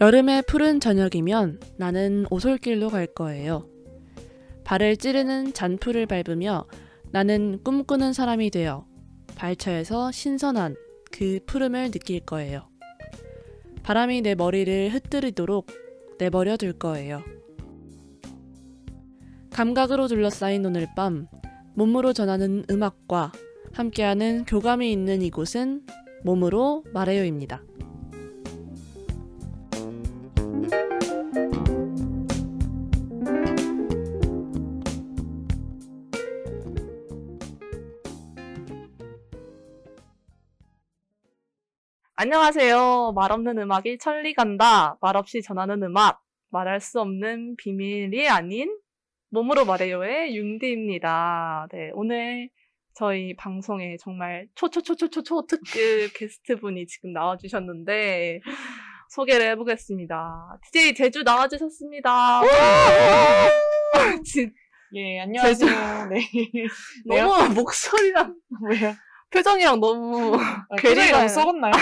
여름의 0.00 0.44
푸른 0.46 0.80
저녁이면 0.80 1.60
나는 1.76 2.24
오솔길로 2.30 2.88
갈 2.88 3.06
거예요. 3.06 3.68
발을 4.64 4.96
찌르는 4.96 5.52
잔풀을 5.52 6.06
밟으며 6.06 6.64
나는 7.12 7.60
꿈꾸는 7.62 8.14
사람이 8.14 8.48
되어 8.50 8.86
발처에서 9.34 10.10
신선한 10.10 10.74
그 11.12 11.40
푸름을 11.44 11.90
느낄 11.90 12.20
거예요. 12.20 12.66
바람이 13.82 14.22
내 14.22 14.34
머리를 14.34 14.88
흩뜨리도록 14.88 15.66
내버려 16.18 16.56
둘 16.56 16.72
거예요. 16.72 17.22
감각으로 19.50 20.08
둘러싸인 20.08 20.64
오늘 20.64 20.86
밤, 20.96 21.26
몸으로 21.74 22.14
전하는 22.14 22.64
음악과 22.70 23.32
함께하는 23.74 24.46
교감이 24.46 24.90
있는 24.90 25.20
이곳은 25.20 25.82
몸으로 26.24 26.84
말해요입니다. 26.94 27.62
안녕하세요. 42.30 43.12
말 43.16 43.32
없는 43.32 43.56
음악이 43.56 43.96
천리 43.96 44.34
간다. 44.34 44.98
말 45.00 45.16
없이 45.16 45.40
전하는 45.40 45.82
음악. 45.82 46.20
말할 46.50 46.78
수 46.78 47.00
없는 47.00 47.56
비밀이 47.56 48.28
아닌 48.28 48.68
몸으로 49.30 49.64
말해요의 49.64 50.36
융디입니다. 50.36 51.68
네, 51.72 51.90
오늘 51.94 52.50
저희 52.92 53.34
방송에 53.36 53.96
정말 53.98 54.48
초초초초초초 54.54 55.46
특급 55.46 56.12
게스트분이 56.14 56.86
지금 56.88 57.14
나와주셨는데 57.14 58.40
소개를 59.08 59.52
해보겠습니다. 59.52 60.58
DJ 60.72 60.92
제주 60.92 61.22
나와주셨습니다. 61.22 62.42
진- 64.26 64.52
예, 64.92 65.20
안녕하세요. 65.20 66.08
네. 66.10 66.20
너무 67.06 67.54
목소리랑 67.54 68.34
왜요? 68.68 68.92
표정이랑 69.30 69.80
너무 69.80 70.36
아, 70.36 70.66
너무 71.12 71.28
썩었나요? 71.28 71.72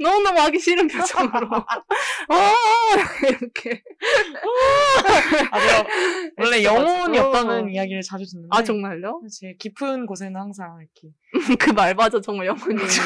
너무너무 0.00 0.40
하기 0.40 0.58
싫은 0.58 0.88
표정으로 0.88 1.46
어 1.56 2.34
이렇게 3.28 3.82
아, 5.50 5.60
제가 5.60 5.86
원래 6.38 6.64
영혼이. 6.64 7.18
없다는 7.18 7.70
이야기를 7.72 8.02
자주 8.02 8.24
듣는데. 8.26 8.48
아 8.50 8.62
정말요? 8.62 9.22
제 9.40 9.54
깊은 9.58 10.06
곳에는 10.06 10.40
항상 10.40 10.78
이렇게 10.80 11.14
그말 11.60 11.94
맞아 11.94 12.20
정말 12.20 12.46
영혼이 12.46 12.82
없어 12.82 13.02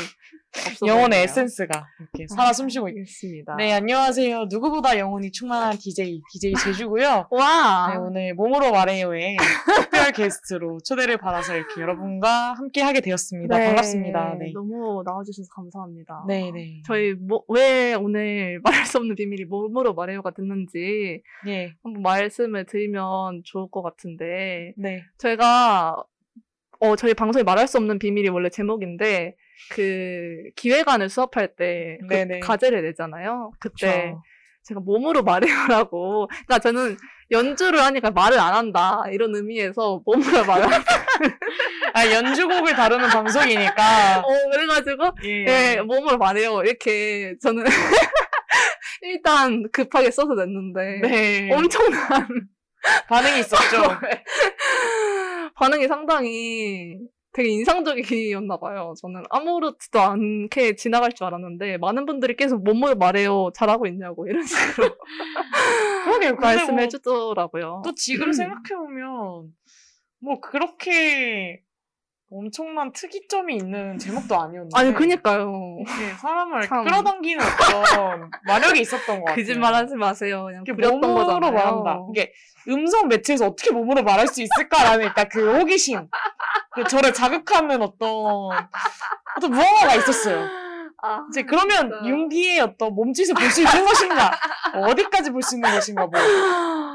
영혼의. 0.86 1.24
에센스가 1.24 1.86
이렇게 1.98 2.26
살아 2.28 2.52
숨쉬고 2.52 2.88
있 2.88 2.96
있습니다. 2.98 3.56
네, 3.56 3.72
안녕하세요. 3.72 4.46
누구보다 4.50 4.98
영혼이 4.98 5.32
충만한 5.32 5.76
DJ, 5.76 6.20
DJ 6.32 6.54
제주고요. 6.54 7.26
와 7.30 7.90
네, 7.92 7.98
오늘 7.98 8.34
몸으로 8.34 8.70
말해요에 8.70 9.36
특별 9.66 10.12
게스트로 10.12 10.78
초대를 10.84 11.18
받아서 11.18 11.56
이렇게 11.56 11.80
여러분과 11.80 12.54
함께 12.54 12.82
하게 12.82 13.00
되었습니다. 13.00 13.58
네, 13.58 13.66
반갑습니다. 13.66 14.36
네. 14.38 14.52
너무 14.54 15.02
나와주셔서 15.04 15.48
감사합니다. 15.54 16.24
네, 16.28 16.50
네. 16.52 16.82
저희 16.86 17.14
뭐, 17.14 17.42
왜 17.48 17.94
오늘 17.94 18.60
말할 18.64 18.86
수 18.86 18.98
없는 18.98 19.16
비밀이 19.16 19.44
몸으로 19.46 19.94
말해요가 19.94 20.30
됐는지 20.30 21.22
네, 21.44 21.74
한번 21.82 22.02
말씀을 22.02 22.64
드리면 22.66 23.42
좋을 23.44 23.68
것 23.70 23.82
같은데 23.82 24.72
네. 24.76 25.02
저희가 25.18 26.04
어 26.84 26.96
저희 26.96 27.14
방송에 27.14 27.42
말할 27.42 27.66
수 27.66 27.78
없는 27.78 27.98
비밀이 27.98 28.28
원래 28.28 28.50
제목인데 28.50 29.36
그 29.70 30.50
기획안을 30.54 31.08
수업할 31.08 31.56
때 31.56 31.98
그. 32.08 32.40
과제를 32.40 32.82
내잖아요. 32.82 33.52
그때 33.58 34.10
그쵸. 34.10 34.22
제가 34.64 34.80
몸으로 34.80 35.22
말해요라고. 35.22 36.28
그러니까 36.28 36.58
저는 36.58 36.96
연주를 37.30 37.82
하니까 37.82 38.10
말을 38.10 38.38
안 38.38 38.52
한다 38.54 39.02
이런 39.10 39.34
의미에서 39.34 40.02
몸으로 40.04 40.44
말을. 40.44 40.66
아, 41.94 42.10
연주곡을 42.10 42.74
다루는 42.74 43.08
방송이니까. 43.08 44.18
어 44.18 44.50
그래가지고 44.50 45.12
예. 45.24 45.46
예 45.76 45.80
몸으로 45.80 46.18
말해요 46.18 46.62
이렇게 46.62 47.34
저는 47.40 47.64
일단 49.00 49.70
급하게 49.72 50.10
써서 50.10 50.34
냈는데 50.34 51.00
네. 51.00 51.50
엄청난 51.50 52.28
반응이 53.08 53.40
있었죠. 53.40 53.82
반응이 55.54 55.88
상당히 55.88 56.98
되게 57.32 57.48
인상적이었나 57.48 58.58
봐요. 58.58 58.94
저는 59.00 59.24
아무렇지도 59.28 60.00
않게 60.00 60.76
지나갈 60.76 61.12
줄 61.12 61.26
알았는데 61.26 61.78
많은 61.78 62.06
분들이 62.06 62.36
계속 62.36 62.62
몸으로 62.62 62.94
말해요. 62.94 63.50
잘하고 63.54 63.86
있냐고 63.86 64.26
이런 64.28 64.42
식으로 64.46 64.96
그러게요. 66.04 66.36
근데 66.36 66.40
말씀해 66.40 66.76
뭐 66.76 66.88
주더라고요. 66.88 67.82
또 67.84 67.94
지금 67.94 68.32
생각해 68.32 68.76
보면, 68.76 69.52
뭐, 70.20 70.40
그렇게 70.40 71.63
엄청난 72.36 72.90
특이점이 72.92 73.56
있는 73.56 73.96
제목도 73.98 74.34
아니었는데. 74.34 74.70
아니 74.78 74.92
그니까요. 74.92 75.52
이렇게 75.86 76.14
사람을 76.14 76.62
참. 76.66 76.84
끌어당기는 76.84 77.44
어떤 77.44 78.30
마력이 78.46 78.80
있었던 78.80 79.18
것 79.20 79.24
같아요. 79.26 79.36
거짓말 79.36 79.72
하지 79.74 79.94
마세요. 79.94 80.44
그냥 80.46 80.64
부렸던 80.64 81.00
몸으로 81.00 81.26
거잖아요. 81.26 81.52
말한다. 81.52 81.98
이게 82.10 82.32
음성 82.68 83.08
매체에서 83.08 83.46
어떻게 83.46 83.70
몸으로 83.70 84.02
말할 84.02 84.26
수 84.26 84.42
있을까라는 84.42 85.06
일단 85.06 85.28
그 85.30 85.58
호기심. 85.58 86.08
그 86.74 86.84
저를 86.84 87.12
자극하는 87.14 87.80
어떤, 87.82 88.08
어떤 89.36 89.50
무언가가 89.50 89.94
있었어요. 89.94 90.48
아, 91.02 91.20
이제 91.30 91.42
그러면 91.42 91.90
진짜. 91.90 92.04
윤기의 92.06 92.60
어떤 92.60 92.94
몸짓을 92.94 93.34
볼 93.34 93.50
수 93.50 93.60
있는 93.60 93.84
것인가? 93.84 94.30
뭐 94.74 94.88
어디까지 94.88 95.30
볼 95.30 95.42
수 95.42 95.54
있는 95.56 95.70
것인가? 95.70 96.06
뭐, 96.06 96.20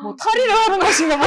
뭐 0.01 0.15
탈의를 0.15 0.53
하는 0.53 0.79
것인가? 0.79 1.15
뭐. 1.15 1.25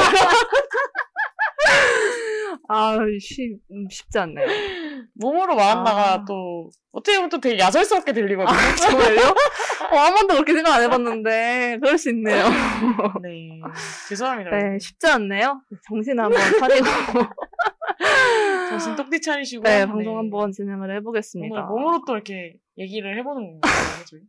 아, 2.69 2.97
쉽, 3.19 3.59
음, 3.71 3.87
쉽지 3.89 4.19
않네요. 4.19 4.45
몸으로 5.15 5.55
말한 5.55 5.83
다가 5.83 6.13
아. 6.13 6.25
또 6.25 6.69
어떻게 6.91 7.17
보면 7.17 7.29
또 7.29 7.39
되게 7.39 7.59
야설스럽게 7.59 8.13
들리거든요. 8.13 8.57
정말요? 8.77 9.19
어, 9.91 9.97
한 9.97 10.13
번도 10.13 10.35
그렇게 10.35 10.53
생각 10.53 10.75
안 10.75 10.83
해봤는데 10.83 11.79
그럴 11.81 11.97
수 11.97 12.09
있네요. 12.09 12.45
네, 13.21 13.61
죄송합니다. 14.09 14.51
네, 14.51 14.79
쉽지 14.79 15.07
않네요. 15.07 15.61
정신 15.87 16.19
한번 16.19 16.39
차리고 16.59 16.85
정신 18.69 18.95
똑띠 18.95 19.21
차리시고 19.21 19.63
네, 19.63 19.85
방송 19.85 20.17
한번 20.17 20.51
진행을 20.51 20.95
해보겠습니다. 20.97 21.61
몸으로 21.63 22.03
또 22.05 22.13
이렇게 22.13 22.55
얘기를 22.77 23.17
해보는 23.17 23.59
건가요, 23.59 24.05
저희? 24.09 24.21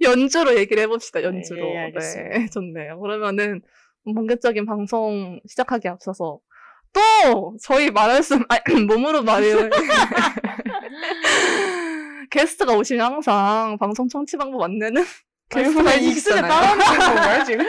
연주로 0.00 0.56
얘기를 0.56 0.82
해봅시다. 0.84 1.22
연주로. 1.22 1.66
네. 1.66 1.92
네, 1.92 2.46
좋네요. 2.50 2.98
그러면은 3.00 3.60
본격적인 4.04 4.66
방송 4.66 5.40
시작하기 5.46 5.88
앞서서 5.88 6.40
또 6.94 7.56
저희 7.62 7.90
말할 7.90 8.22
수 8.22 8.34
아니, 8.48 8.60
몸으로 8.86 9.22
말해요. 9.22 9.68
게스트가 12.30 12.72
오시면 12.74 13.04
항상 13.04 13.76
방송 13.78 14.08
청취 14.08 14.36
방법 14.36 14.62
안내는 14.62 15.04
익숙에 15.54 15.54
있잖아요. 16.00 16.42
따라하는 16.50 16.84
건가요, 16.98 17.44
지금? 17.44 17.66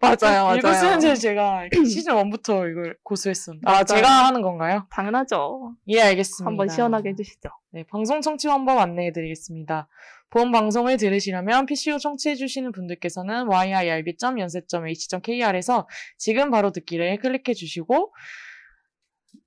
맞아요, 0.00 0.44
맞아요. 0.44 0.56
이거 0.56 0.72
쓰는지 0.72 1.18
제가 1.20 1.64
이렇게 1.66 1.84
시즌 1.88 2.14
1부터 2.14 2.70
이걸 2.70 2.96
고수했었는데. 3.02 3.70
아. 3.70 3.84
제가 3.84 4.26
하는 4.26 4.40
건가요? 4.42 4.86
당연하죠. 4.90 5.74
예, 5.88 6.00
알겠습니다. 6.00 6.48
한번 6.48 6.68
시원하게 6.68 7.10
해주시죠. 7.10 7.48
네, 7.72 7.84
방송 7.90 8.20
청취 8.20 8.48
방법 8.48 8.78
안내해드리겠습니다. 8.78 9.88
본 10.32 10.50
방송을 10.50 10.96
들으시려면 10.96 11.66
PC로 11.66 11.98
청취해주시는 11.98 12.72
분들께서는 12.72 13.52
yirb.yonsei.ac.kr에서 13.52 15.86
지금 16.16 16.50
바로 16.50 16.72
듣기를 16.72 17.18
클릭해주시고, 17.18 18.14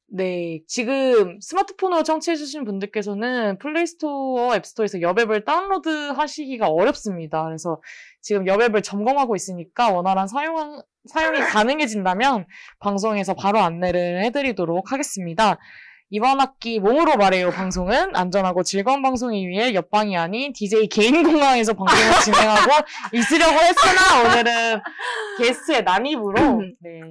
네, 0.09 0.61
지금 0.67 1.39
스마트폰으로 1.41 2.03
청취해주시는 2.03 2.65
분들께서는 2.65 3.57
Play 3.57 3.97
Store, 3.97 4.55
App 4.55 4.67
Store에서 4.67 5.01
여앱을 5.01 5.43
다운로드 5.43 5.89
하시기가 5.89 6.67
어렵습니다. 6.67 7.43
그래서 7.45 7.81
지금 8.21 8.45
여앱을 8.45 8.83
점검하고 8.83 9.35
있으니까 9.35 9.91
원활한 9.91 10.27
사용, 10.27 10.83
사용이 11.05 11.39
가능해진다면 11.39 12.45
방송에서 12.79 13.33
바로 13.33 13.57
안내를 13.59 14.23
해드리도록 14.25 14.91
하겠습니다. 14.91 15.57
이번 16.09 16.39
학기 16.39 16.79
몸으로 16.79 17.17
말해요 17.17 17.49
방송은 17.51 18.15
안전하고 18.15 18.63
즐거운 18.63 19.01
방송을 19.01 19.35
위해 19.47 19.73
옆방이 19.73 20.15
아닌 20.15 20.53
DJ 20.53 20.87
개인 20.87 21.23
공간에서 21.23 21.73
방송을 21.73 22.21
진행하고 22.23 22.71
있으려고 23.13 23.53
했으나 23.53 24.23
오늘은 24.23 24.81
게스트의 25.39 25.83
난입으로 25.83 26.61
네, 26.79 27.01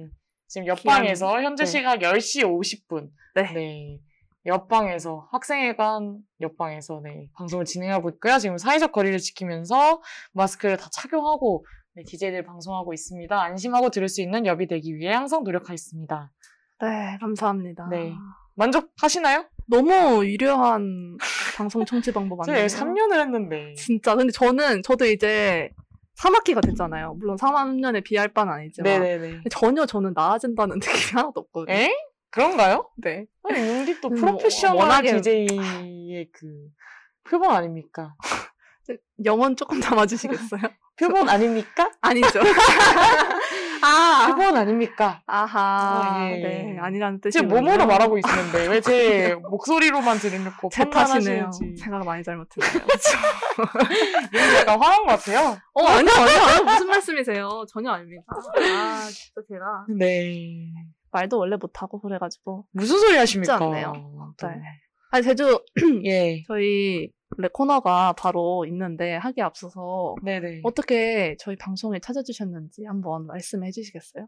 지금 0.47 0.67
옆방에서 0.67 1.41
현재 1.41 1.65
네. 1.65 1.69
시각 1.69 1.99
10시 1.99 2.43
50분 2.43 3.09
네. 3.35 3.53
네, 3.53 3.99
옆방에서 4.45 5.27
학생회관 5.31 6.19
옆방에서 6.39 7.01
네, 7.03 7.27
방송을 7.35 7.65
진행하고 7.65 8.09
있고요. 8.11 8.37
지금 8.37 8.57
사회적 8.57 8.91
거리를 8.91 9.17
지키면서 9.19 10.01
마스크를 10.33 10.77
다 10.77 10.87
착용하고 10.91 11.65
네, 11.95 12.03
DJ들 12.03 12.43
방송하고 12.43 12.93
있습니다. 12.93 13.41
안심하고 13.41 13.89
들을 13.89 14.07
수 14.07 14.21
있는 14.21 14.45
엽이 14.45 14.67
되기 14.67 14.95
위해 14.95 15.13
항상 15.13 15.43
노력하겠습니다. 15.43 16.31
네, 16.81 17.17
감사합니다. 17.19 17.87
네. 17.89 18.13
만족하시나요? 18.55 19.45
너무 19.67 20.25
유려한 20.25 21.17
방송 21.57 21.85
청취 21.85 22.11
방법 22.11 22.41
아니에요? 22.47 22.67
3년을 22.67 23.19
했는데. 23.19 23.73
진짜. 23.75 24.15
근데 24.15 24.31
저는, 24.31 24.83
저도 24.83 25.05
이제 25.05 25.69
3학기가 26.19 26.61
됐잖아요. 26.65 27.15
물론 27.15 27.35
3학년에 27.37 28.03
비할 28.03 28.29
바는 28.29 28.53
아니지만. 28.53 28.91
네네네. 29.01 29.41
전혀 29.51 29.85
저는 29.85 30.13
나아진다는 30.15 30.75
느낌이 30.81 31.11
하나도 31.13 31.41
없거든요. 31.41 31.75
에? 31.75 31.91
그런가요? 32.31 32.89
네. 32.97 33.25
아니, 33.43 33.59
용디 33.67 34.01
또 34.01 34.09
음, 34.09 34.15
프로페셔널 34.15 34.87
워낙에- 34.87 35.21
DJ의 35.21 36.29
그 36.33 36.47
표본 37.29 37.51
아닙니까? 37.51 38.13
영혼 39.25 39.55
조금 39.55 39.79
담아주시겠어요? 39.79 40.61
표본 40.99 41.27
아닙니까? 41.29 41.91
아니죠. 42.01 42.39
아, 43.81 44.27
표본 44.29 44.55
아닙니까? 44.57 45.21
아하. 45.25 45.59
아, 45.59 46.29
예, 46.31 46.37
예. 46.37 46.41
네, 46.73 46.77
아니라는 46.79 47.21
뜻이 47.21 47.39
지금 47.39 47.49
몸으로 47.49 47.85
말하고 47.85 48.17
있었는데 48.17 48.67
왜 48.67 48.81
제 48.81 49.35
목소리로만 49.49 50.17
들으려고 50.19 50.69
제 50.71 50.89
탓이네요. 50.89 51.49
제가 51.79 51.99
많이 51.99 52.23
잘못했네요. 52.23 52.71
그쵸? 52.85 53.17
용디 54.33 54.55
약간 54.57 54.79
화난 54.81 54.99
것 55.05 55.07
같아요. 55.07 55.57
어, 55.73 55.83
아니요, 55.87 56.11
아니요, 56.17 56.37
아니요. 56.41 56.63
무슨 56.65 56.87
말씀이세요? 56.87 57.65
전혀 57.71 57.91
아닙니다. 57.91 58.23
아, 58.27 59.07
진짜 59.07 59.41
제가 59.49 59.85
네. 59.97 60.67
말도 61.11 61.37
원래 61.39 61.55
못하고 61.55 61.99
그래가지고. 62.01 62.65
무슨 62.71 62.99
소리 62.99 63.17
하십니까? 63.17 63.53
쉽지 63.57 63.63
않네요. 63.63 64.33
또. 64.37 64.47
네. 64.47 64.55
아니, 65.11 65.23
제주, 65.23 65.59
예. 66.03 66.43
저희 66.47 67.09
원래 67.37 67.49
코너가 67.51 68.13
바로 68.13 68.65
있는데 68.67 69.15
하기 69.15 69.41
앞서서 69.41 70.15
네네. 70.23 70.61
어떻게 70.63 71.35
저희 71.39 71.55
방송을 71.57 71.99
찾아주셨는지 71.99 72.85
한번 72.85 73.27
말씀해 73.27 73.71
주시겠어요? 73.71 74.27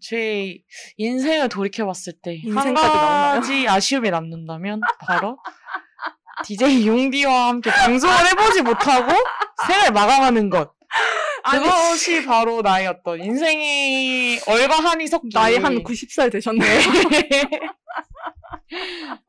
제 0.00 0.58
인생을 0.96 1.48
돌이켜봤을 1.48 2.14
때한 2.22 2.74
나오나요? 2.74 3.40
가지 3.40 3.68
아쉬움이 3.68 4.10
남는다면 4.10 4.80
바로 5.00 5.38
DJ 6.44 6.86
용디와 6.86 7.48
함께 7.48 7.70
방송을 7.70 8.14
해보지 8.30 8.62
못하고 8.62 9.12
생을 9.66 9.92
마감하는 9.92 10.50
것. 10.50 10.74
그것이 11.50 12.24
바로 12.24 12.60
나의 12.62 12.86
어떤 12.88 13.20
인생의 13.20 14.40
얼과 14.46 14.74
한이 14.76 15.06
섞인 15.06 15.30
나이 15.32 15.56
한 15.56 15.82
90살 15.82 16.30
되셨네요. 16.32 16.80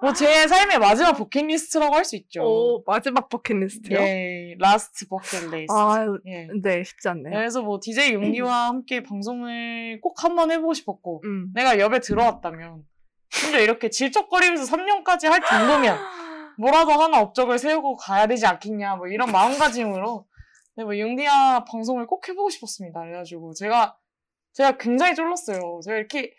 뭐제 0.01 0.47
삶의 0.47 0.79
마지막 0.79 1.13
버킷리스트라고 1.13 1.95
할 1.95 2.05
수 2.05 2.15
있죠. 2.15 2.41
오, 2.43 2.83
마지막 2.87 3.29
버킷리스트요? 3.29 3.99
예, 3.99 4.55
last 4.59 5.07
bucket 5.07 5.42
list. 5.42 5.71
아유, 5.71 6.19
예. 6.25 6.47
네, 6.61 6.83
쉽지 6.83 7.09
않네요. 7.09 7.33
그래서 7.35 7.61
뭐 7.61 7.79
DJ 7.81 8.13
용디와 8.13 8.67
함께 8.67 9.03
방송을 9.03 9.99
꼭 10.01 10.23
한번 10.23 10.51
해보고 10.51 10.73
싶었고 10.73 11.21
음. 11.25 11.51
내가 11.53 11.77
옆에 11.79 11.99
들어왔다면 11.99 12.83
심지어 13.29 13.59
이렇게 13.59 13.89
질척거리면서 13.89 14.75
3년까지 14.75 15.27
할 15.27 15.41
정도면 15.41 15.97
뭐라도 16.57 16.91
하나 16.91 17.19
업적을 17.19 17.59
세우고 17.59 17.97
가야 17.97 18.25
되지 18.27 18.45
않겠냐 18.47 18.95
뭐 18.95 19.07
이런 19.07 19.31
마음가짐으로 19.31 20.25
네, 20.77 20.83
뭐 20.83 20.97
용디와 20.97 21.65
방송을 21.65 22.05
꼭 22.05 22.29
해보고 22.29 22.51
싶었습니다. 22.51 22.99
그래가지고 23.01 23.53
제가 23.53 23.97
제가 24.53 24.77
굉장히 24.77 25.15
졸랐어요. 25.15 25.79
제가 25.83 25.97
이렇게 25.97 26.31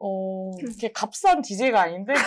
어 0.00 0.50
이렇게 0.58 0.90
값싼 0.90 1.40
DJ가 1.40 1.82
아닌데 1.82 2.14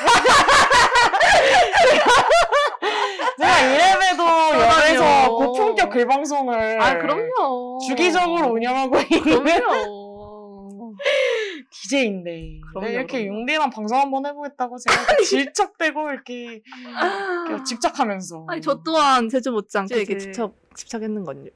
제가 3.38 3.60
이래봬도 3.60 4.26
그럼요. 4.26 5.38
고품격 5.38 5.90
글방송을 5.90 6.82
아, 6.82 6.98
그럼요. 6.98 7.80
주기적으로 7.86 8.54
운영하고 8.54 8.98
있는. 9.12 9.44
DJ인데 11.84 12.60
그럼요, 12.74 12.88
이렇게 12.88 13.24
그럼요. 13.24 13.40
용디랑 13.40 13.70
방송 13.70 13.98
한번 14.00 14.26
해보겠다고 14.26 14.78
제가 14.78 15.02
이렇게 15.04 15.24
질척대고 15.26 16.12
이렇게, 16.12 16.62
이렇게 17.48 17.64
집착하면서 17.66 18.46
아니, 18.48 18.62
저 18.62 18.82
또한 18.84 19.30
제주 19.30 19.52
못지않게 19.52 19.96
그- 19.96 20.02
이게 20.02 20.18
집착, 20.18 20.52
집착했는 20.76 21.24
건요. 21.24 21.50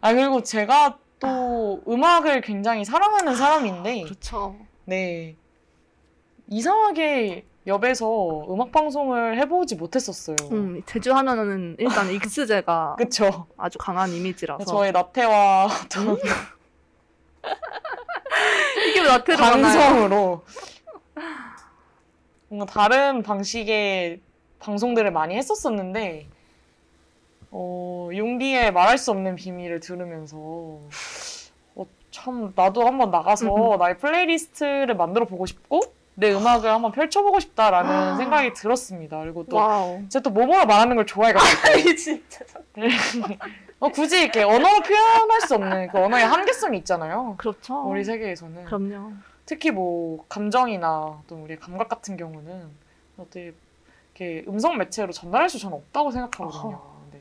아 0.00 0.12
그리고 0.12 0.42
제가 0.42 0.98
또 1.18 1.82
음악을 1.88 2.40
굉장히 2.40 2.84
사랑하는 2.84 3.34
사람인데 3.36 4.02
그렇죠. 4.02 4.56
네 4.84 5.36
이상하게 6.48 7.44
옆에서 7.66 8.46
음악 8.52 8.72
방송을 8.72 9.38
해보지 9.38 9.76
못했었어요. 9.76 10.36
음, 10.50 10.82
제주 10.84 11.12
하면은 11.14 11.76
일단 11.78 12.10
익스제가 12.10 12.96
그쵸. 12.98 13.46
아주 13.56 13.78
강한 13.78 14.10
이미지라서. 14.10 14.64
저의 14.64 14.90
나태와 14.90 15.66
어떤 15.66 16.18
이게 18.88 19.00
왜 19.00 19.06
나태로 19.08 19.38
가나요? 19.38 19.62
방송으로 19.62 20.44
뭔가 22.48 22.66
다른 22.66 23.22
방식의 23.22 24.20
방송들을 24.58 25.10
많이 25.10 25.36
했었었는데 25.36 26.28
어, 27.50 28.08
용디의 28.14 28.72
말할 28.72 28.98
수 28.98 29.10
없는 29.10 29.36
비밀을 29.36 29.80
들으면서 29.80 30.36
어, 30.36 31.86
참 32.10 32.52
나도 32.54 32.86
한번 32.86 33.10
나가서 33.10 33.76
나의 33.78 33.98
playlist를 33.98 34.94
만들어 34.96 35.26
보고 35.26 35.46
싶고 35.46 35.80
내 36.14 36.32
음악을 36.32 36.70
한번 36.70 36.92
펼쳐보고 36.92 37.40
싶다라는 37.40 38.16
생각이 38.18 38.52
들었습니다. 38.54 39.18
그리고 39.20 39.44
또 39.46 39.56
wow. 39.56 40.02
제가 40.08 40.22
또 40.22 40.30
뭐뭐라 40.30 40.66
말하는 40.66 40.96
걸 40.96 41.06
좋아해가지고 41.06 41.94
진짜. 41.96 42.44
어, 43.82 43.88
굳이 43.88 44.22
이렇게 44.22 44.44
언어로 44.44 44.80
표현할 44.82 45.40
수 45.40 45.56
없는 45.56 45.88
그 45.88 45.98
언어의 45.98 46.24
한계성이 46.24 46.78
있잖아요. 46.78 47.34
그렇죠. 47.36 47.82
우리 47.82 48.04
세계에서는 48.04 48.64
그럼요. 48.64 49.12
특히 49.44 49.72
뭐 49.72 50.24
감정이나 50.28 51.20
또 51.26 51.42
우리의 51.42 51.58
감각 51.58 51.88
같은 51.88 52.16
경우는 52.16 52.70
어떻게 53.16 53.52
이렇게 54.14 54.44
음성 54.48 54.78
매체로 54.78 55.10
전달할 55.10 55.48
수 55.48 55.58
저는 55.58 55.78
없다고 55.78 56.12
생각하거든요. 56.12 56.80
네. 57.10 57.20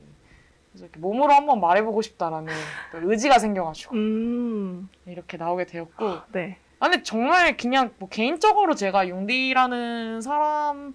그래서 0.71 0.85
이렇게 0.85 0.99
몸으로 0.99 1.33
한번 1.33 1.59
말해보고 1.59 2.03
싶다라는 2.03 2.53
또 2.91 3.09
의지가 3.09 3.39
생겨가지고 3.39 3.95
음, 3.95 4.87
이렇게 5.07 5.37
나오게 5.37 5.65
되었고. 5.65 6.19
네. 6.31 6.59
아 6.79 6.89
근데 6.89 7.01
정말 7.01 7.57
그냥 7.57 7.91
뭐 7.97 8.07
개인적으로 8.07 8.75
제가 8.75 9.09
용디라는 9.09 10.21
사람을 10.21 10.93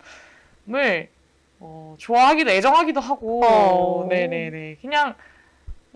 어, 1.58 1.96
좋아하기도 1.98 2.50
애정하기도 2.52 3.00
하고 3.00 3.44
어. 3.44 4.06
네네네 4.08 4.76
그냥 4.80 5.16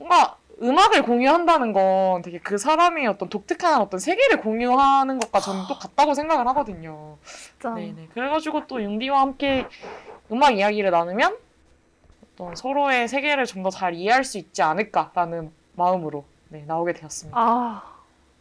뭔가 0.00 0.36
음악을 0.62 1.02
공유한다는 1.02 1.72
건 1.72 2.22
되게 2.22 2.38
그 2.38 2.58
사람의 2.58 3.06
어떤 3.06 3.28
독특한 3.28 3.80
어떤 3.80 4.00
세계를 4.00 4.40
공유하는 4.40 5.18
것과 5.20 5.40
저는 5.40 5.62
또 5.68 5.78
같다고 5.78 6.14
생각을 6.14 6.46
하거든요. 6.48 7.16
진짜. 7.22 7.74
네네 7.74 8.08
그래가지고 8.12 8.66
또 8.66 8.82
용디와 8.82 9.20
함께 9.20 9.66
음악 10.32 10.56
이야기를 10.56 10.90
나누면 10.90 11.36
어떤 12.34 12.56
서로의 12.56 13.08
세계를 13.08 13.44
좀 13.46 13.62
더 13.62 13.70
잘 13.70 13.94
이해할 13.94 14.24
수 14.24 14.38
있지 14.38 14.62
않을까라는 14.62 15.52
마음으로 15.74 16.24
네, 16.48 16.64
나오게 16.66 16.94
되었습니다. 16.94 17.38
아, 17.38 17.82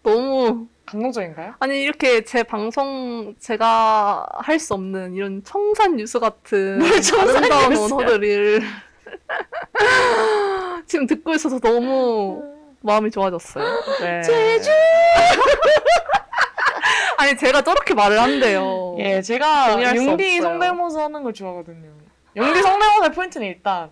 너무. 0.02 0.68
감동적인가요? 0.86 1.54
아니, 1.60 1.82
이렇게 1.82 2.24
제 2.24 2.42
방송, 2.42 3.36
제가 3.40 4.26
할 4.40 4.58
수 4.60 4.74
없는 4.74 5.14
이런 5.14 5.44
청산 5.44 5.96
뉴스 5.98 6.20
같은 6.20 6.80
뭘 6.80 7.00
청산 7.02 7.44
아름다운? 7.44 7.94
언어들을 7.94 8.62
지금 10.90 11.06
듣고 11.06 11.34
있어서 11.36 11.60
너무 11.60 12.44
마음이 12.82 13.12
좋아졌어요. 13.12 13.64
네. 14.02 14.22
제주! 14.24 14.72
아니, 17.18 17.38
제가 17.38 17.62
저렇게 17.62 17.94
말을 17.94 18.20
한대요. 18.20 18.96
예, 18.98 19.22
제가 19.22 19.70
동의할 19.72 19.96
수 19.98 20.04
용디 20.04 20.38
없어요. 20.38 20.42
성대모사 20.42 21.04
하는 21.04 21.22
걸 21.24 21.34
좋아하거든요. 21.34 21.92
용디 22.36 22.62
성대모사의 22.62 23.12
포인트는 23.14 23.48
일단 23.48 23.92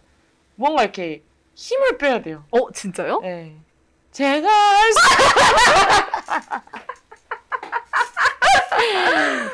뭔가 0.56 0.82
이렇게 0.84 1.22
힘을 1.54 1.98
빼야 2.00 2.22
돼요. 2.22 2.44
어, 2.52 2.72
진짜요? 2.72 3.22
예. 3.26 3.54
제가 4.12 4.50
할 4.50 4.92
수... 4.92 5.00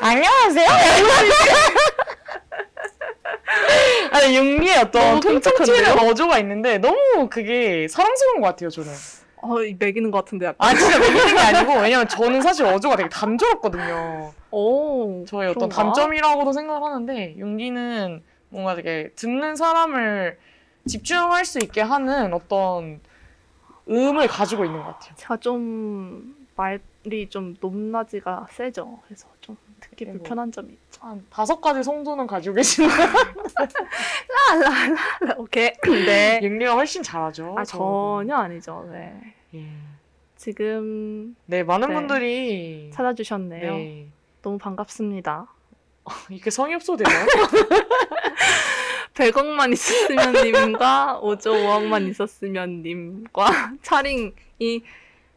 안녕하세요. 0.00 0.68
아니 4.12 4.36
용디의 4.36 4.78
어떤 4.78 5.02
너무 5.02 5.20
통통 5.20 5.40
튀는 5.64 5.66
끔찍한데요? 5.82 6.10
어조가 6.10 6.38
있는데 6.38 6.78
너무 6.78 7.28
그게 7.28 7.86
사랑스러운 7.88 8.40
것 8.40 8.48
같아요 8.48 8.70
저는. 8.70 8.92
어, 9.42 9.62
이 9.62 9.76
매기는 9.78 10.10
것 10.10 10.24
같은데 10.24 10.46
약간. 10.46 10.68
아 10.70 10.74
진짜 10.74 10.98
매기는 10.98 11.26
게 11.34 11.38
아니고 11.40 11.72
왜냐면 11.80 12.08
저는 12.08 12.40
사실 12.40 12.64
어조가 12.64 12.96
되게 12.96 13.08
단조롭거든요. 13.08 14.32
오, 14.50 15.24
저의 15.26 15.50
어떤 15.50 15.68
그런가? 15.68 15.92
단점이라고도 15.92 16.52
생각을 16.52 16.82
하는데 16.82 17.36
용기는 17.38 18.22
뭔가 18.48 18.74
되게 18.74 19.10
듣는 19.16 19.56
사람을 19.56 20.38
집중할 20.86 21.44
수 21.44 21.58
있게 21.58 21.80
하는 21.82 22.32
어떤 22.32 23.00
음을 23.88 24.26
가지고 24.28 24.64
있는 24.64 24.78
것 24.82 24.86
같아요. 24.92 25.14
제가 25.16 25.36
좀 25.38 26.36
말이 26.56 27.28
좀 27.28 27.54
높낮이가 27.60 28.46
세죠. 28.50 28.98
그래서 29.06 29.26
좀 29.40 29.56
듣기 29.80 30.04
그리고- 30.06 30.18
불편한 30.18 30.52
점이. 30.52 30.78
한 31.00 31.24
다섯 31.30 31.60
가지 31.60 31.82
성도는 31.82 32.26
가지고 32.26 32.56
계시는 32.56 32.88
라라라 34.60 35.34
오케이. 35.38 35.72
네. 36.06 36.40
용기가 36.42 36.74
훨씬 36.74 37.02
잘하죠. 37.02 37.54
아. 37.58 37.64
전혀 37.64 38.36
아니죠. 38.36 38.88
네. 38.90 39.34
예. 39.54 39.66
지금 40.36 41.36
네 41.46 41.62
많은 41.62 41.88
네. 41.88 41.94
분들이 41.94 42.90
찾아주셨네요. 42.92 43.76
네. 43.76 44.08
너무 44.42 44.58
반갑습니다. 44.58 45.46
이게 46.30 46.50
성의 46.50 46.74
없어도 46.74 47.02
되나요? 47.04 47.26
100억만 49.14 49.72
있었으면 49.74 50.32
님과 50.32 51.20
5조 51.22 51.64
5억만 51.64 52.08
있었으면 52.10 52.82
님과 52.82 53.46
차링이 53.82 54.32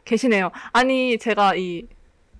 계시네요. 0.04 0.50
아니, 0.72 1.18
제가 1.18 1.54
이 1.54 1.86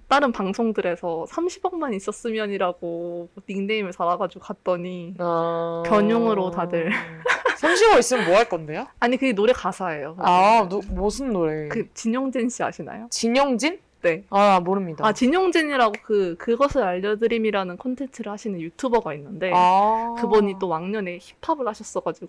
다른 0.09 0.33
방송들에서 0.33 1.27
30억만 1.29 1.95
있었으면이라고 1.95 3.29
닉네임을 3.49 3.93
달아가지고 3.93 4.41
갔더니 4.41 5.15
아... 5.19 5.83
변용으로 5.87 6.51
다들. 6.51 6.91
30억 7.61 7.99
있으면 7.99 8.27
뭐 8.27 8.37
할 8.37 8.49
건데요? 8.49 8.87
아니, 9.01 9.17
그게 9.17 9.33
노래 9.33 9.53
가사예요. 9.53 10.17
아, 10.21 10.67
노, 10.69 10.81
무슨 10.91 11.33
노래? 11.33 11.69
그 11.69 11.93
진용진 11.93 12.49
씨 12.49 12.63
아시나요? 12.63 13.09
진영진? 13.11 13.81
네. 14.01 14.23
아, 14.31 14.61
모릅니다. 14.61 15.05
아, 15.05 15.13
진용진이라고 15.13 15.93
그 16.05 16.37
그것을 16.39 16.85
알려드림이라는 16.85 17.77
콘텐츠를 17.77 18.31
하시는 18.31 18.61
유튜버가 18.61 19.13
있는데 19.15 19.51
아... 19.53 20.15
그분이 20.21 20.55
또 20.61 20.69
왕년에 20.69 21.19
힙합을 21.43 21.67
하셨어가지고 21.67 22.29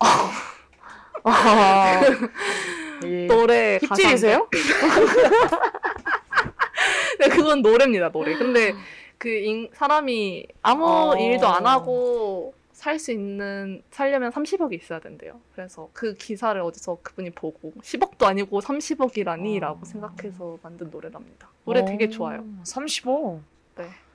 아... 1.24 2.02
예. 3.06 3.28
노래 3.28 3.78
힙찔이세요? 3.82 4.48
네, 7.20 7.30
그건 7.30 7.62
노래입니다, 7.62 8.12
노래. 8.12 8.36
근데 8.38 8.74
그 9.18 9.30
인, 9.30 9.70
사람이 9.74 10.48
아무 10.62 10.86
어. 10.86 11.16
일도 11.18 11.48
안 11.48 11.66
하고 11.66 12.54
살 12.72 12.98
수 12.98 13.12
있는 13.12 13.82
살려면 13.92 14.32
30억이 14.32 14.74
있어야 14.74 15.00
된대요. 15.00 15.42
그래서 15.54 15.90
그 15.92 16.14
기사를 16.14 16.60
어디서 16.62 17.00
그분이 17.04 17.32
보고 17.32 17.74
10억도 17.82 18.24
아니고 18.24 18.62
30억이라니라고 18.62 19.82
어. 19.82 19.86
생각해서 19.86 20.58
만든 20.64 20.90
노래랍니다. 20.90 21.50
노래 21.66 21.84
되게 21.84 22.08
좋아요. 22.10 22.46
35. 22.64 23.42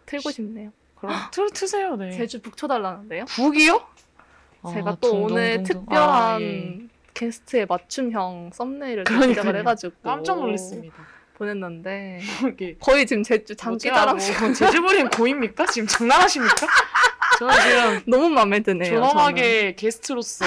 틀고 0.06 0.30
싶네요. 0.30 0.70
그럼 0.96 1.14
틀, 1.32 1.50
트세요, 1.50 1.96
네. 1.96 2.10
제주 2.10 2.40
북초 2.40 2.66
달라는데요. 2.66 3.24
북이요? 3.26 3.80
제가 4.72 4.90
아, 4.92 4.96
또 5.00 5.10
둥둥 5.10 5.22
오늘 5.24 5.62
둥둥. 5.62 5.80
특별한 5.82 6.10
아, 6.36 6.40
예. 6.40 6.78
게스트의 7.12 7.66
맞춤형 7.66 8.50
썸네일을. 8.52 9.04
제작을 9.04 9.56
해가지고 9.58 9.94
깜짝 10.02 10.40
놀랐습니다. 10.40 10.96
보냈는데 11.34 12.20
거의 12.80 13.06
지금 13.06 13.22
제주 13.22 13.54
장기자랑 13.54 14.18
제주버린 14.18 15.08
고입니까? 15.10 15.66
지금 15.66 15.86
장난하십니까? 15.86 16.54
저는 17.38 17.54
지금 17.62 18.02
너무 18.06 18.28
마음에 18.30 18.60
드네요. 18.60 18.84
저는. 18.90 19.02
존엄하게 19.02 19.74
게스트로서 19.74 20.44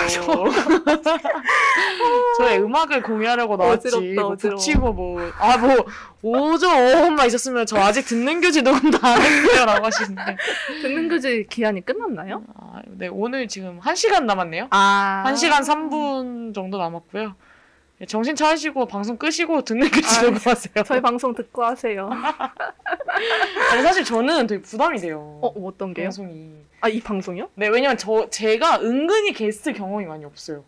저의 2.37 2.59
음악을 2.61 3.01
공유하려고 3.01 3.57
나왔지 3.57 3.87
어지럽다, 3.89 4.21
뭐 4.21 4.31
어지러워. 4.31 4.55
북치고 4.55 4.93
뭐 4.93 5.21
아뭐 5.37 5.85
5조 6.23 6.61
5원만 6.63 7.27
있었으면 7.27 7.65
저 7.65 7.77
아직 7.77 8.05
듣는 8.05 8.39
교지 8.41 8.61
녹음도 8.61 8.97
안 9.01 9.21
했어요 9.21 9.65
라고 9.65 9.85
하시는데 9.85 10.37
듣는 10.81 11.09
교지 11.09 11.45
기한이 11.49 11.85
끝났나요? 11.85 12.43
아, 12.55 12.81
네 12.87 13.07
오늘 13.09 13.47
지금 13.47 13.79
1 13.85 13.95
시간 13.95 14.25
남았네요 14.25 14.67
아 14.69 15.25
1 15.27 15.35
시간 15.35 15.63
3분 15.63 16.53
정도 16.55 16.77
남았고요 16.77 17.23
네, 17.23 17.33
정신 18.05 18.35
차리시고 18.35 18.85
방송 18.85 19.17
끄시고 19.17 19.63
듣는 19.63 19.89
교지 19.89 20.19
아, 20.19 20.21
녹음하세요 20.21 20.83
저희 20.85 21.01
방송 21.01 21.33
듣고 21.33 21.65
하세요. 21.65 22.09
아니 23.71 23.81
사실 23.81 24.03
저는 24.03 24.45
되게 24.45 24.61
부담이 24.61 24.99
돼요 24.99 25.39
어 25.41 25.47
어떤 25.65 25.93
게요? 25.95 26.05
방송이 26.05 26.67
아 26.81 26.89
이 26.89 27.01
방송이요? 27.01 27.49
네 27.55 27.69
왜냐면 27.69 27.97
저 27.97 28.29
제가 28.29 28.81
은근히 28.81 29.33
게스트 29.33 29.73
경험이 29.73 30.05
많이 30.05 30.25
없어요 30.25 30.63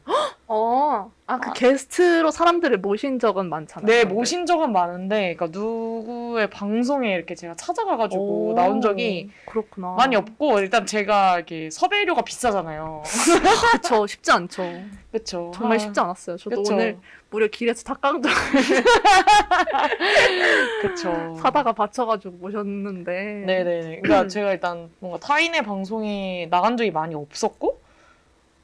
어. 0.47 1.11
아그 1.27 1.49
아. 1.51 1.53
게스트로 1.53 2.31
사람들을 2.31 2.79
모신 2.79 3.19
적은 3.19 3.49
많잖아요. 3.49 3.85
네, 3.85 3.99
근데. 4.01 4.13
모신 4.15 4.47
적은 4.47 4.71
많은데, 4.71 5.35
그러니까 5.35 5.45
누구의 5.59 6.49
방송에 6.49 7.13
이렇게 7.13 7.35
제가 7.35 7.53
찾아가가지고 7.55 8.47
오, 8.49 8.53
나온 8.55 8.81
적이 8.81 9.29
그렇구나. 9.45 9.93
많이 9.93 10.15
없고, 10.15 10.59
일단 10.59 10.87
제가 10.87 11.35
이렇게 11.35 11.69
섭외료가 11.69 12.23
비싸잖아요. 12.23 13.03
그쵸 13.73 14.07
쉽지 14.07 14.31
않죠. 14.31 14.63
그쵸. 15.11 15.51
정말 15.53 15.75
아, 15.75 15.79
쉽지 15.79 15.99
않았어요. 15.99 16.37
저도 16.37 16.63
그쵸. 16.63 16.73
오늘 16.73 16.97
무려 17.29 17.47
길에서 17.47 17.83
닭강정 17.83 18.31
그쵸. 20.81 21.37
사다가 21.41 21.73
바쳐가지고 21.73 22.37
모셨는데. 22.37 23.43
네네네. 23.45 24.01
그러니까 24.01 24.27
제가 24.27 24.51
일단 24.51 24.89
뭔가 24.99 25.19
타인의 25.19 25.61
방송에 25.63 26.47
나간 26.49 26.75
적이 26.75 26.91
많이 26.91 27.13
없었고, 27.13 27.79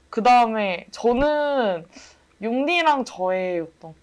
그 0.09 0.23
다음에 0.23 0.87
저는 0.91 1.85
용디랑 2.41 3.05
저의 3.05 3.61
어떤, 3.61 3.93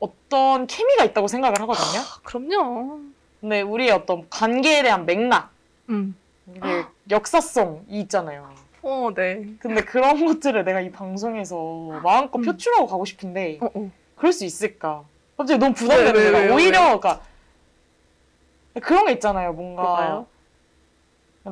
어떤 0.00 0.66
케미가 0.66 1.04
있다고 1.04 1.28
생각을 1.28 1.60
하거든요. 1.60 2.00
아, 2.00 2.20
그럼요. 2.24 3.00
근데 3.40 3.62
우리의 3.62 3.92
어떤 3.92 4.28
관계에 4.28 4.82
대한 4.82 5.06
맥락, 5.06 5.50
음. 5.88 6.16
우리의 6.46 6.84
역사성이 7.10 7.80
있잖아요. 7.88 8.50
어 8.82 9.10
네. 9.14 9.44
근데 9.58 9.82
그런 9.82 10.24
것들을 10.24 10.64
내가 10.64 10.80
이 10.80 10.90
방송에서 10.90 12.00
마음껏 12.02 12.38
음. 12.38 12.42
표출하고 12.42 12.86
가고 12.86 13.04
싶은데 13.04 13.58
어 13.60 13.68
어. 13.74 13.90
그럴 14.20 14.34
수 14.34 14.44
있을까? 14.44 15.04
갑자기 15.38 15.58
너무 15.58 15.72
부담되는 15.72 16.32
왜? 16.34 16.52
오히려 16.52 17.00
그러니까 17.00 17.20
그런 18.82 19.06
게 19.06 19.12
있잖아요. 19.12 19.54
뭔가 19.54 19.82
뭐가요? 19.82 20.26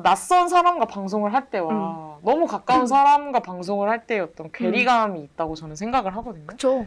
낯선 0.03 0.47
사람과 0.49 0.85
방송을 0.85 1.33
할 1.33 1.49
때와 1.49 2.19
너무 2.21 2.45
가까운 2.45 2.85
사람과 2.85 3.39
방송을 3.39 3.89
할 3.89 4.05
때의 4.05 4.21
어떤 4.21 4.51
괴리감이 4.51 5.19
있다고 5.23 5.55
저는 5.55 5.75
생각을 5.75 6.15
하거든요. 6.17 6.45
그쵸. 6.45 6.85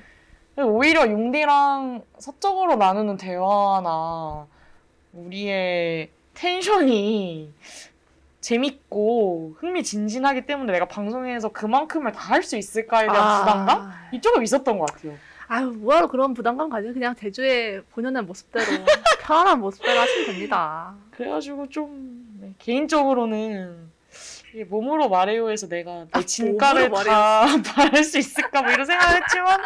그래서 0.55 0.71
오히려 0.71 1.11
용디랑 1.11 2.03
사적으로 2.19 2.77
나누는 2.77 3.17
대화나 3.17 4.47
우리의 5.15 6.11
텐션이 6.35 7.53
재밌고 8.41 9.57
흥미진진하기 9.59 10.47
때문에 10.47 10.73
내가 10.73 10.87
방송에서 10.87 11.49
그만큼을 11.49 12.13
다 12.13 12.21
할 12.33 12.45
수 12.45 12.57
있을까에 12.57 13.09
대한 13.09 13.41
부담감? 13.41 13.93
이쪽은 14.13 14.43
있었던 14.45 14.79
것 14.79 14.87
같아요. 14.93 15.15
아유 15.53 15.67
뭐하러 15.67 16.07
그런 16.07 16.33
부담감 16.33 16.71
가지고 16.71 16.95
그냥 16.95 17.15
제주의 17.15 17.83
본연의 17.93 18.23
모습대로 18.23 18.65
편안한 19.21 19.61
모습대로 19.61 20.01
하시면 20.01 20.27
됩니다. 20.29 20.95
그래가지고 21.11 21.69
좀 21.69 22.25
네, 22.41 22.55
개인적으로는 22.59 23.91
이게 24.55 24.65
몸으로 24.65 25.11
말해요에서 25.11 25.69
내가 25.69 25.91
내 26.05 26.09
아, 26.13 26.23
진가를 26.23 26.91
다 26.91 27.45
말할 27.77 28.03
수 28.03 28.17
있을까 28.19 28.63
뭐 28.63 28.73
이런 28.73 28.87
생각을 28.87 29.23
했지만 29.23 29.61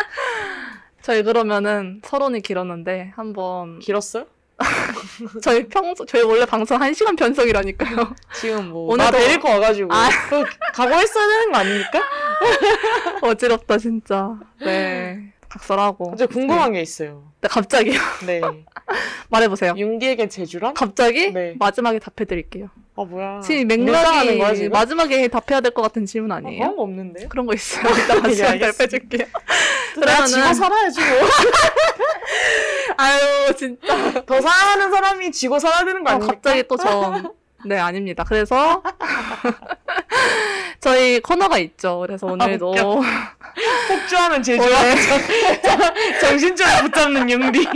저희 1.03 1.23
그러면은 1.23 2.01
서론이 2.05 2.41
길었는데 2.41 3.13
한번 3.15 3.79
길었어요? 3.79 4.27
저희 5.43 5.69
평소 5.69 6.05
저희 6.05 6.23
원래 6.25 6.45
방송 6.47 6.81
1시간 6.81 7.17
편성이라니까요. 7.17 8.13
지금 8.35 8.71
뭐 8.71 8.93
오늘도- 8.93 8.97
나 8.97 9.11
데리고 9.13 9.49
와가지고 9.51 9.93
아. 9.93 10.09
또 10.31 10.45
각오했어야 10.75 11.27
되는 11.29 11.53
거 11.53 11.59
아닙니까? 11.59 12.01
어지럽다 13.23 13.79
진짜. 13.79 14.35
네. 14.61 15.33
각설하고. 15.59 16.11
갑자기 16.11 16.33
궁금한 16.33 16.73
게 16.73 16.81
있어요. 16.81 17.25
네, 17.41 17.49
갑자기요. 17.49 17.99
네. 18.27 18.41
말해보세요. 19.31 19.75
용디에게 19.79 20.29
제주란? 20.29 20.75
갑자기 20.75 21.33
네. 21.33 21.55
마지막에 21.59 21.99
답해드릴게요. 21.99 22.71
아 22.99 23.05
뭐야? 23.05 23.41
지금 23.41 23.67
밀당하는 23.69 24.25
거야, 24.25 24.33
맥락이 24.33 24.57
지금? 24.57 24.71
마지막에 24.73 25.29
답해야 25.29 25.61
될 25.61 25.73
것 25.75 25.83
같은 25.83 26.07
질문 26.07 26.33
아, 26.33 26.37
아니에요? 26.37 26.61
그런 26.63 26.77
거 26.77 26.83
없는데. 26.83 27.29
그런 27.29 27.47
거 27.47 27.53
있어요. 27.55 27.85
일단 27.95 28.23
마지막에 28.23 28.53
알겠습니다. 28.53 28.73
답해줄게요. 28.73 29.27
내가 30.01 30.25
지고 30.27 30.53
살아야지 30.55 31.01
뭐. 31.01 31.09
아유 32.97 33.55
진짜. 33.57 34.25
더 34.25 34.41
사랑하는 34.41 34.91
사람이 34.91 35.33
지고 35.33 35.59
살아야 35.59 35.85
되는 35.85 36.03
거 36.05 36.11
어, 36.11 36.13
아닙니까? 36.15 36.35
갑자기 36.35 36.63
또 36.69 36.77
전. 36.77 37.33
네, 37.67 37.79
아닙니다. 37.79 38.25
그래서 38.25 38.83
저희 40.81 41.21
코너가 41.21 41.59
있죠. 41.59 41.99
그래서 42.01 42.27
오늘도 42.27 42.71
웃겨. 42.71 43.03
폭주하는 43.89 44.43
제주와 44.43 44.69
정신줄을 46.21 46.83
붙잡는 46.83 47.31
용디. 47.31 47.67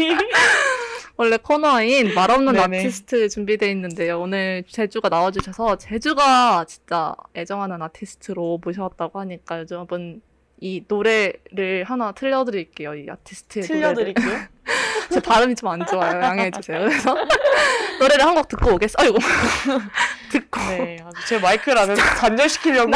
원래 1.16 1.36
코너인 1.36 2.14
말 2.14 2.30
없는 2.30 2.54
네네. 2.54 2.78
아티스트 2.78 3.28
준비되어 3.28 3.68
있는데요. 3.70 4.20
오늘 4.20 4.64
제주가 4.68 5.08
나와주셔서 5.08 5.76
제주가 5.76 6.64
진짜 6.66 7.14
애정하는 7.36 7.82
아티스트로 7.82 8.60
모셔왔다고 8.64 9.20
하니까 9.20 9.60
요즘은 9.60 10.22
이 10.60 10.84
노래를 10.86 11.84
하나 11.86 12.12
틀려드릴게요. 12.12 12.94
이 12.94 13.06
아티스트의 13.10 13.64
노래를. 13.66 14.14
틀려드릴게요. 14.14 14.38
제 15.10 15.20
발음이 15.20 15.54
좀 15.56 15.70
안 15.70 15.84
좋아요. 15.86 16.20
양해해 16.22 16.50
주세요. 16.50 16.80
그래서 16.80 17.14
노래를 18.00 18.24
한 18.24 18.34
곡 18.34 18.48
듣고 18.48 18.74
오겠어. 18.74 18.94
아이고. 18.98 19.16
듣고. 20.30 20.60
네, 20.68 20.98
제 21.28 21.38
마이크를 21.38 21.94
단절시키려고. 21.96 22.92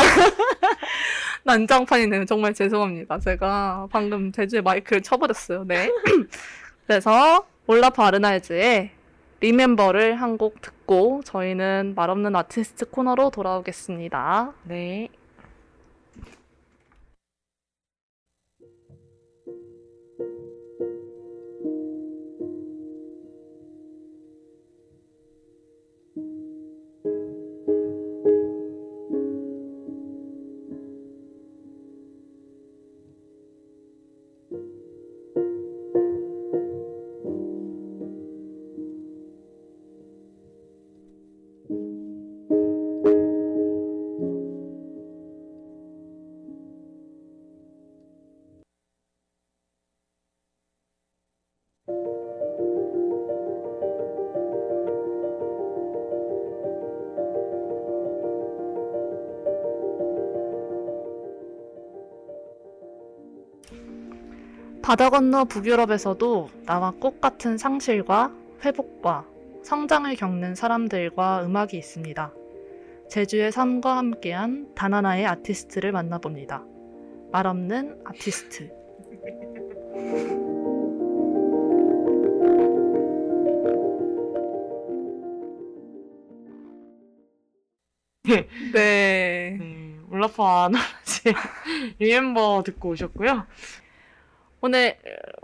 난장판이네요. 1.44 2.24
정말 2.26 2.54
죄송합니다. 2.54 3.18
제가 3.18 3.88
방금 3.90 4.32
제주의 4.32 4.62
마이크를 4.62 5.02
쳐버렸어요. 5.02 5.64
네. 5.66 5.90
그래서 6.86 7.46
올라프 7.66 8.00
아르날즈의 8.02 8.90
리멤버를 9.40 10.14
한 10.20 10.36
곡 10.38 10.60
듣고 10.62 11.22
저희는 11.24 11.92
말없는 11.96 12.34
아티스트 12.34 12.86
코너로 12.90 13.30
돌아오겠습니다. 13.30 14.52
네. 14.64 15.08
바다 64.94 65.10
건너 65.10 65.42
북유럽에서도 65.42 66.50
나와 66.66 66.92
꽃 66.92 67.20
같은 67.20 67.58
상실과 67.58 68.32
회복과 68.64 69.26
성장을 69.64 70.14
겪는 70.14 70.54
사람들과 70.54 71.44
음악이 71.44 71.76
있습니다. 71.76 72.32
제주의 73.10 73.50
삶과 73.50 73.96
함께한 73.96 74.72
단 74.76 74.94
하나의 74.94 75.26
아티스트를 75.26 75.90
만나봅니다. 75.90 76.62
말 77.32 77.48
없는 77.48 78.02
아티스트. 78.04 78.70
네. 88.22 88.46
네. 88.72 89.58
네, 89.58 89.96
올라파 90.08 90.66
아나라지 90.66 91.34
리멤버 91.98 92.62
듣고 92.64 92.90
오셨고요. 92.90 93.44
오늘 94.66 94.96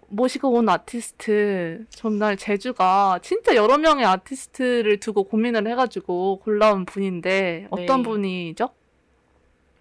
모시고 0.08 0.50
온 0.50 0.66
아티스트 0.70 1.84
정말 1.90 2.38
제주가 2.38 3.18
진짜 3.20 3.54
여러 3.54 3.76
명의 3.76 4.06
아티스트를 4.06 4.98
두고 4.98 5.24
고민을 5.24 5.66
해가지고 5.68 6.38
골라온 6.40 6.86
분인데 6.86 7.66
어떤 7.68 8.00
네. 8.02 8.08
분이죠? 8.08 8.70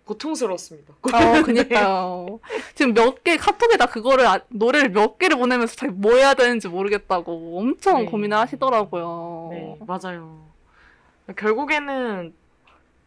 고통스러웠습니다. 0.04 0.94
어, 1.04 1.42
그니까요. 1.44 2.42
지금 2.76 2.94
몇 2.94 3.24
개 3.24 3.38
카톡에다 3.38 3.86
그거를 3.86 4.26
아- 4.28 4.42
노래를 4.50 4.90
몇 4.90 5.18
개를 5.18 5.38
보내면서 5.38 5.74
자기 5.78 5.94
뭐 5.94 6.16
해야 6.16 6.34
되는지 6.34 6.68
모르겠다고 6.68 7.60
엄청 7.60 8.00
네. 8.04 8.06
고민을 8.12 8.36
하시더라고요. 8.36 9.48
네, 9.52 9.80
맞아요. 9.88 10.50
결국에는 11.38 12.34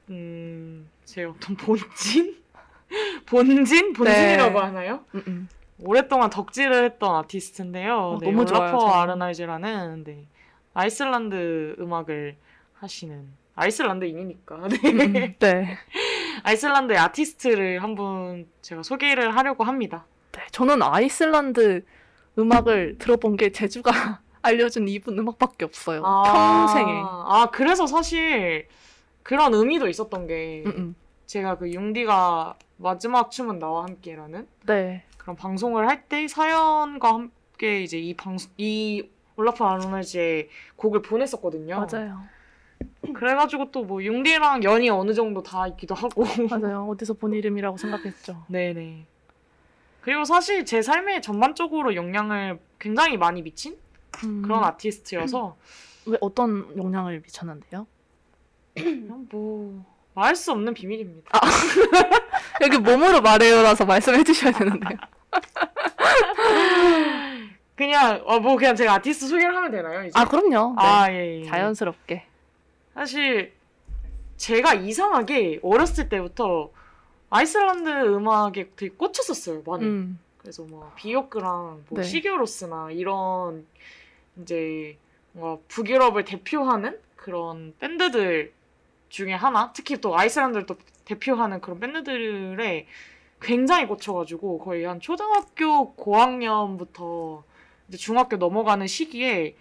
음, 0.08 0.88
제 1.04 1.24
어떤 1.24 1.56
본진? 1.56 2.36
본진? 3.26 3.92
본진이라고 3.92 4.58
네. 4.60 4.64
하나요? 4.66 5.04
음, 5.14 5.22
음. 5.26 5.48
오랫동안 5.80 6.30
덕질을 6.30 6.84
했던 6.84 7.14
아티스트인데요. 7.16 7.96
어, 7.96 8.18
네, 8.20 8.26
너무 8.30 8.44
좋아요, 8.46 8.78
저는. 8.78 8.92
아르나이즈라는 8.94 10.04
네, 10.04 10.26
아이슬란드 10.74 11.76
음악을 11.78 12.36
하시는 12.74 13.28
아이슬란드인이니까 13.54 14.68
네. 14.68 14.90
음, 14.90 15.34
네. 15.38 15.78
아이슬란드의 16.44 16.98
아티스트를 16.98 17.82
한번 17.82 18.46
제가 18.62 18.82
소개를 18.82 19.36
하려고 19.36 19.64
합니다. 19.64 20.06
네. 20.32 20.42
저는 20.50 20.82
아이슬란드 20.82 21.84
음악을 22.38 22.96
들어본 22.98 23.36
게 23.36 23.52
제주가 23.52 23.90
알려준 24.42 24.88
이분 24.88 25.18
음악밖에 25.18 25.64
없어요. 25.64 26.02
평생에. 26.02 27.02
아 27.04 27.48
그래서 27.52 27.86
사실 27.86 28.66
그런 29.22 29.54
의미도 29.54 29.88
있었던 29.88 30.26
게 30.26 30.64
음, 30.66 30.72
음. 30.76 30.94
제가 31.26 31.58
그 31.58 31.70
융디가 31.70 32.56
마지막 32.78 33.30
춤은 33.30 33.58
나와 33.60 33.84
함께라는 33.84 34.48
네. 34.66 35.04
그런 35.22 35.36
방송을 35.36 35.88
할 35.88 36.08
때 36.08 36.26
사연과 36.28 37.14
함께 37.14 37.82
이제 37.82 37.98
이 37.98 38.14
방송 38.14 38.50
이 38.58 39.08
올라프 39.36 39.62
아로나즈의 39.64 40.48
곡을 40.76 41.00
보냈었거든요. 41.02 41.86
맞아요. 41.90 42.20
그래가지고 43.14 43.70
또 43.70 43.82
뭐 43.84 44.02
융디랑 44.02 44.64
연이 44.64 44.90
어느 44.90 45.14
정도 45.14 45.42
다 45.42 45.66
있기도 45.68 45.94
하고. 45.94 46.24
맞아요. 46.50 46.88
어디서 46.90 47.14
본 47.14 47.34
이름이라고 47.34 47.76
생각했죠. 47.76 48.44
네네. 48.48 49.06
그리고 50.00 50.24
사실 50.24 50.64
제 50.64 50.82
삶에 50.82 51.20
전반적으로 51.20 51.94
영향을 51.94 52.58
굉장히 52.80 53.16
많이 53.16 53.42
미친 53.42 53.76
음. 54.24 54.42
그런 54.42 54.64
아티스트여서 54.64 55.56
왜 56.06 56.18
어떤 56.20 56.76
영향을 56.76 57.20
미쳤는데요? 57.20 57.86
그냥 58.74 59.28
뭐 59.30 59.84
말할 60.14 60.34
수 60.34 60.50
없는 60.50 60.74
비밀입니다. 60.74 61.30
여기 62.62 62.78
몸으로 62.78 63.20
말해요라서 63.20 63.84
말씀해 63.84 64.24
주셔야 64.24 64.50
되는데요. 64.52 64.98
그냥 67.76 68.22
어, 68.26 68.38
뭐 68.38 68.56
그냥 68.56 68.76
제가 68.76 68.94
아티스트 68.94 69.28
소개를 69.28 69.54
하면 69.56 69.70
되나요 69.70 70.04
이제? 70.04 70.12
아 70.14 70.24
그럼요. 70.24 70.74
네. 70.74 70.82
아, 70.82 71.10
예, 71.10 71.40
예. 71.40 71.44
자연스럽게. 71.44 72.26
사실 72.94 73.52
제가 74.36 74.74
이상하게 74.74 75.60
어렸을 75.62 76.08
때부터 76.08 76.70
아이슬란드 77.30 77.88
음악에 77.88 78.70
되게 78.76 78.94
꽂혔었어요 78.94 79.62
많이. 79.66 79.84
음. 79.84 80.18
그래서 80.38 80.64
뭐 80.64 80.92
비오크랑 80.96 81.84
뭐 81.88 82.00
네. 82.00 82.02
시게로스나 82.02 82.90
이런 82.90 83.66
이제 84.40 84.98
뭔가 85.32 85.62
북유럽을 85.68 86.24
대표하는 86.24 86.98
그런 87.16 87.74
밴드들 87.78 88.52
중에 89.08 89.34
하나, 89.34 89.72
특히 89.72 90.00
또 90.00 90.18
아이슬란드를 90.18 90.66
또 90.66 90.76
대표하는 91.04 91.60
그런 91.60 91.78
밴드들에 91.80 92.86
굉장히 93.42 93.86
꽂혀가지고 93.86 94.58
거의 94.60 94.84
한 94.84 95.00
초등학교 95.00 95.92
고학년부터 95.94 97.42
이제 97.88 97.98
중학교 97.98 98.36
넘어가는 98.36 98.86
시기에 98.86 99.56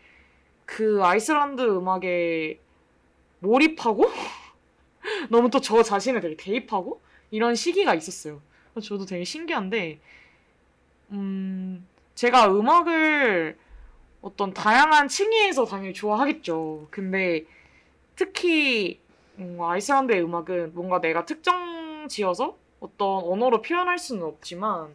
그 0.66 1.04
아이슬란드 1.04 1.62
음악에 1.62 2.60
몰입하고 3.40 4.06
너무 5.30 5.50
또 5.50 5.60
저 5.60 5.82
자신을 5.82 6.22
되게 6.22 6.36
대입하고 6.38 7.02
이런 7.32 7.56
시기가 7.56 7.96
있었어요. 7.96 8.40
저도 8.82 9.06
되게 9.06 9.24
신기한데 9.24 10.00
음, 11.12 11.88
제가 12.16 12.48
음악을 12.52 13.58
어떤 14.22 14.54
다양한 14.54 15.08
층위에서 15.08 15.66
당연히 15.66 15.94
좋아하겠죠. 15.94 16.88
근데 16.92 17.46
특히 18.16 19.00
음, 19.40 19.58
아이슬란드의 19.60 20.22
음악은 20.24 20.76
뭔가 20.76 21.02
내가 21.02 21.26
특정 21.26 22.08
지어서 22.08 22.61
어떤 22.82 23.24
언어로 23.24 23.62
표현할 23.62 23.98
수는 23.98 24.24
없지만 24.24 24.94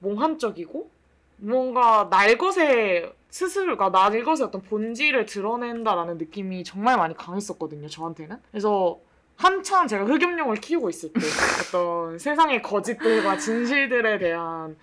몽환적이고 0.00 0.90
뭔가 1.38 2.08
날 2.10 2.36
것에 2.36 3.10
스스로가 3.30 3.90
날 3.90 4.22
것의 4.22 4.42
어떤 4.42 4.60
본질을 4.62 5.26
드러낸다라는 5.26 6.18
느낌이 6.18 6.62
정말 6.64 6.96
많이 6.96 7.14
강했었거든요. 7.14 7.88
저한테는. 7.88 8.36
그래서 8.50 9.00
한참 9.36 9.88
제가 9.88 10.04
흑염룡을 10.04 10.56
키우고 10.56 10.90
있을 10.90 11.12
때 11.12 11.20
어떤 11.68 12.18
세상의 12.18 12.62
거짓들과 12.62 13.38
진실들에 13.38 14.18
대한 14.18 14.76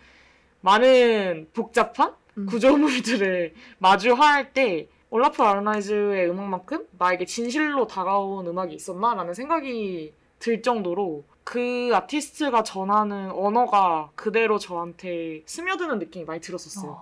많은 0.62 1.48
복잡한 1.54 2.14
음. 2.38 2.46
구조물들을 2.48 3.54
마주할 3.80 4.54
때 4.54 4.88
올라퍼 5.10 5.44
아르날즈의 5.44 6.30
음악만큼 6.30 6.88
나에게 6.98 7.26
진실로 7.26 7.88
다가온 7.88 8.48
음악이 8.48 8.76
있었나라는 8.76 9.34
생각이 9.34 10.14
들 10.40 10.62
정도로 10.62 11.24
그 11.44 11.92
아티스트가 11.94 12.64
전하는 12.64 13.32
언어가 13.32 14.10
그대로 14.16 14.58
저한테 14.60 15.42
스며드는 15.46 16.00
느낌이 16.00 16.26
많이 16.26 16.40
들었었어요. 16.40 17.00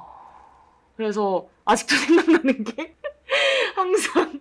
그래서 0.97 1.47
아직도 1.65 1.95
생각나는 1.95 2.63
게 2.63 2.95
항상 3.75 4.39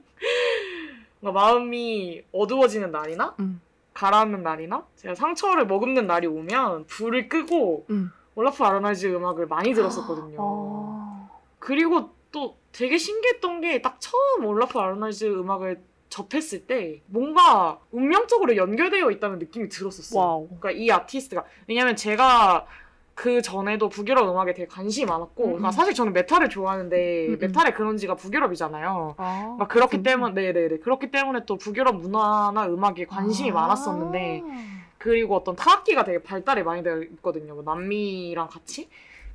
마음이 1.20 2.22
어두워지는 2.32 2.90
날이나 2.90 3.34
음. 3.40 3.60
가라앉는 3.94 4.42
날이나 4.42 4.84
제가 4.96 5.14
상처를 5.14 5.66
머금는 5.66 6.06
날이 6.06 6.26
오면 6.26 6.86
불을 6.86 7.28
끄고 7.28 7.86
음. 7.90 8.12
올라퍼 8.36 8.62
아르날즈 8.62 9.06
음악을 9.06 9.46
많이 9.46 9.74
들었었거든요. 9.74 10.36
어. 10.38 11.30
그리고 11.58 12.10
또 12.30 12.56
되게 12.70 12.98
신기했던 12.98 13.60
게 13.60 13.82
딱 13.82 14.00
처음 14.00 14.44
올라퍼 14.46 14.78
아르날즈 14.78 15.24
음악을 15.24 15.80
접했을 16.08 16.66
때 16.66 17.02
뭔가 17.06 17.78
운명적으로 17.90 18.56
연결되어 18.56 19.10
있다는 19.10 19.38
느낌이 19.38 19.68
들었었어요. 19.68 20.18
wow. 20.18 20.46
그러니까 20.46 20.70
이 20.70 20.90
아티스트가 20.90 21.44
왜냐면 21.66 21.96
제가 21.96 22.66
그 23.14 23.42
전에도 23.42 23.88
북유럽 23.88 24.28
음악에 24.28 24.54
되게 24.54 24.68
관심이 24.68 25.04
많았고 25.06 25.42
음, 25.42 25.46
그러니까 25.48 25.68
음. 25.68 25.72
사실 25.72 25.92
저는 25.92 26.12
메탈을 26.12 26.48
좋아하는데 26.48 27.26
음, 27.26 27.32
음. 27.32 27.38
메탈의 27.40 27.74
근원지가 27.74 28.14
북유럽이잖아요. 28.14 29.14
아, 29.16 29.40
그러니까 29.42 29.66
그렇기 29.66 29.96
진짜? 29.96 30.10
때문에 30.10 30.40
네네네 30.40 30.78
그렇기 30.78 31.10
때문에 31.10 31.40
또 31.44 31.56
북유럽 31.56 31.96
문화나 31.96 32.66
음악에 32.66 33.06
관심이 33.06 33.50
아. 33.50 33.54
많았었는데 33.54 34.44
그리고 34.98 35.36
어떤 35.36 35.56
타악기가 35.56 36.04
되게 36.04 36.22
발달이 36.22 36.62
많이 36.62 36.82
되어 36.82 37.02
있거든요. 37.02 37.54
뭐 37.54 37.62
남미랑 37.64 38.48
같이. 38.48 38.88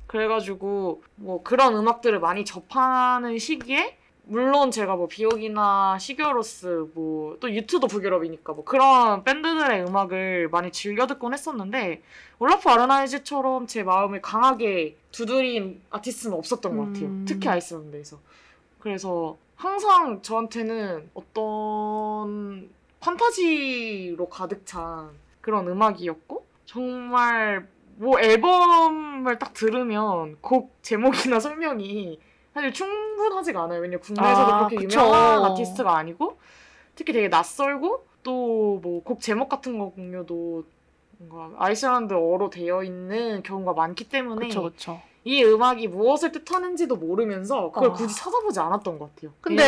그래가지고 0.06 1.02
뭐 1.16 1.42
그런 1.42 1.76
음악들을 1.76 2.20
많이 2.20 2.44
접하는 2.44 3.38
시기에 3.38 3.96
물론 4.26 4.70
제가 4.70 4.96
뭐 4.96 5.06
비옥이나 5.08 5.98
시겨로스 5.98 6.90
뭐 6.94 7.24
또 7.40 7.52
유튜도 7.52 7.86
북유럽이니까 7.88 8.52
뭐 8.52 8.64
그런 8.64 9.22
밴드들의 9.24 9.84
음악을 9.86 10.48
많이 10.48 10.70
즐겨 10.70 11.06
듣곤 11.06 11.34
했었는데 11.34 12.02
올라프 12.38 12.68
아르나이즈처럼 12.68 13.66
제 13.66 13.82
마음을 13.82 14.20
강하게 14.22 14.96
두드린 15.12 15.82
아티스트는 15.90 16.36
없었던 16.36 16.76
것 16.76 16.86
같아요. 16.86 17.04
음. 17.06 17.24
특히 17.26 17.48
아이슬란드에서. 17.48 18.18
그래서 18.78 19.36
항상 19.56 20.22
저한테는 20.22 21.10
어떤 21.14 22.68
판타지로 23.00 24.28
가득 24.28 24.64
찬 24.66 25.10
그런 25.40 25.68
음악이었고 25.68 26.44
정말 26.64 27.68
뭐 27.96 28.18
앨범을 28.18 29.38
딱 29.38 29.52
들으면 29.52 30.38
곡 30.40 30.74
제목이나 30.82 31.38
설명이 31.40 32.18
사실 32.54 32.72
충분하지가 32.72 33.64
않아요. 33.64 33.80
왜냐면 33.80 34.00
국내에서도 34.00 34.52
아, 34.54 34.58
그렇게 34.68 34.76
그쵸. 34.86 35.00
유명한 35.00 35.44
아티스트가 35.44 35.96
아니고 35.96 36.38
특히 36.94 37.12
되게 37.12 37.28
낯설고 37.28 38.06
또 38.22 38.80
뭐 38.82 39.02
곡 39.04 39.20
제목 39.20 39.48
같은 39.48 39.78
거 39.78 39.90
공유도 39.90 40.64
뭔가 41.18 41.50
아이슬란드어로 41.64 42.50
되어 42.50 42.82
있는 42.84 43.42
경우가 43.42 43.72
많기 43.74 44.08
때문에 44.08 44.48
그쵸 44.48 44.62
그쵸. 44.62 45.00
이 45.24 45.42
음악이 45.44 45.88
무엇을 45.88 46.32
뜻하는지도 46.32 46.96
모르면서 46.96 47.70
그걸 47.72 47.90
어. 47.90 47.92
굳이 47.92 48.14
찾아보지 48.14 48.60
않았던 48.60 48.98
것 48.98 49.14
같아요. 49.14 49.32
근데, 49.40 49.62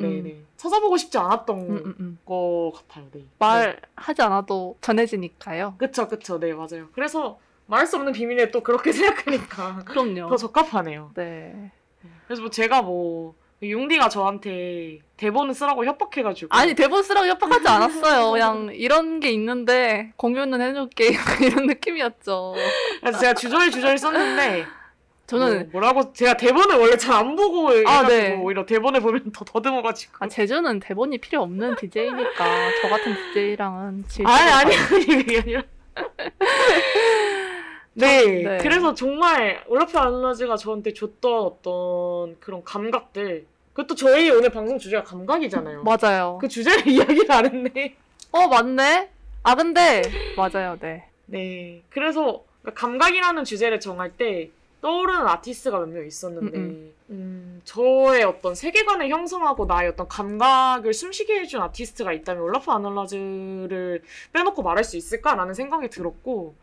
네네네 0.00 0.30
음. 0.32 0.46
찾아보고 0.56 0.96
싶지 0.96 1.18
않았던 1.18 1.58
음, 1.58 1.76
음, 1.84 1.94
음. 2.00 2.18
것 2.24 2.72
같아요. 2.74 3.06
네. 3.12 3.20
네. 3.20 3.26
말하지 3.38 4.22
않아도 4.22 4.76
전해지니까요. 4.80 5.74
그쵸 5.78 6.08
그쵸 6.08 6.38
네 6.40 6.52
맞아요. 6.54 6.88
그래서 6.94 7.38
말할 7.66 7.86
수 7.86 7.96
없는 7.96 8.12
비밀에 8.12 8.50
또 8.50 8.62
그렇게 8.62 8.92
생각하니까 8.92 9.84
그럼요. 9.84 10.28
더 10.28 10.36
적합하네요. 10.36 11.12
네. 11.14 11.70
그래서 12.26 12.42
뭐 12.42 12.50
제가 12.50 12.82
뭐 12.82 13.34
융디가 13.62 14.08
저한테 14.08 14.98
대본을 15.16 15.54
쓰라고 15.54 15.84
협박해가지고 15.84 16.54
아니 16.54 16.74
대본 16.74 17.02
쓰라고 17.02 17.26
협박하지 17.26 17.66
않았어요. 17.68 18.32
그냥 18.32 18.70
이런 18.74 19.20
게 19.20 19.30
있는데 19.30 20.12
공유는 20.16 20.60
해줄게 20.60 21.10
이런 21.40 21.66
느낌이었죠. 21.66 22.54
그래서 23.00 23.18
제가 23.18 23.34
주저리 23.34 23.70
주저리 23.70 23.96
썼는데 23.98 24.66
저는 25.26 25.70
뭐, 25.72 25.80
라고 25.80 26.12
제가 26.12 26.36
대본을 26.36 26.76
원래 26.76 26.96
잘 26.98 27.14
안 27.14 27.34
보고 27.36 27.72
해가지고 27.72 28.08
네. 28.08 28.36
오히려 28.36 28.66
대본을 28.66 29.00
보면 29.00 29.32
더 29.32 29.44
더듬어가지고 29.44 30.12
아, 30.18 30.28
제주는 30.28 30.80
대본이 30.80 31.16
필요 31.18 31.40
없는 31.42 31.76
DJ니까 31.76 32.70
저 32.82 32.88
같은 32.88 33.14
DJ랑은 33.32 34.04
질 34.08 34.26
아니 34.26 34.50
아니. 34.50 34.74
아니 34.76 35.38
아니라 35.38 35.62
네, 37.94 38.42
네. 38.42 38.58
그래서 38.58 38.92
정말 38.94 39.62
올라프 39.68 39.96
아놀라즈가 39.98 40.56
저한테 40.56 40.92
줬던 40.92 41.32
어떤 41.42 42.38
그런 42.40 42.64
감각들 42.64 43.44
그것도 43.72 43.94
저희 43.94 44.30
오늘 44.30 44.50
방송 44.50 44.78
주제가 44.78 45.02
감각이잖아요 45.04 45.82
맞아요. 45.84 46.38
그 46.40 46.48
주제를 46.48 46.86
이야기를 46.88 47.30
안 47.30 47.46
했네 47.46 47.94
어 48.32 48.48
맞네. 48.48 49.10
아 49.44 49.54
근데 49.54 50.02
맞아요. 50.36 50.76
네. 50.80 51.08
네 51.26 51.82
그래서 51.90 52.42
감각이라는 52.74 53.44
주제를 53.44 53.78
정할 53.80 54.10
때 54.16 54.50
떠오르는 54.80 55.26
아티스트가 55.26 55.78
몇 55.78 55.86
명 55.88 56.06
있었는데 56.06 56.58
음, 56.58 56.92
음, 57.10 57.60
저의 57.64 58.22
어떤 58.24 58.54
세계관을 58.54 59.08
형성하고 59.08 59.64
나의 59.66 59.90
어떤 59.90 60.08
감각을 60.08 60.92
숨쉬게 60.92 61.40
해준 61.40 61.60
아티스트가 61.62 62.12
있다면 62.12 62.42
올라프 62.42 62.70
아놀라즈를 62.70 64.02
빼놓고 64.32 64.62
말할 64.62 64.84
수 64.84 64.96
있을까라는 64.96 65.54
생각이 65.54 65.88
들었고 65.88 66.54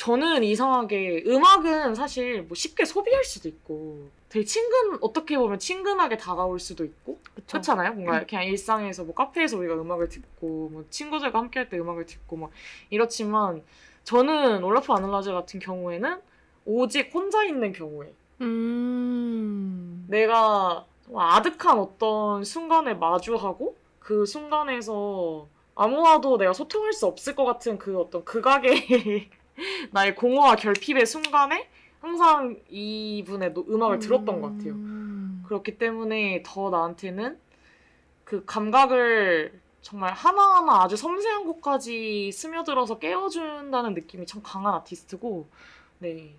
저는 0.00 0.42
이상하게 0.44 1.24
음악은 1.26 1.94
사실 1.94 2.40
뭐 2.44 2.54
쉽게 2.54 2.86
소비할 2.86 3.22
수도 3.22 3.50
있고 3.50 4.08
되게 4.30 4.46
친근 4.46 4.96
어떻게 5.02 5.36
보면 5.36 5.58
친근하게 5.58 6.16
다가올 6.16 6.58
수도 6.58 6.86
있고 6.86 7.18
그쵸. 7.34 7.46
그렇잖아요. 7.48 7.92
뭔가 7.92 8.24
그냥 8.24 8.46
일상에서 8.46 9.04
뭐 9.04 9.14
카페에서 9.14 9.58
우리가 9.58 9.74
음악을 9.74 10.08
듣고 10.08 10.70
뭐 10.72 10.84
친구들과 10.88 11.38
함께할 11.38 11.68
때 11.68 11.78
음악을 11.78 12.06
듣고 12.06 12.36
막 12.38 12.50
이렇지만 12.88 13.62
저는 14.04 14.64
올라프 14.64 14.90
아놀라즈 14.90 15.32
같은 15.32 15.60
경우에는 15.60 16.18
오직 16.64 17.14
혼자 17.14 17.44
있는 17.44 17.74
경우에 17.74 18.10
음. 18.40 20.06
내가 20.08 20.86
정말 21.04 21.30
아득한 21.30 21.78
어떤 21.78 22.42
순간을 22.42 22.96
마주하고 22.96 23.76
그 23.98 24.24
순간에서 24.24 25.46
아무와도 25.74 26.38
내가 26.38 26.54
소통할 26.54 26.94
수 26.94 27.04
없을 27.04 27.36
것 27.36 27.44
같은 27.44 27.76
그 27.76 27.98
어떤 28.00 28.24
극악의 28.24 29.28
나의 29.92 30.14
공허와 30.14 30.56
결핍의 30.56 31.06
순간에 31.06 31.68
항상 32.00 32.56
이분의 32.68 33.52
노- 33.52 33.66
음악을 33.68 33.98
들었던 33.98 34.40
것 34.40 34.52
같아요. 34.56 34.72
음. 34.72 35.42
그렇기 35.46 35.78
때문에 35.78 36.42
더 36.46 36.70
나한테는 36.70 37.38
그 38.24 38.44
감각을 38.46 39.60
정말 39.82 40.12
하나하나 40.12 40.82
아주 40.82 40.96
섬세한 40.96 41.44
곳까지 41.44 42.30
스며들어서 42.32 42.98
깨워준다는 42.98 43.94
느낌이 43.94 44.26
참 44.26 44.40
강한 44.42 44.74
아티스트고, 44.74 45.48
네. 45.98 46.34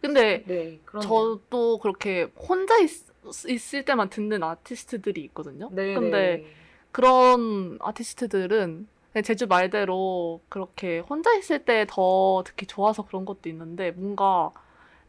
근데 0.00 0.44
네. 0.46 0.80
저도 1.02 1.78
그렇게 1.78 2.28
혼자 2.36 2.78
있, 2.78 2.90
있을 3.48 3.84
때만 3.84 4.10
듣는 4.10 4.42
아티스트들이 4.42 5.22
있거든요. 5.24 5.68
네, 5.72 5.94
근데 5.94 6.36
네. 6.44 6.46
그런 6.90 7.78
아티스트들은 7.80 8.86
제주 9.22 9.46
말대로 9.46 10.42
그렇게 10.48 11.00
혼자 11.00 11.34
있을 11.36 11.64
때 11.64 11.84
더 11.88 12.42
듣기 12.46 12.66
좋아서 12.66 13.04
그런 13.04 13.24
것도 13.24 13.48
있는데 13.50 13.90
뭔가 13.92 14.52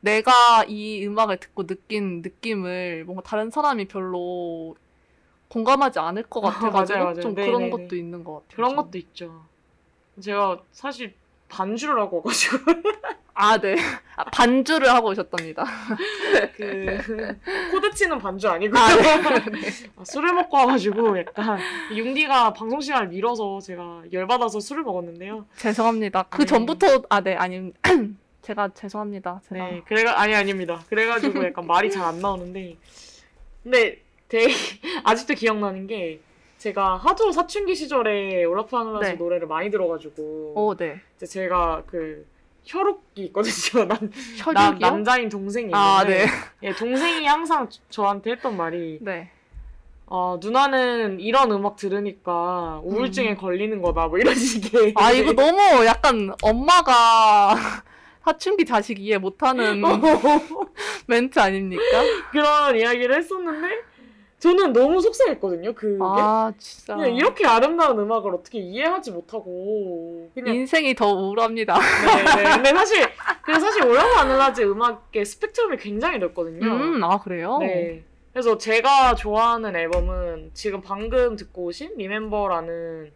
내가 0.02 0.66
이 0.68 1.06
음악을 1.08 1.40
듣고 1.40 1.68
느낀 1.68 2.22
느낌을 2.24 3.06
뭔가 3.06 3.24
다른 3.24 3.50
사람이 3.52 3.88
별로 3.88 4.76
공감하지 5.50 6.00
않을 6.00 6.24
것 6.24 6.42
같아가지고 6.42 7.06
맞아요, 7.06 7.14
맞아요. 7.16 7.20
좀 7.20 7.36
네, 7.36 7.44
그런 7.46 7.70
네, 7.70 7.70
것도 7.70 7.96
네. 7.96 7.98
있는 7.98 8.24
것 8.24 8.42
같아요. 8.48 8.56
그런 8.56 8.76
저는. 8.76 8.76
것도 8.76 8.98
있죠. 8.98 9.48
제가 10.22 10.64
사실 10.72 11.16
반주를 11.58 12.00
하고 12.00 12.18
와가지고, 12.18 12.58
아, 13.36 13.58
네. 13.60 13.76
아, 14.16 14.24
반주를 14.26 14.90
하고 14.90 15.10
오셨답니다. 15.10 15.64
그, 16.56 16.98
코드 17.72 17.92
치는 17.94 18.18
반주 18.20 18.50
아니고, 18.50 18.76
아, 18.78 18.88
네. 18.96 19.70
아, 19.98 20.04
술을 20.04 20.34
먹고 20.34 20.58
와가지고, 20.58 21.20
약간, 21.20 21.60
용디가 21.96 22.54
방송 22.54 22.82
시간을 22.82 23.10
미뤄서 23.10 23.60
제가 23.62 24.04
열받아서 24.12 24.60
술을 24.60 24.84
먹었는데요. 24.84 25.46
죄송합니다. 25.58 26.24
그 26.24 26.40
네. 26.40 26.46
전부터 26.46 27.04
아, 27.10 27.22
네. 27.22 27.36
아니 27.36 27.72
제가 28.42 28.70
죄송합니다. 28.74 29.42
제가 29.48 29.68
네, 29.68 29.82
그래가 29.88 30.20
아니 30.20 30.34
아닙니다. 30.36 30.84
그래가지고 30.90 31.46
약간 31.46 31.66
말이 31.68 31.90
잘 31.92 32.04
안 32.04 32.20
나오는데, 32.20 32.78
근데 33.64 34.02
되게 34.28 34.48
아직도 35.06 35.36
기억나는 35.36 35.88
게 35.88 36.20
제가 36.64 36.96
하도 36.96 37.30
사춘기 37.34 37.76
시절에 37.76 38.46
올라퍼 38.46 38.74
아르날즈 38.74 39.10
네. 39.10 39.14
노래를 39.16 39.48
많이 39.48 39.70
들어가지고 39.70 40.54
오, 40.56 40.74
네. 40.78 41.02
이제 41.18 41.26
제가 41.26 41.84
그 41.86 42.26
혈육이 42.64 43.26
있거든요. 43.26 43.84
남, 43.86 44.00
남 44.00 44.10
혈육이요? 44.38 44.80
남자인 44.80 45.28
동생이 45.28 45.66
있는데 45.66 45.78
아, 45.78 46.06
네. 46.06 46.26
예, 46.62 46.72
동생이 46.74 47.26
항상 47.26 47.68
저- 47.70 47.82
저한테 47.90 48.32
했던 48.32 48.56
말이 48.56 49.00
네. 49.02 49.30
어, 50.06 50.40
누나는 50.42 51.20
이런 51.20 51.52
음악 51.52 51.76
들으니까 51.76 52.80
우울증에 52.86 53.32
음. 53.32 53.38
걸리는 53.38 53.82
거다 53.82 54.08
뭐 54.08 54.18
이런 54.18 54.34
식의 54.40 54.94
아, 54.96 55.12
이거 55.12 55.34
너무 55.34 55.86
약간 55.86 56.34
엄마가 56.42 57.56
사춘기 58.24 58.64
자식 58.64 59.00
이해 59.02 59.18
못하는 59.18 59.82
멘트 61.08 61.38
아닙니까? 61.40 61.84
그런 62.32 62.78
이야기를 62.78 63.18
했었는데 63.18 63.92
저는 64.44 64.74
너무 64.74 65.00
속상했거든요. 65.00 65.72
그게 65.74 65.98
아, 66.02 66.52
진짜. 66.58 66.98
그냥 66.98 67.16
이렇게 67.16 67.48
아름다운 67.48 67.98
음악을 67.98 68.36
어떻게 68.36 68.60
이해하지 68.60 69.12
못하고 69.12 70.30
그냥 70.34 70.56
인생이 70.56 70.96
더 70.96 71.14
우울합니다. 71.14 71.78
네, 71.80 72.44
네. 72.44 72.56
근데 72.56 72.74
사실 72.74 73.06
그 73.42 73.58
사실 73.58 73.86
올라프 73.86 74.14
아놀라즈 74.18 74.62
음악의 74.64 75.24
스펙트럼이 75.24 75.78
굉장히 75.78 76.18
넓거든요. 76.18 76.66
음, 76.66 77.02
아, 77.06 77.22
그래요? 77.22 77.60
네. 77.60 78.04
그래서 78.34 78.58
제가 78.58 79.16
좋아하는 79.16 79.78
앨범은 79.78 80.52
지금 80.54 80.82
방금 80.82 81.38
듣고 81.38 81.68
오신 81.68 81.94
리멤버라는 81.96 83.14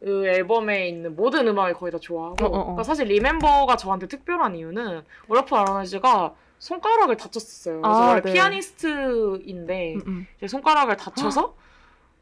그 0.00 0.26
앨범에 0.26 0.88
있는 0.88 1.14
모든 1.14 1.46
음악을 1.46 1.74
거의 1.74 1.92
다 1.92 1.98
좋아하고 1.98 2.42
어, 2.42 2.48
어, 2.48 2.48
어. 2.48 2.62
그러니까 2.62 2.84
사실 2.84 3.06
리멤버가 3.08 3.76
저한테 3.76 4.06
특별한 4.06 4.56
이유는 4.56 5.02
올라프 5.28 5.54
아놀라즈가 5.54 6.34
손가락을 6.64 7.18
다쳤었어요. 7.18 7.82
그래서 7.82 8.02
아, 8.02 8.08
원래 8.08 8.22
네. 8.22 8.32
피아니스트인데 8.32 9.94
음, 9.96 10.02
음. 10.06 10.26
이제 10.38 10.48
손가락을 10.48 10.96
다쳐서 10.96 11.54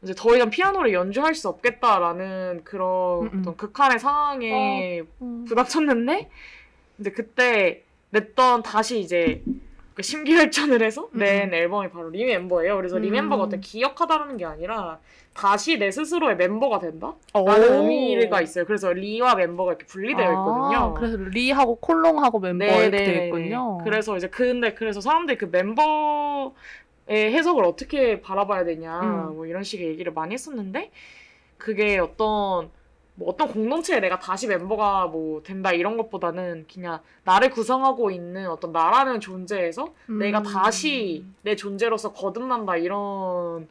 이제 0.01 0.13
더 0.17 0.35
이상 0.35 0.49
피아노를 0.49 0.91
연주할 0.91 1.33
수 1.33 1.47
없겠다라는 1.47 2.65
그런 2.65 3.21
음, 3.21 3.29
음. 3.31 3.39
어떤 3.39 3.55
극한의 3.55 3.99
상황에 3.99 5.01
음. 5.21 5.45
부닥쳤는데 5.47 6.29
이제 6.99 7.11
그때 7.11 7.83
냈던 8.09 8.63
다시 8.63 8.99
이제 8.99 9.41
그 9.93 10.03
심기혈전을 10.03 10.83
해서 10.83 11.07
낸 11.13 11.49
음. 11.49 11.53
앨범이 11.53 11.89
바로 11.91 12.09
리멤버예요. 12.09 12.75
그래서 12.75 12.97
음. 12.97 13.03
리멤버가 13.03 13.43
어떤 13.43 13.61
기억하다라는 13.61 14.35
게 14.35 14.43
아니라 14.43 14.99
다시 15.33 15.77
내 15.77 15.89
스스로의 15.91 16.35
멤버가 16.37 16.79
된다? 16.79 17.13
오. 17.33 17.45
라는 17.45 17.89
의미가 17.89 18.41
있어요. 18.41 18.65
그래서 18.65 18.91
리와 18.93 19.35
멤버가 19.35 19.71
이렇게 19.71 19.85
분리되어 19.85 20.29
있거든요. 20.31 20.77
아, 20.77 20.93
그래서 20.93 21.17
리하고 21.17 21.75
콜롱하고 21.77 22.39
멤버 22.39 22.65
이렇게 22.65 22.89
되어 22.91 23.25
있군요. 23.25 23.79
그래서 23.83 24.15
이제 24.15 24.27
근데 24.27 24.73
그래서 24.73 25.01
사람들이 25.01 25.37
그 25.37 25.45
멤버의 25.45 26.51
해석을 27.33 27.63
어떻게 27.65 28.21
바라봐야 28.21 28.63
되냐 28.63 28.99
음. 29.01 29.35
뭐 29.35 29.45
이런 29.45 29.63
식의 29.63 29.87
얘기를 29.87 30.13
많이 30.13 30.33
했었는데 30.33 30.91
그게 31.57 31.97
어떤 31.97 32.69
뭐 33.15 33.29
어떤 33.29 33.47
공동체에 33.47 33.99
내가 33.99 34.19
다시 34.19 34.47
멤버가 34.47 35.07
뭐 35.07 35.41
된다 35.43 35.71
이런 35.71 35.97
것보다는 35.97 36.65
그냥 36.71 36.99
나를 37.23 37.49
구성하고 37.49 38.11
있는 38.11 38.49
어떤 38.49 38.71
나라는 38.71 39.19
존재에서 39.19 39.93
내가 40.07 40.39
음. 40.39 40.43
다시 40.43 41.25
내 41.41 41.55
존재로서 41.55 42.11
거듭난다 42.13 42.77
이런 42.77 43.67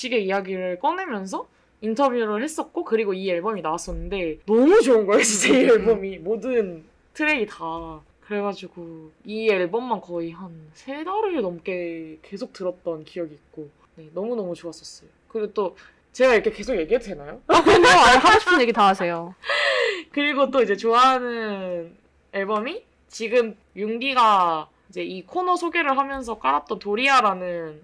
식의 0.00 0.24
이야기를 0.24 0.78
꺼내면서 0.78 1.46
인터뷰를 1.82 2.42
했었고 2.42 2.84
그리고 2.84 3.12
이 3.12 3.28
앨범이 3.30 3.60
나왔었는데 3.60 4.38
너무 4.46 4.80
좋은 4.80 5.04
거예요 5.04 5.22
진짜 5.22 5.58
이 5.58 5.64
음. 5.64 5.70
앨범이 5.70 6.18
모든 6.18 6.84
트랙이 7.12 7.46
다 7.46 8.00
그래가지고 8.22 9.10
이 9.26 9.50
앨범만 9.50 10.00
거의 10.00 10.30
한 10.30 10.70
세 10.72 11.04
달을 11.04 11.42
넘게 11.42 12.18
계속 12.22 12.52
들었던 12.54 13.04
기억이 13.04 13.34
있고 13.34 13.68
네, 13.96 14.08
너무너무 14.14 14.54
좋았었어요 14.54 15.10
그리고 15.28 15.52
또 15.52 15.76
제가 16.12 16.32
이렇게 16.34 16.50
계속 16.50 16.76
얘기해도 16.78 17.04
되나요? 17.04 17.32
어, 17.46 17.52
뭐 17.52 17.56
아, 17.56 17.62
그럼요. 17.62 17.86
하고 17.86 18.40
싶은 18.40 18.60
얘기 18.62 18.72
다 18.72 18.88
하세요. 18.88 19.32
그리고 20.10 20.50
또 20.50 20.60
이제 20.60 20.76
좋아하는 20.76 21.94
앨범이 22.32 22.82
지금 23.06 23.56
윤기가 23.76 24.68
이제 24.88 25.04
이 25.04 25.24
코너 25.24 25.54
소개를 25.54 25.96
하면서 25.96 26.36
깔았던 26.40 26.80
도리아라는 26.80 27.80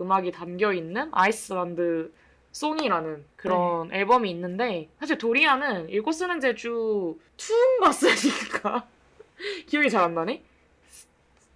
음악이 0.00 0.32
담겨 0.32 0.72
있는 0.72 1.08
아이슬란드 1.12 2.12
송이라는 2.52 3.24
그런 3.36 3.88
네. 3.88 3.98
앨범이 4.00 4.28
있는데 4.30 4.88
사실 4.98 5.18
도리아는 5.18 5.88
읽고 5.90 6.10
쓰는 6.12 6.40
제주 6.40 7.16
2인가 7.36 7.92
쓰니까 7.92 8.86
기억이 9.66 9.88
잘 9.90 10.02
안 10.04 10.14
나네. 10.14 10.42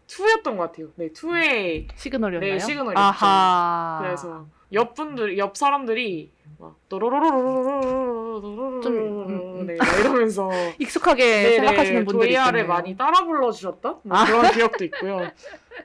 투였던 0.07 0.57
것 0.57 0.65
같아요. 0.71 0.89
네, 0.95 1.13
투의 1.13 1.89
시그널이었나요? 1.97 2.53
네, 2.53 2.59
시그널이었죠. 2.61 2.99
아하. 3.01 3.99
그래서 4.03 4.47
옆 4.73 4.95
분들, 4.95 5.37
옆 5.39 5.57
사람들이 5.57 6.31
막 6.59 6.77
도로로로로로로로로로로로로 6.89 8.81
좀 8.81 8.93
음, 8.95 9.61
음. 9.61 9.67
네, 9.67 9.77
이러면서 10.01 10.51
익숙하게 10.79 11.25
네네, 11.25 11.57
생각하시는 11.57 12.05
분들이 12.05 12.29
도리아를 12.29 12.61
있잖아요. 12.61 12.69
많이 12.69 12.97
따라 12.97 13.25
불러 13.25 13.51
주셨던 13.51 14.01
뭐 14.03 14.25
그런 14.25 14.47
아. 14.47 14.51
기억도 14.53 14.85
있고요. 14.85 15.29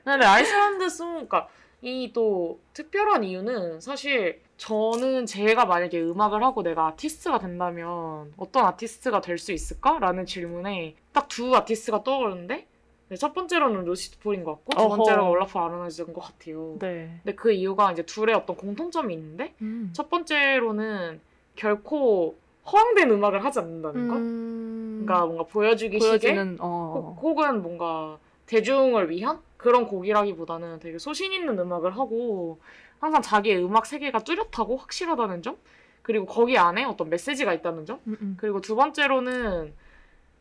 근데 0.04 0.24
아이슬란드 0.24 0.88
song, 0.88 1.12
그러니까 1.14 1.48
이 1.82 2.12
또 2.12 2.58
특별한 2.74 3.24
이유는 3.24 3.80
사실 3.80 4.40
저는 4.58 5.24
제가 5.26 5.64
만약에 5.64 5.98
음악을 6.00 6.42
하고 6.42 6.62
내가 6.62 6.88
아티스트가 6.88 7.38
된다면 7.38 8.32
어떤 8.36 8.66
아티스트가 8.66 9.20
될 9.22 9.38
수 9.38 9.52
있을까 9.52 9.98
라는 9.98 10.26
질문에 10.26 10.94
딱 11.12 11.28
두 11.28 11.54
아티스트가 11.56 12.02
떠오르는데 12.04 12.66
네, 13.08 13.16
첫 13.16 13.32
번째로는 13.32 13.84
루시드 13.86 14.18
폴인 14.20 14.44
것 14.44 14.52
같고 14.56 14.70
두. 14.82 14.88
번째로는 14.96 15.30
올라프 15.30 15.58
아로나즈인 15.58 16.12
것 16.12 16.20
같아요. 16.20 16.76
네. 16.78 17.18
근데 17.24 17.34
그 17.34 17.50
이유가 17.50 17.90
이제 17.92 18.02
둘의 18.02 18.34
어떤 18.34 18.56
공통점이 18.56 19.14
있는데 19.14 19.54
음. 19.62 19.90
첫 19.92 20.08
번째로는 20.10 21.20
결코 21.56 22.36
허황된 22.70 23.10
음악을 23.10 23.42
하지 23.44 23.58
않는다는 23.60 24.08
것. 24.08 24.16
음. 24.16 25.02
그러니까 25.06 25.26
뭔가 25.26 25.44
보여주기 25.44 25.98
보여지는 25.98 26.58
어. 26.60 27.14
혹- 27.16 27.22
혹은 27.22 27.62
뭔가 27.62 28.18
대중을 28.46 29.10
위한 29.10 29.38
그런 29.60 29.86
곡이라기보다는 29.86 30.78
되게 30.80 30.98
소신 30.98 31.34
있는 31.34 31.58
음악을 31.58 31.90
하고 31.98 32.60
항상 32.98 33.20
자기의 33.20 33.62
음악 33.62 33.84
세계가 33.84 34.20
뚜렷하고 34.20 34.78
확실하다는 34.78 35.42
점 35.42 35.58
그리고 36.00 36.24
거기 36.24 36.56
안에 36.56 36.84
어떤 36.84 37.10
메시지가 37.10 37.52
있다는 37.52 37.84
점 37.84 38.00
음, 38.06 38.16
음. 38.22 38.34
그리고 38.38 38.62
두 38.62 38.74
번째로는 38.74 39.74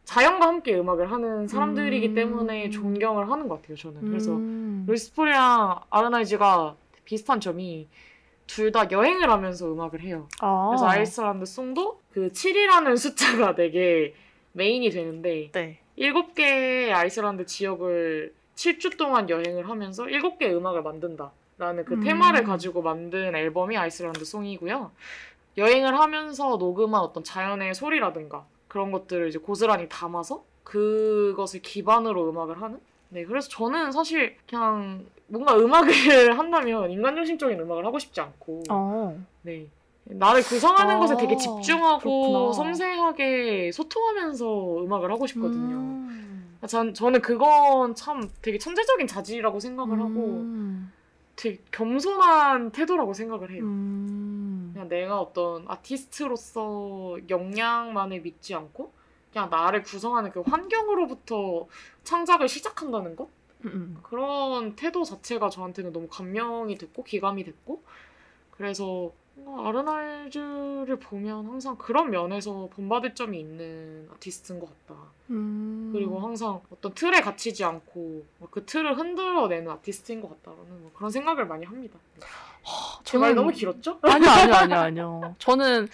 자연과 0.05 0.47
함께 0.47 0.79
음악을 0.79 1.12
하는 1.12 1.49
사람들이기 1.49 2.08
음. 2.08 2.15
때문에 2.15 2.69
존경을 2.69 3.29
하는 3.29 3.49
것 3.49 3.62
같아요 3.62 3.75
저는 3.75 4.01
그래서 4.08 4.32
음. 4.32 4.86
루이스폴이랑 4.88 5.82
아르나이즈가 5.89 6.77
비슷한 7.03 7.41
점이 7.41 7.89
둘 8.47 8.71
다 8.71 8.89
여행을 8.89 9.29
하면서 9.29 9.69
음악을 9.71 9.99
해요 9.99 10.29
아. 10.39 10.69
그래서 10.69 10.88
아이슬란드 10.88 11.45
송도 11.45 11.99
그 12.13 12.29
7이라는 12.29 12.95
숫자가 12.97 13.53
되게 13.53 14.15
메인이 14.53 14.89
되는데 14.89 15.51
네. 15.51 15.79
일곱 15.97 16.36
개의 16.36 16.93
아이슬란드 16.93 17.45
지역을 17.45 18.38
7주 18.60 18.98
동안 18.98 19.30
여행을 19.30 19.69
하면서 19.69 20.10
일곱 20.10 20.38
개의 20.38 20.54
음악을 20.54 20.82
만든다라는 20.82 21.86
그 21.86 21.93
음. 21.93 22.02
테마를 22.02 22.43
가지고 22.43 22.82
만든 22.82 23.34
앨범이 23.34 23.78
아이슬란드 23.78 24.26
송이고요. 24.26 24.91
여행을 25.58 25.98
하면서 25.98 26.58
녹음한 26.58 27.02
어떤 27.02 27.24
자연의 27.24 27.74
소리라든가 27.74 28.45
그런 28.67 28.91
것들을 28.91 29.30
이제 29.30 29.39
고스란히 29.39 29.88
담아서 29.88 30.43
그것을 30.63 31.62
기반으로 31.62 32.30
음악을 32.30 32.62
하는? 32.62 32.80
네, 33.10 33.24
그래서 33.24 33.48
저는 33.50 33.93
사실 33.93 34.36
그냥 34.48 35.06
뭔가 35.28 35.58
음악을 35.58 35.88
한다면 36.38 36.91
인간 36.91 37.15
중심적인 37.15 37.60
음악을 37.62 37.86
하고 37.86 37.98
싶지 37.98 38.19
않고, 38.19 38.63
어. 38.69 39.17
네. 39.41 39.67
나를 40.04 40.41
구성하는 40.41 40.95
아, 40.95 41.00
것에 41.00 41.15
되게 41.17 41.38
집중하고 41.38 42.00
그렇구나. 42.00 42.54
섬세하게 42.54 43.72
소통하면서 43.72 44.84
음악을 44.84 45.12
하고 45.12 45.28
싶거든요. 45.28 45.76
음. 45.76 46.10
전, 46.67 46.93
저는 46.93 47.22
그건 47.22 47.95
참 47.95 48.30
되게 48.41 48.58
천재적인 48.58 49.08
자질이라고 49.08 49.60
생각을 49.60 50.00
하고 50.00 50.10
음. 50.10 50.91
되게 51.36 51.62
겸손한 51.72 52.72
태도라고 52.72 53.13
생각을 53.13 53.52
해요. 53.52 53.63
음. 53.63 54.72
그냥 54.74 54.89
내가 54.89 55.22
어떤 55.22 55.63
아티스트로서 55.67 57.17
역량만을 57.30 58.22
믿지 58.22 58.54
않고 58.54 58.91
그냥 59.32 59.50
나를 59.50 59.84
구성하는 59.84 60.32
그 60.32 60.41
환경으로부터 60.41 61.67
창작을 62.04 62.50
시작한다는 62.50 63.15
것? 63.15 63.30
음. 63.65 63.98
그런 64.04 64.76
태도 64.76 65.04
자체가 65.04 65.50
저한테는 65.50 65.93
너무 65.93 66.08
감명이 66.10 66.78
됐고 66.78 67.04
기감이 67.04 67.43
됐고 67.43 67.84
그래서 68.52 69.12
아르날즈를 69.47 70.97
보면 70.99 71.45
항상 71.47 71.75
그런 71.78 72.10
면에서 72.12 72.69
본받을 72.73 73.15
점이 73.15 73.39
있는 73.39 74.08
아티스트인 74.13 74.60
것 74.60 74.67
같다. 74.88 74.99
음. 75.30 75.91
그리고 75.93 76.19
항상 76.19 76.60
어떤 76.71 76.93
틀에 76.93 77.21
갇히지 77.21 77.63
않고 77.63 78.25
그 78.52 78.65
틀을 78.65 78.97
흔들어내는 78.97 79.71
아티스트인 79.71 80.21
것 80.21 80.30
같다라는 80.43 80.82
뭐 80.82 80.91
그런 80.93 81.12
생각을 81.12 81.45
많이 81.45 81.65
합니다. 81.65 81.97
네. 82.19 82.25
제말 83.04 83.32
저는- 83.32 83.36
너무 83.36 83.52
길었죠? 83.52 83.99
아니요, 84.02 84.30
아니요, 84.30 84.56
아니요, 84.56 84.78
아니요. 84.78 85.36
저는 85.39 85.88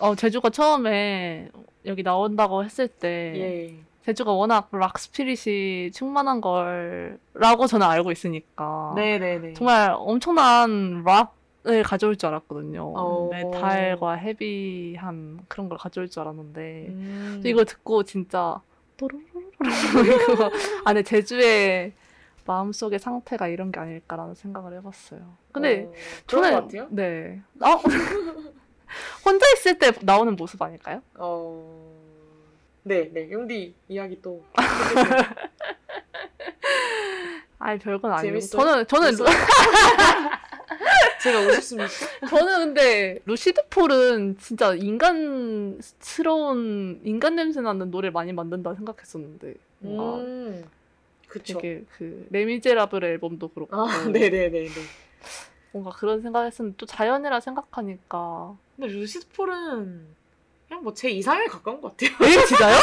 어, 0.00 0.14
제주가 0.14 0.50
처음에 0.50 1.50
여기 1.86 2.02
나온다고 2.02 2.64
했을 2.64 2.88
때 2.88 3.32
예. 3.36 3.74
제주가 4.04 4.32
워낙 4.32 4.68
락 4.72 4.98
스피릿이 4.98 5.90
충만한 5.94 6.40
걸라고 6.40 7.66
저는 7.66 7.86
알고 7.86 8.10
있으니까 8.12 8.92
네네네. 8.96 9.52
정말 9.54 9.94
엄청난 9.96 11.02
락 11.04 11.34
을 11.66 11.82
가져올 11.82 12.16
줄 12.16 12.30
알았거든요. 12.30 12.94
어. 12.96 13.28
메탈과 13.30 14.14
헤비한 14.14 15.40
그런 15.46 15.68
걸 15.68 15.76
가져올 15.76 16.08
줄 16.08 16.22
알았는데 16.22 16.86
음. 16.88 17.40
또 17.42 17.48
이걸 17.48 17.66
듣고 17.66 18.02
진짜 18.04 18.62
또르르르르 18.96 20.50
안에 20.86 21.02
제주의 21.02 21.92
마음속의 22.46 22.98
상태가 22.98 23.48
이런 23.48 23.70
게 23.72 23.78
아닐까라는 23.78 24.34
생각을 24.34 24.72
해봤어요. 24.78 25.20
근데 25.52 25.84
어, 25.84 25.92
그런 26.26 26.68
저는. 26.68 26.88
네. 26.90 27.42
어? 27.60 27.76
혼자 29.24 29.46
있을 29.52 29.78
때 29.78 29.92
나오는 30.00 30.34
모습 30.36 30.60
아닐까요? 30.62 31.02
어. 31.16 31.92
네, 32.84 33.10
네. 33.12 33.30
용디 33.30 33.74
이야기 33.88 34.22
또. 34.22 34.42
아니 37.58 37.78
별건 37.78 38.12
아니고? 38.12 38.40
저는 38.40 38.86
저는? 38.86 39.12
제가 41.22 41.40
우습습니까? 41.40 41.90
저는 42.28 42.58
근데 42.74 43.18
루시드 43.26 43.68
폴은 43.68 44.38
진짜 44.38 44.74
인간스러운 45.90 47.00
인간 47.04 47.36
냄새 47.36 47.60
나는 47.60 47.90
노래 47.90 48.10
많이 48.10 48.32
만든다 48.32 48.74
생각했었는데 48.74 49.54
뭔가 49.80 50.16
음. 50.20 50.64
그쵸. 51.28 51.60
되게 51.60 51.84
그 51.96 52.26
레미제라블 52.30 53.04
앨범도 53.04 53.48
그렇고 53.48 53.76
아, 53.76 53.86
네네네네. 54.08 54.70
뭔가 55.72 55.90
그런 55.92 56.20
생각했었는데 56.22 56.76
또 56.76 56.86
자연이라 56.86 57.38
생각하니까 57.40 58.56
근데 58.76 58.92
루시드 58.92 59.28
폴은 59.28 60.06
그냥 60.68 60.82
뭐 60.82 60.92
제 60.94 61.10
이상에 61.10 61.44
가까운 61.46 61.80
것 61.80 61.96
같아요. 61.96 62.16
에 62.28 62.46
진짜요? 62.46 62.76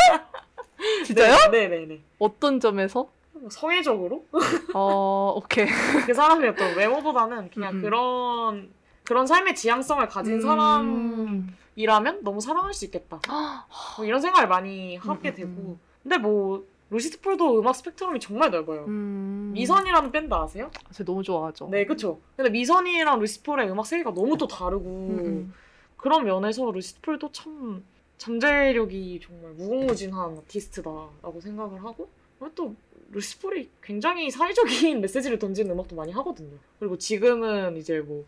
진짜요? 1.05 1.51
네, 1.51 1.67
네네네. 1.67 1.99
어떤 2.19 2.59
점에서? 2.59 3.09
뭐 3.41 3.49
성애적으로? 3.49 4.25
어 4.73 5.33
오케이 5.35 5.65
그 6.05 6.13
사람의 6.13 6.49
어떤 6.49 6.75
외모보다는 6.75 7.49
그냥 7.49 7.73
음, 7.73 7.77
음. 7.77 7.81
그런 7.81 8.69
그런 9.03 9.25
삶의 9.25 9.55
지향성을 9.55 10.05
가진 10.07 10.35
음. 10.35 10.41
사람이라면 10.41 12.23
너무 12.23 12.41
사랑할 12.41 12.73
수 12.73 12.85
있겠다. 12.85 13.19
뭐 13.97 14.05
이런 14.05 14.19
생각을 14.19 14.47
많이 14.47 14.97
하게 14.97 15.29
음, 15.29 15.35
되고. 15.35 15.49
음. 15.49 15.79
근데 16.03 16.17
뭐 16.17 16.65
루시드 16.89 17.21
폴도 17.21 17.59
음악 17.59 17.75
스펙트럼이 17.75 18.19
정말 18.19 18.51
넓어요. 18.51 18.85
음. 18.85 19.51
미선이라는 19.53 20.11
밴드 20.11 20.33
아세요? 20.33 20.71
제가 20.91 21.05
너무 21.05 21.23
좋아하죠. 21.23 21.67
네, 21.69 21.85
그쵸. 21.85 22.19
근데 22.35 22.49
미선이랑 22.49 23.19
루시드 23.19 23.43
폴의 23.43 23.69
음악 23.69 23.85
세계가 23.85 24.13
너무 24.13 24.37
또 24.37 24.47
다르고 24.47 24.85
음, 24.85 25.19
음. 25.19 25.53
그런 25.97 26.25
면에서 26.25 26.69
루시드 26.69 27.01
폴도 27.01 27.31
참 27.31 27.83
잠재력이 28.17 29.19
정말 29.23 29.51
무궁무진한 29.53 30.37
아티스트다라고 30.39 31.39
생각을 31.41 31.83
하고 31.83 32.09
또 32.55 32.75
루시드 33.11 33.41
폴이 33.41 33.69
굉장히 33.81 34.29
사회적인 34.29 34.99
메시지를 35.01 35.39
던지는 35.39 35.71
음악도 35.71 35.95
많이 35.95 36.11
하거든요. 36.11 36.57
그리고 36.79 36.97
지금은 36.97 37.77
이제 37.77 37.99
뭐 37.99 38.25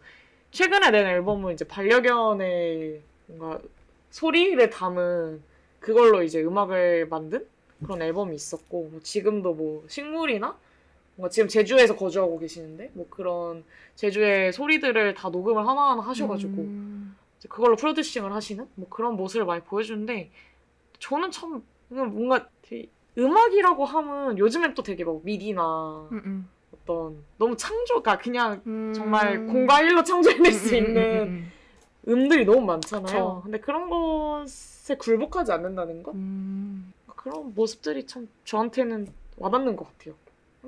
최근에 0.51 0.91
낸 0.91 1.05
앨범은 1.05 1.53
이제 1.53 1.65
반려견의 1.65 3.01
뭔가 3.27 3.61
소리를 4.09 4.69
담은 4.69 5.41
그걸로 5.79 6.23
이제 6.23 6.41
음악을 6.41 7.07
만든 7.07 7.45
그런 7.83 8.01
앨범이 8.01 8.35
있었고 8.35 8.89
뭐 8.91 8.99
지금도 9.01 9.53
뭐 9.53 9.85
식물이나 9.87 10.57
뭔가 11.15 11.29
지금 11.29 11.47
제주에서 11.47 11.95
거주하고 11.95 12.39
계시는데 12.39 12.91
뭐 12.93 13.05
그런 13.09 13.63
제주의 13.95 14.51
소리들을 14.51 15.13
다 15.13 15.29
녹음을 15.29 15.67
하나하나 15.67 16.01
하셔가지고 16.01 16.61
음. 16.61 17.15
그걸로 17.47 17.75
프로듀싱을 17.75 18.33
하시는 18.33 18.67
뭐 18.75 18.89
그런 18.89 19.15
모습을 19.15 19.45
많이 19.45 19.61
보여주는데 19.61 20.29
저는 20.99 21.31
참 21.31 21.63
뭔가 21.87 22.49
되게 22.61 22.89
음악이라고 23.19 23.85
하면 23.85 24.37
요즘엔 24.37 24.73
또 24.73 24.83
되게 24.83 25.03
막 25.03 25.19
미디나 25.23 26.07
음, 26.11 26.21
음. 26.25 26.49
어떤 26.73 27.23
너무 27.37 27.55
창조가 27.57 28.17
그냥 28.17 28.61
음. 28.65 28.93
정말 28.95 29.45
공과 29.45 29.81
일로 29.81 30.03
창조해낼 30.03 30.51
수 30.53 30.75
있는 30.75 30.97
음, 30.97 31.51
음들이 32.07 32.45
너무 32.45 32.61
많잖아요. 32.61 33.05
그쵸. 33.05 33.41
근데 33.43 33.59
그런 33.59 33.89
것에 33.89 34.95
굴복하지 34.95 35.51
않는다는 35.51 36.01
것 36.03 36.15
음. 36.15 36.93
그런 37.15 37.53
모습들이 37.53 38.05
참 38.07 38.27
저한테는 38.45 39.07
와닿는 39.37 39.75
것 39.75 39.85
같아요. 39.97 40.15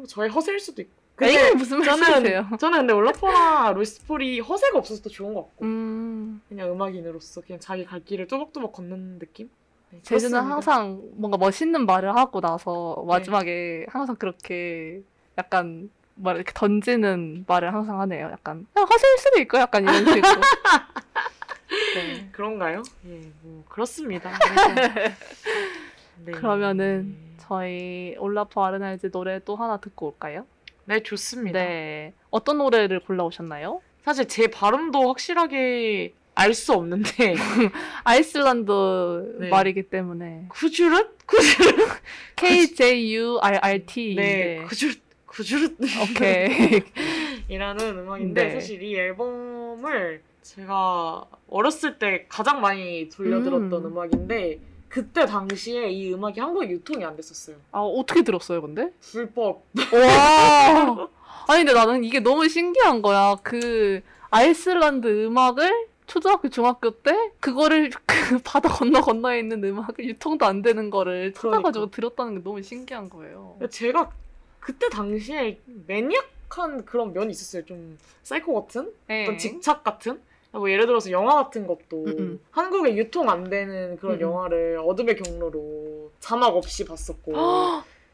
저의 0.07 0.29
허세일 0.29 0.59
수도 0.59 0.81
있고. 0.81 1.01
에이 1.23 1.35
근데 1.35 1.53
무슨 1.53 1.83
저는 1.83 1.99
말씀이세요? 1.99 2.47
저는 2.59 2.79
근데 2.79 2.93
올라퍼나 2.93 3.73
로이스폴이 3.73 4.39
허세가 4.39 4.77
없어서 4.77 5.03
더 5.03 5.09
좋은 5.09 5.33
것 5.33 5.43
같고 5.43 5.65
음, 5.65 6.41
그냥 6.49 6.71
음악인으로서 6.71 7.41
그냥 7.41 7.59
자기 7.59 7.85
갈 7.85 8.03
길을 8.03 8.27
뚜벅뚜벅 8.27 8.73
걷는 8.73 9.19
느낌? 9.19 9.49
네, 9.91 9.99
제주는 10.03 10.31
그렇습니다. 10.31 10.55
항상 10.55 11.01
뭔가 11.13 11.37
멋있는 11.37 11.85
말을 11.85 12.15
하고 12.15 12.39
나서 12.41 13.03
마지막에 13.07 13.85
항상 13.89 14.15
그렇게 14.15 15.01
약간 15.37 15.89
말 16.15 16.37
이렇게 16.37 16.51
던지는 16.53 17.45
말을 17.47 17.73
항상 17.73 17.99
하네요. 18.01 18.29
약간 18.31 18.65
그냥 18.73 18.87
허세일 18.89 19.17
수도 19.17 19.39
있고 19.39 19.57
약간 19.57 19.83
이런 19.83 20.05
식으로. 20.05 20.21
네. 21.95 22.29
그런가요? 22.31 22.83
예, 23.07 23.21
뭐 23.41 23.63
그렇습니다. 23.67 24.31
네. 26.25 26.31
그러면은 26.31 27.17
저희 27.37 28.15
올라프 28.19 28.59
아르날즈 28.59 29.11
노래 29.11 29.39
또 29.43 29.55
하나 29.55 29.77
듣고 29.77 30.07
올까요? 30.07 30.45
네 30.85 31.01
좋습니다. 31.01 31.59
네. 31.59 32.13
어떤 32.29 32.57
노래를 32.59 33.01
골라오셨나요? 33.01 33.81
사실 34.03 34.27
제 34.27 34.47
발음도 34.47 35.07
확실하게 35.07 36.13
알 36.41 36.53
수 36.55 36.73
없는데 36.73 37.35
아이슬란드 38.03 39.37
네. 39.39 39.49
말이기 39.49 39.83
때문에 39.83 40.45
쿠주릇 40.49 41.27
쿠주릇 41.27 41.89
K 42.35 42.73
J 42.73 43.15
U 43.15 43.37
R 43.41 43.59
R 43.61 43.85
T. 43.85 44.15
네 44.15 44.63
쿠주릇 44.67 44.99
쿠주릇 45.27 45.77
오케이. 46.01 46.81
이라는 47.47 47.99
음악인데 47.99 48.43
네. 48.43 48.53
사실 48.53 48.81
이 48.81 48.95
앨범을 48.95 50.21
제가 50.41 51.25
어렸을 51.47 51.99
때 51.99 52.25
가장 52.27 52.59
많이 52.59 53.07
돌려 53.09 53.43
들었던 53.43 53.73
음. 53.85 53.85
음. 53.85 53.97
악인데 53.99 54.59
그때 54.89 55.25
당시에 55.25 55.89
이 55.89 56.11
음악이 56.13 56.39
한국에 56.39 56.69
유통이 56.69 57.05
안 57.05 57.15
됐었어요. 57.15 57.55
아 57.71 57.79
어떻게 57.81 58.23
들었어요, 58.23 58.61
근데? 58.61 58.91
불법. 58.99 59.63
와. 59.93 61.07
아니 61.47 61.63
근데 61.63 61.73
나는 61.73 62.03
이게 62.03 62.19
너무 62.19 62.49
신기한 62.49 63.01
거야. 63.01 63.35
그 63.43 64.01
아이슬란드 64.31 65.25
음악을 65.27 65.90
초등학교 66.07 66.49
중학교 66.49 66.91
때 66.91 67.31
그거를 67.39 67.89
그 68.05 68.39
바다 68.43 68.69
건너 68.69 69.01
건너에 69.01 69.39
있는 69.39 69.63
음악을 69.63 70.05
유통도 70.05 70.45
안 70.45 70.61
되는 70.61 70.89
거를 70.89 71.33
찾아가지고 71.33 71.71
그러니까. 71.71 71.95
들었다는 71.95 72.35
게 72.35 72.43
너무 72.43 72.61
신기한 72.61 73.09
거예요. 73.09 73.57
제가 73.69 74.11
그때 74.59 74.89
당시에 74.89 75.59
매니악한 75.87 76.85
그런 76.85 77.13
면이 77.13 77.31
있었어요. 77.31 77.65
좀 77.65 77.97
사이코 78.23 78.53
같은 78.61 78.93
네. 79.07 79.23
어떤 79.23 79.37
집착 79.37 79.83
같은. 79.83 80.21
뭐 80.53 80.69
예를 80.69 80.85
들어서 80.85 81.11
영화 81.11 81.35
같은 81.35 81.65
것도 81.65 82.03
음, 82.05 82.15
음. 82.19 82.39
한국에 82.51 82.97
유통 82.97 83.29
안 83.29 83.49
되는 83.49 83.95
그런 83.95 84.15
음, 84.15 84.17
음. 84.17 84.21
영화를 84.21 84.79
어둠의 84.83 85.15
경로로 85.15 86.11
자막 86.19 86.55
없이 86.57 86.83
봤었고 86.83 87.31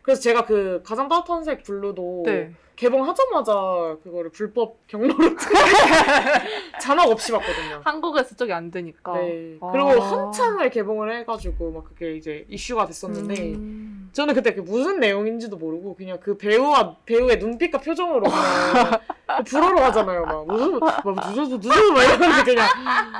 그래서 0.07 0.21
제가 0.21 0.45
그 0.45 0.81
가장 0.85 1.09
따뜻한 1.09 1.43
색 1.43 1.63
블루도 1.63 2.23
네. 2.25 2.53
개봉하자마자 2.77 3.97
그거를 4.01 4.31
불법 4.31 4.77
경로로 4.87 5.35
자막 6.79 7.09
없이 7.09 7.33
봤거든요. 7.33 7.81
한국에서 7.83 8.33
쪽이 8.37 8.53
안 8.53 8.71
되니까. 8.71 9.11
네. 9.11 9.57
아. 9.59 9.69
그리고 9.69 9.89
한참을 9.99 10.69
개봉을 10.69 11.13
해가지고 11.13 11.71
막 11.71 11.83
그게 11.83 12.15
이제 12.15 12.45
이슈가 12.47 12.85
됐었는데 12.85 13.55
음. 13.55 14.09
저는 14.13 14.33
그때 14.33 14.53
그게 14.53 14.61
무슨 14.61 15.01
내용인지도 15.01 15.57
모르고 15.57 15.97
그냥 15.97 16.17
그 16.21 16.37
배우와 16.37 16.95
배우의 17.05 17.39
눈빛과 17.39 17.79
표정으로 17.81 18.27
불어로 19.45 19.79
하잖아요. 19.79 20.23
막 20.23 20.47
무슨 20.47 20.79
막 20.79 21.03
누구 21.33 21.59
누구 21.59 21.91
막 21.91 22.03
이러는데 22.03 22.43
그냥 22.45 22.65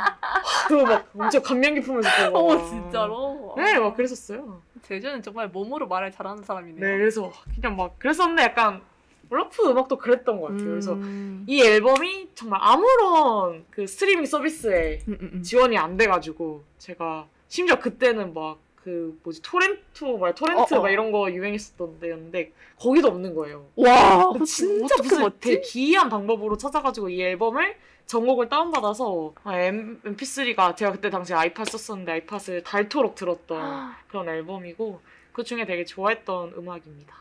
그막 0.69 1.09
엄청 1.19 1.41
감명 1.41 1.73
깊으면서 1.73 2.31
보고 2.31 2.37
어 2.37 2.55
막. 2.55 2.65
진짜로. 2.65 3.53
네, 3.57 3.77
막 3.77 3.93
그랬었어요. 3.93 4.61
제주는 4.87 5.21
정말 5.21 5.49
몸으로 5.49 5.87
말을 5.87 6.11
잘하는 6.11 6.43
사람이네요. 6.43 6.79
네, 6.79 6.97
그래서 6.97 7.31
그냥 7.55 7.75
막 7.75 7.99
그랬었는데 7.99 8.43
약간 8.43 8.81
올라프 9.29 9.69
음악도 9.69 9.97
그랬던 9.97 10.39
것 10.39 10.47
같아요. 10.47 10.65
그래서 10.65 10.93
음. 10.93 11.43
이 11.47 11.61
앨범이 11.61 12.29
정말 12.33 12.59
아무런 12.63 13.65
그 13.69 13.85
스트리밍 13.85 14.25
서비스에 14.25 14.99
음, 15.07 15.17
음, 15.21 15.31
음. 15.33 15.43
지원이 15.43 15.77
안 15.77 15.97
돼가지고 15.97 16.63
제가 16.77 17.27
심지어 17.47 17.79
그때는 17.79 18.33
막 18.33 18.67
그 18.87 19.19
뭐지 19.21 19.41
토렌트 19.41 20.05
막 20.17 20.33
토렌트 20.33 20.73
어, 20.73 20.77
어. 20.77 20.81
막 20.81 20.89
이런 20.89 21.11
거 21.11 21.29
유행했었던 21.29 21.99
데였는데 21.99 22.53
거기도 22.79 23.09
없는 23.09 23.35
거예요. 23.35 23.65
와, 23.75 24.31
진짜 24.45 24.95
무슨? 25.03 25.29
되게 25.41 25.59
기이한 25.59 26.07
방법으로 26.07 26.55
찾아가지고 26.55 27.09
이 27.09 27.21
앨범을 27.21 27.75
전곡을 28.07 28.47
다운받아서 28.47 29.33
아, 29.43 29.59
M, 29.59 29.99
MP3가 30.01 30.75
제가 30.75 30.93
그때 30.93 31.09
당시에 31.09 31.35
아이팟 31.35 31.65
썼었는데 31.65 32.11
아이팟을 32.13 32.63
닳도록 32.63 33.15
들었던 33.15 33.93
그런 34.07 34.29
앨범이고 34.29 35.01
그 35.33 35.43
중에 35.43 35.65
되게 35.65 35.83
좋아했던 35.85 36.53
음악입니다. 36.57 37.13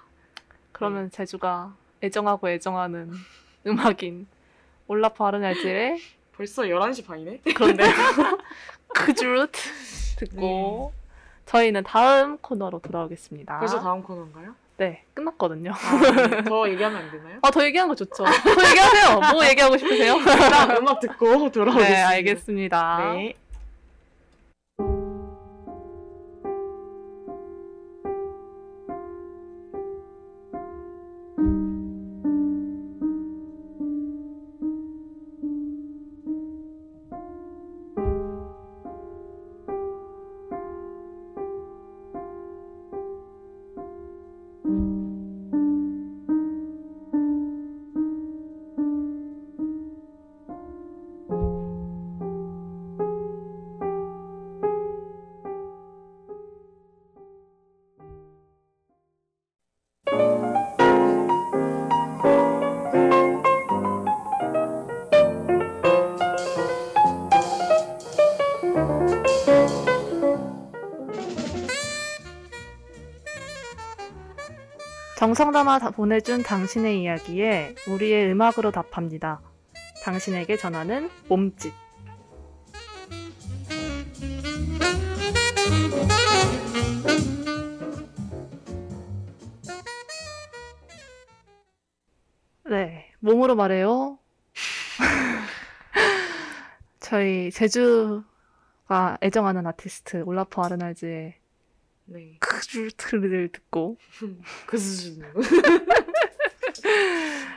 그러면 0.72 1.10
제주가 1.10 1.74
애정하고 2.02 2.48
애정하는 2.48 3.10
음악인 3.66 4.28
올라프 4.86 5.22
아르날즈의 5.24 5.98
벌써 6.32 6.62
11시 6.62 7.04
반이네? 7.04 7.40
그런데요. 7.54 7.90
그주루트 8.94 9.58
듣고 10.18 10.92
저희는 11.46 11.82
다음 11.82 12.38
코너로 12.38 12.78
돌아오겠습니다. 12.80 13.58
벌써 13.58 13.80
다음 13.80 14.02
코너인가요? 14.02 14.54
네, 14.78 15.02
끝났거든요. 15.14 15.72
아, 15.72 16.26
네. 16.28 16.44
더 16.44 16.68
얘기하면 16.70 17.02
안 17.02 17.10
되나요? 17.10 17.38
아, 17.42 17.50
더 17.50 17.64
얘기하는 17.64 17.88
거 17.88 17.94
좋죠. 17.94 18.24
더 18.24 18.68
얘기하세요. 18.68 19.20
뭐 19.32 19.46
얘기하고 19.48 19.76
싶으세요? 19.78 20.16
일단 20.16 20.76
음악 20.76 21.00
듣고 21.00 21.50
돌아오겠습니다. 21.50 21.88
네, 21.88 22.02
알겠습니다. 22.02 23.12
네. 23.14 23.34
정성 75.26 75.50
담아 75.50 75.80
다- 75.80 75.90
보내준 75.90 76.44
당신의 76.44 77.02
이야기에 77.02 77.74
우리의 77.88 78.30
음악으로 78.30 78.70
답합니다. 78.70 79.40
당신에게 80.04 80.56
전하는 80.56 81.10
몸짓. 81.28 81.72
네, 92.70 93.10
몸으로 93.18 93.56
말해요. 93.56 94.20
저희 97.00 97.50
제주가 97.50 99.18
애정하는 99.20 99.66
아티스트 99.66 100.22
올라프 100.24 100.60
아르날즈의 100.60 101.34
네. 102.06 102.36
크주트를 102.40 103.50
듣고 103.52 103.96
그 104.66 104.78
수준으로. 104.78 105.32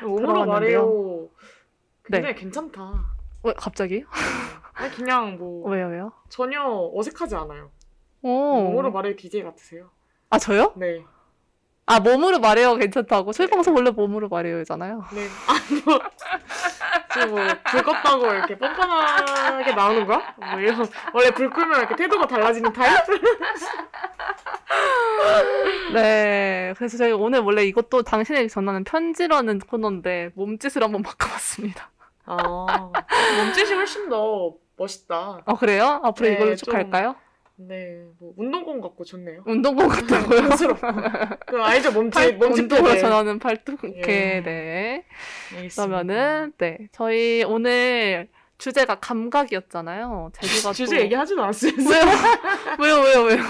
몸으로 0.01 0.27
돌아왔는데요. 0.27 0.45
말해요. 0.47 1.29
근데 2.01 2.19
네. 2.21 2.33
괜찮다. 2.33 3.05
왜 3.43 3.53
갑자기? 3.55 4.03
아니, 4.73 4.91
그냥 4.95 5.37
뭐 5.37 5.69
왜요 5.73 5.87
왜요? 5.87 6.11
전혀 6.29 6.61
어색하지 6.95 7.35
않아요. 7.35 7.71
오. 8.21 8.63
몸으로 8.63 8.91
말해요 8.91 9.15
DJ 9.15 9.43
같으세요. 9.43 9.91
아 10.29 10.39
저요? 10.39 10.73
네. 10.75 11.03
아 11.85 11.99
몸으로 11.99 12.39
말해요 12.39 12.75
괜찮다고. 12.75 13.33
저희 13.33 13.47
방송 13.47 13.75
원래 13.75 13.91
몸으로 13.91 14.29
말해요잖아요. 14.29 15.03
네. 15.13 15.27
아, 15.47 15.53
뭐, 15.85 15.99
뭐, 17.29 17.39
불 17.71 17.81
껐다고 17.81 18.31
이렇게 18.33 18.57
뻔뻔하게 18.57 19.73
나오는 19.73 20.05
거야? 20.05 20.33
뭐 20.37 20.59
이런, 20.59 20.87
원래 21.13 21.31
불 21.31 21.49
끄면 21.49 21.79
이렇게 21.79 21.95
태도가 21.95 22.27
달라지는 22.27 22.71
타입? 22.73 22.99
네. 25.93 26.73
그래서 26.77 26.97
저희 26.97 27.11
오늘 27.11 27.39
원래 27.39 27.63
이것도 27.63 28.03
당신에게 28.03 28.47
전하는 28.47 28.83
편지라는 28.83 29.59
코너인데 29.59 30.31
몸짓을 30.35 30.83
한번 30.83 31.01
바꿔봤습니다. 31.01 31.89
아, 32.25 32.91
몸짓이 33.37 33.73
훨씬 33.73 34.09
더 34.09 34.53
멋있다. 34.77 35.41
아 35.45 35.53
그래요? 35.55 35.99
앞으로 36.03 36.29
네, 36.29 36.35
이걸로 36.35 36.55
쭉 36.55 36.65
좀- 36.65 36.73
갈까요? 36.73 37.15
네, 37.61 38.05
뭐 38.19 38.33
운동공 38.37 38.79
같고 38.79 39.03
좋네요. 39.03 39.43
운동복 39.45 39.89
같다고요? 39.89 40.41
부끄럽고. 40.49 40.87
그 41.45 41.61
알죠? 41.61 41.91
몸집, 41.91 42.13
팔, 42.13 42.37
몸집 42.37 42.63
운동으로. 42.71 42.97
전하는 42.97 43.37
팔뚝. 43.37 43.79
예. 44.07 44.41
네. 44.41 45.05
알겠습니다. 45.55 45.85
그러면은 46.03 46.53
네 46.57 46.77
저희 46.93 47.43
오늘 47.43 48.29
주제가 48.57 48.95
감각이었잖아요. 49.01 50.31
제주가 50.35 50.71
주제 50.73 50.95
또... 50.97 51.01
얘기하지도 51.03 51.43
않았어요. 51.43 51.71
왜요 52.81 52.95
왜요 53.01 53.23
왜요 53.23 53.41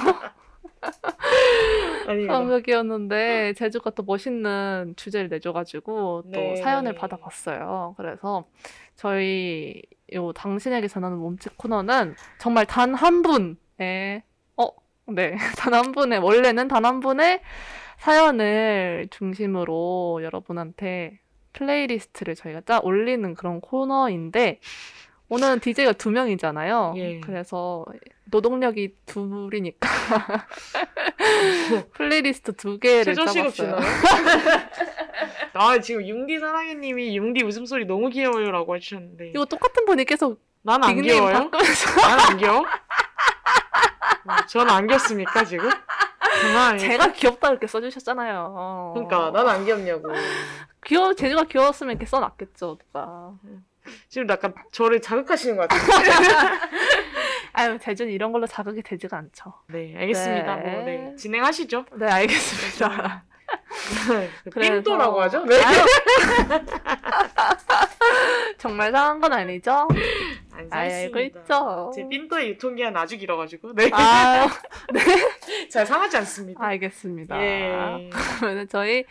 왜요? 2.08 2.28
감각이었는데 2.28 3.54
제주가 3.54 3.92
또 3.92 4.02
멋있는 4.04 4.94
주제를 4.98 5.30
내줘가지고 5.30 6.24
또 6.34 6.40
네. 6.40 6.56
사연을 6.58 6.96
받아봤어요. 6.96 7.94
그래서 7.98 8.46
저희 8.96 9.82
요 10.14 10.32
당신에게 10.34 10.88
전하는 10.88 11.18
몸짓 11.18 11.58
코너는 11.58 12.16
정말 12.40 12.66
단 12.66 12.96
한 12.96 13.22
분 13.22 13.58
의 13.80 14.22
어, 14.58 14.68
네, 15.08 15.36
단 15.58 15.74
한 15.74 15.92
분의 15.92 16.20
원래는 16.20 16.68
단 16.68 16.86
한 16.86 17.00
분의 17.00 17.42
사연을 17.98 19.08
중심으로 19.12 20.22
여러분한테 20.24 21.20
플레이리스트를 21.54 22.36
저희가 22.36 22.62
짜 22.62 22.80
올리는 22.84 23.34
그런 23.36 23.62
코너인데 23.62 24.60
오늘은 25.30 25.60
DJ가 25.60 25.94
두 25.94 26.10
명이잖아요. 26.12 26.94
예. 26.98 27.20
그래서 27.20 27.86
노동력이 28.26 28.96
둘이니까 29.06 29.88
플레이리스트 31.94 32.54
두 32.54 32.80
개를 32.80 33.14
짜봤어요. 33.16 33.50
주나요? 33.52 33.78
아 35.54 35.80
지금 35.80 36.06
융디 36.08 36.40
사랑해님이 36.40 37.18
융디 37.18 37.44
웃음소리 37.44 37.86
너무 37.86 38.10
귀여워요라고 38.10 38.76
해주셨는데 38.76 39.30
이거 39.32 39.46
똑같은 39.46 39.86
분이 39.86 40.06
계속 40.06 40.40
난안 40.62 40.96
닉네임 40.96 41.14
귀여워요? 41.16 41.34
바꾸면서 41.52 42.02
난안 42.02 42.38
귀여워? 42.38 42.66
전안 44.48 44.88
귀엽습니까 44.88 45.44
지금? 45.46 45.70
아니에요. 46.56 46.78
제가 46.78 47.12
귀엽다 47.14 47.50
이렇게 47.50 47.68
써주셨잖아요. 47.68 48.92
그러니까 48.94 49.32
난 49.32 49.48
안 49.48 49.66
귀엽냐고 49.66 50.04
귀여 50.86 51.14
제주가 51.14 51.44
귀여웠으면 51.44 51.92
이렇게 51.94 52.06
써놨겠죠 52.06 52.78
누가. 52.78 53.32
지금 54.08 54.30
약간 54.30 54.54
저를 54.72 55.02
자극하시는 55.02 55.58
것 55.58 55.68
같은데 55.68 55.94
아유 57.54 57.78
제주는 57.82 58.12
이런 58.14 58.32
걸로 58.32 58.46
자극이 58.48 58.82
되지가 58.84 59.18
않죠. 59.18 59.54
네 59.68 59.96
알겠습니다 59.98 60.56
네. 60.58 60.72
뭐, 60.72 60.84
네. 60.84 61.16
진행하시죠 61.18 61.86
네 61.96 62.08
알겠습니다. 62.10 63.24
삥또라고 64.54 65.22
하죠? 65.24 65.44
네. 65.46 65.60
정말 68.60 68.92
상한 68.92 69.20
건 69.20 69.34
아니죠? 69.34 69.88
안 70.60 70.74
알고 70.74 71.14
상했습니다. 71.14 71.40
있죠. 71.40 71.92
제 71.96 72.08
삥또의 72.08 72.50
유통기한 72.50 72.96
아주 72.98 73.18
길어가지고 73.18 73.74
네. 73.74 73.90
아 73.94 74.48
잘 75.72 75.86
상하지 75.86 76.18
않습니다 76.18 76.64
알겠습니다. 76.64 77.42
예. 77.42 78.10
그러면 78.40 78.68
저희 78.68 79.06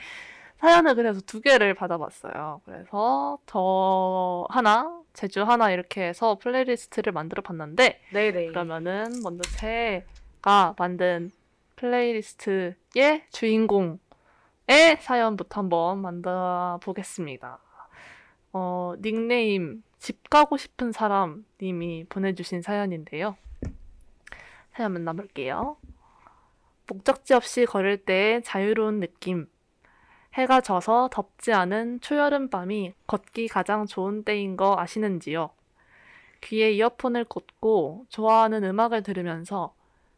사연을 0.58 0.94
그래서 0.96 1.20
두 1.20 1.40
개를 1.40 1.74
받아봤어요. 1.74 2.62
그래서 2.64 3.38
저 3.46 4.46
하나, 4.50 5.00
제주 5.12 5.42
하나 5.42 5.70
이렇게 5.70 6.02
해서 6.02 6.36
플레이리스트를 6.38 7.12
만들어 7.12 7.42
봤는데 7.42 8.00
네네 8.12 8.46
그러면은 8.46 9.04
먼저 9.22 9.48
제가 9.56 10.74
만든 10.76 11.30
플레이리스트의 11.76 13.22
주인공의 13.30 13.98
사연부터 15.00 15.60
한번 15.60 16.00
만들어 16.00 16.80
보겠습니다. 16.82 17.60
어, 18.52 18.94
닉네임 19.00 19.82
집 19.98 20.30
가고 20.30 20.56
싶은 20.56 20.92
사람 20.92 21.44
님이 21.60 22.04
보내주신 22.08 22.62
사연인데요. 22.62 23.36
사연 24.74 24.92
만나볼게요. 24.92 25.76
목적지 26.86 27.34
없이 27.34 27.66
걸을 27.66 27.98
때 28.04 28.40
자유로운 28.44 29.00
느낌. 29.00 29.48
해가 30.34 30.60
져서 30.60 31.10
덥지 31.12 31.52
않은 31.52 32.00
초여름 32.00 32.48
밤이 32.48 32.94
걷기 33.06 33.48
가장 33.48 33.86
좋은 33.86 34.22
때인 34.22 34.56
거 34.56 34.76
아시는지요? 34.78 35.50
귀에 36.42 36.70
이어폰을 36.72 37.24
꽂고 37.24 38.06
좋아하는 38.08 38.62
음악을 38.62 39.02
들으면서 39.02 39.74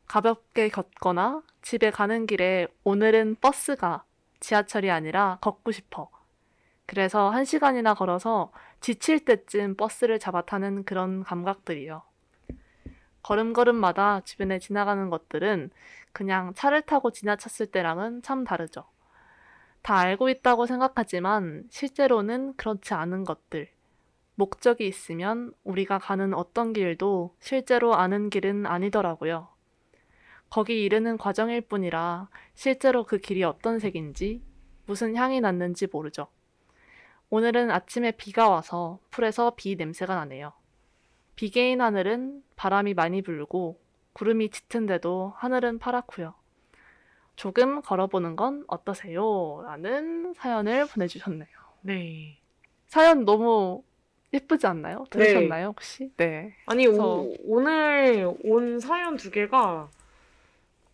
가볍게 0.06 0.68
걷거나 0.68 1.42
집에 1.62 1.90
가는 1.90 2.26
길에 2.26 2.66
오늘은 2.84 3.36
버스가 3.40 4.04
지하철이 4.40 4.90
아니라 4.90 5.38
걷고 5.40 5.72
싶어. 5.72 6.10
그래서 6.86 7.30
한 7.30 7.44
시간이나 7.44 7.94
걸어서 7.94 8.50
지칠 8.80 9.24
때쯤 9.24 9.76
버스를 9.76 10.18
잡아 10.18 10.42
타는 10.42 10.84
그런 10.84 11.22
감각들이요. 11.22 12.02
걸음걸음마다 13.22 14.22
주변에 14.24 14.58
지나가는 14.58 15.10
것들은 15.10 15.70
그냥 16.12 16.54
차를 16.54 16.82
타고 16.82 17.10
지나쳤을 17.10 17.66
때랑은 17.66 18.22
참 18.22 18.44
다르죠. 18.44 18.84
다 19.82 19.98
알고 19.98 20.28
있다고 20.30 20.66
생각하지만 20.66 21.64
실제로는 21.70 22.54
그렇지 22.56 22.94
않은 22.94 23.24
것들. 23.24 23.68
목적이 24.34 24.88
있으면 24.88 25.52
우리가 25.64 25.98
가는 25.98 26.32
어떤 26.32 26.72
길도 26.72 27.36
실제로 27.40 27.94
아는 27.94 28.30
길은 28.30 28.64
아니더라고요. 28.66 29.48
거기 30.48 30.82
이르는 30.84 31.18
과정일 31.18 31.60
뿐이라 31.60 32.28
실제로 32.54 33.04
그 33.04 33.18
길이 33.18 33.44
어떤 33.44 33.78
색인지, 33.78 34.42
무슨 34.86 35.14
향이 35.14 35.40
났는지 35.40 35.86
모르죠. 35.86 36.28
오늘은 37.30 37.70
아침에 37.70 38.10
비가 38.12 38.48
와서 38.48 38.98
풀에서 39.10 39.54
비 39.56 39.76
냄새가 39.76 40.16
나네요. 40.16 40.52
비 41.36 41.50
개인 41.50 41.80
하늘은 41.80 42.42
바람이 42.56 42.94
많이 42.94 43.22
불고 43.22 43.80
구름이 44.14 44.50
짙은데도 44.50 45.34
하늘은 45.36 45.78
파랗고요. 45.78 46.34
조금 47.36 47.80
걸어보는 47.82 48.34
건 48.34 48.64
어떠세요? 48.66 49.62
라는 49.64 50.34
사연을 50.34 50.86
보내주셨네요. 50.88 51.48
네. 51.82 52.36
사연 52.88 53.24
너무 53.24 53.84
예쁘지 54.32 54.66
않나요? 54.66 55.04
들으셨나요, 55.10 55.68
혹시? 55.68 56.12
네. 56.16 56.54
아니 56.66 56.88
오, 56.88 57.32
오늘 57.44 58.34
온 58.42 58.80
사연 58.80 59.16
두 59.16 59.30
개가 59.30 59.88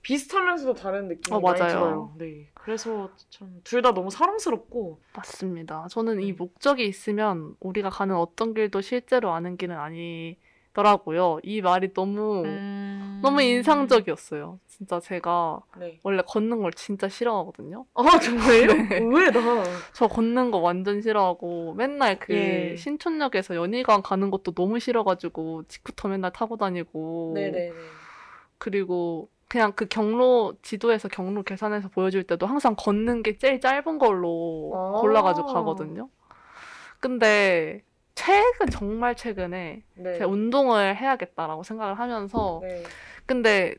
비슷하면서도 0.02 0.74
다른 0.74 1.08
느낌이 1.08 1.34
어, 1.34 1.40
많이 1.40 1.58
맞아요. 1.58 1.72
들어요. 1.72 2.14
네. 2.18 2.48
그래서 2.66 3.08
참 3.30 3.60
둘 3.62 3.80
다 3.80 3.92
너무 3.94 4.10
사랑스럽고 4.10 5.00
맞습니다. 5.14 5.86
저는 5.88 6.20
이 6.20 6.32
음. 6.32 6.36
목적이 6.36 6.86
있으면 6.86 7.54
우리가 7.60 7.90
가는 7.90 8.16
어떤 8.16 8.54
길도 8.54 8.80
실제로 8.80 9.30
아는 9.32 9.56
길은 9.56 9.76
아니더라고요. 9.76 11.38
이 11.44 11.60
말이 11.62 11.94
너무, 11.94 12.42
음... 12.44 13.20
너무 13.22 13.40
인상적이었어요. 13.40 14.58
진짜 14.66 14.98
제가 15.00 15.60
네. 15.78 16.00
원래 16.02 16.22
걷는 16.26 16.60
걸 16.60 16.72
진짜 16.72 17.08
싫어하거든요. 17.08 17.86
아 17.94 18.18
정말요? 18.18 18.66
네. 18.90 18.98
의외다. 18.98 19.40
저 19.94 20.08
걷는 20.08 20.50
거 20.50 20.58
완전 20.58 21.00
싫어하고 21.00 21.74
맨날 21.74 22.18
그 22.18 22.34
예. 22.34 22.76
신촌역에서 22.76 23.54
연희관 23.54 24.02
가는 24.02 24.28
것도 24.30 24.52
너무 24.54 24.80
싫어가지고 24.80 25.62
직구터 25.68 26.08
맨날 26.08 26.32
타고 26.32 26.56
다니고 26.56 27.32
네네네. 27.36 27.72
그리고 28.58 29.28
그냥 29.48 29.72
그 29.74 29.86
경로 29.86 30.54
지도에서 30.62 31.08
경로 31.08 31.42
계산해서 31.42 31.88
보여줄 31.88 32.24
때도 32.24 32.46
항상 32.46 32.74
걷는 32.76 33.22
게 33.22 33.38
제일 33.38 33.60
짧은 33.60 33.98
걸로 33.98 34.72
아. 34.74 35.00
골라가지고 35.00 35.52
가거든요. 35.52 36.08
근데 37.00 37.82
최근 38.14 38.68
정말 38.70 39.14
최근에 39.14 39.84
네. 39.94 40.12
제가 40.14 40.26
운동을 40.26 40.96
해야겠다라고 40.96 41.62
생각을 41.62 41.98
하면서 41.98 42.60
네. 42.62 42.82
근데 43.26 43.74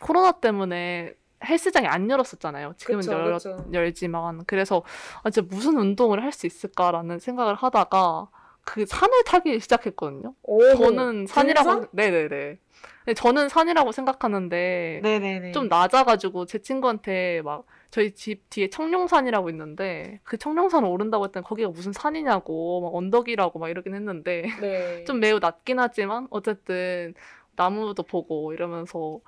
코로나 0.00 0.32
때문에 0.32 1.14
헬스장이 1.44 1.86
안 1.86 2.08
열었었잖아요. 2.10 2.74
지금은 2.76 3.00
그쵸, 3.00 3.12
열, 3.12 3.32
그쵸. 3.34 3.64
열지만 3.72 4.44
그래서 4.46 4.82
아, 5.22 5.30
진짜 5.30 5.48
무슨 5.52 5.78
운동을 5.78 6.22
할 6.22 6.32
수 6.32 6.46
있을까라는 6.46 7.18
생각을 7.18 7.54
하다가 7.54 8.28
그 8.68 8.84
산을 8.84 9.24
타기 9.24 9.58
시작했거든요. 9.60 10.34
오, 10.42 10.60
저는 10.76 11.26
산이라고? 11.26 11.86
네네네. 11.92 12.58
근데 13.04 13.14
저는 13.14 13.48
산이라고 13.48 13.92
생각하는데 13.92 15.00
네네네. 15.02 15.52
좀 15.52 15.68
낮아가지고 15.68 16.44
제 16.44 16.58
친구한테 16.58 17.40
막 17.42 17.64
저희 17.90 18.14
집 18.14 18.50
뒤에 18.50 18.68
청룡산이라고 18.68 19.48
있는데 19.48 20.20
그 20.22 20.36
청룡산 20.36 20.84
오른다고 20.84 21.24
했더니 21.24 21.44
거기가 21.44 21.70
무슨 21.70 21.94
산이냐고 21.94 22.82
막 22.82 22.94
언덕이라고 22.94 23.58
막 23.58 23.70
이러긴 23.70 23.94
했는데 23.94 24.44
네. 24.60 25.04
좀 25.08 25.18
매우 25.18 25.38
낮긴 25.38 25.78
하지만 25.78 26.26
어쨌든 26.28 27.14
나무도 27.56 28.02
보고 28.02 28.52
이러면서 28.52 29.20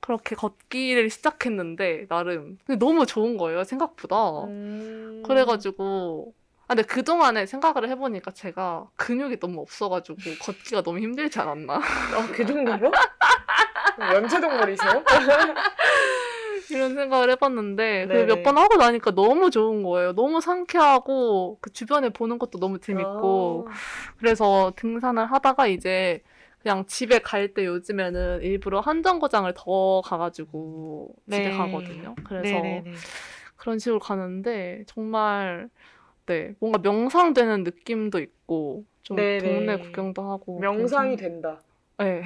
그렇게 0.00 0.34
걷기를 0.34 1.10
시작했는데 1.10 2.06
나름 2.08 2.56
근데 2.64 2.78
너무 2.78 3.04
좋은 3.04 3.36
거예요 3.36 3.64
생각보다 3.64 4.44
음... 4.44 5.22
그래가지고 5.26 6.32
아 6.70 6.74
근데 6.76 6.82
그동안에 6.86 7.46
생각을 7.46 7.88
해보니까 7.88 8.30
제가 8.30 8.86
근육이 8.94 9.40
너무 9.40 9.60
없어가지고 9.60 10.36
걷기가 10.38 10.82
너무 10.82 11.00
힘들지 11.00 11.40
않았나 11.40 11.74
아, 11.74 12.28
그 12.32 12.46
정도로? 12.46 12.92
연체동물이세요? 13.98 15.02
이런 16.70 16.94
생각을 16.94 17.28
해봤는데 17.30 18.06
네네. 18.06 18.26
몇 18.26 18.42
번 18.44 18.56
하고 18.56 18.76
나니까 18.76 19.10
너무 19.10 19.50
좋은 19.50 19.82
거예요 19.82 20.12
너무 20.12 20.40
상쾌하고 20.40 21.58
그 21.60 21.72
주변에 21.72 22.10
보는 22.10 22.38
것도 22.38 22.60
너무 22.60 22.78
재밌고 22.78 23.64
아, 23.68 23.72
그래서 24.20 24.72
등산을 24.76 25.26
하다가 25.26 25.66
이제 25.66 26.22
그냥 26.62 26.86
집에 26.86 27.18
갈 27.18 27.52
때 27.52 27.66
요즘에는 27.66 28.42
일부러 28.42 28.78
한 28.78 29.02
정거장을 29.02 29.52
더 29.56 30.02
가가지고 30.04 31.16
집에 31.28 31.48
네. 31.48 31.50
가거든요. 31.50 32.14
그래서 32.22 32.60
네네네. 32.60 32.84
그런 33.56 33.78
식으로 33.80 33.98
가는데 33.98 34.84
정말 34.86 35.68
네 36.30 36.54
뭔가 36.60 36.78
명상되는 36.78 37.64
느낌도 37.64 38.20
있고 38.20 38.84
좀 39.02 39.16
네네. 39.16 39.38
동네 39.40 39.76
구경도 39.78 40.30
하고 40.30 40.60
명상이 40.60 41.16
그런 41.16 41.32
된다. 41.32 41.60
좀- 41.98 42.06
네. 42.06 42.22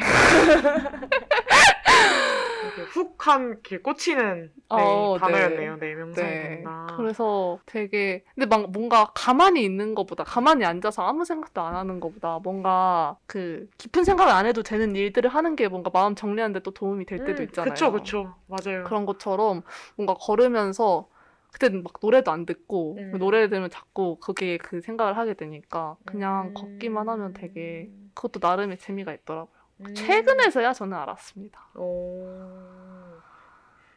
훅한 2.87 3.49
이렇게 3.51 3.79
꽂히는 3.79 4.53
네, 4.55 4.55
어, 4.69 5.17
단어였네요. 5.19 5.77
네, 5.79 5.95
명상이 5.95 6.29
네. 6.35 6.43
된다. 6.43 6.87
그래서 6.97 7.59
되게 7.67 8.25
근데 8.35 8.47
막 8.47 8.71
뭔가 8.71 9.11
가만히 9.15 9.65
있는 9.65 9.95
것보다 9.95 10.23
가만히 10.25 10.65
앉아서 10.67 11.03
아무 11.03 11.25
생각도 11.25 11.61
안 11.63 11.75
하는 11.77 11.99
것보다 12.01 12.41
뭔가 12.43 13.17
그 13.27 13.69
깊은 13.79 14.05
생각을 14.05 14.33
안 14.33 14.45
해도 14.47 14.63
되는 14.63 14.95
일들을 14.95 15.31
하는 15.31 15.57
게 15.57 15.69
뭔가 15.69 15.91
마음 15.93 16.15
정리하는데 16.15 16.61
또 16.61 16.73
도움이 16.73 17.07
될 17.07 17.25
때도 17.25 17.43
음, 17.43 17.45
있잖아요. 17.45 17.73
그쵸, 17.73 17.91
그쵸. 17.93 18.35
맞아요. 18.49 18.85
그런 18.85 19.07
것처럼 19.07 19.63
뭔가 19.97 20.15
걸으면서 20.15 21.09
그때는 21.55 21.85
막 21.85 21.93
노래도 22.03 22.33
안 22.33 22.47
듣고 22.47 22.97
음. 22.99 23.13
노래 23.19 23.49
들으면 23.49 23.71
자꾸 23.71 24.19
그게 24.21 24.59
그 24.59 24.81
생각을 24.81 25.17
하게 25.17 25.35
되니까 25.35 25.97
그냥 26.05 26.49
음. 26.49 26.55
걷기만 26.55 27.09
하면 27.09 27.33
되게 27.33 27.89
그것도 28.13 28.41
나름의 28.45 28.79
재미가 28.79 29.15
있더라고요. 29.15 29.55
음. 29.81 29.95
최근에서야 29.95 30.73
저는 30.73 30.97
알았습니다. 30.97 31.71
어... 31.75 33.19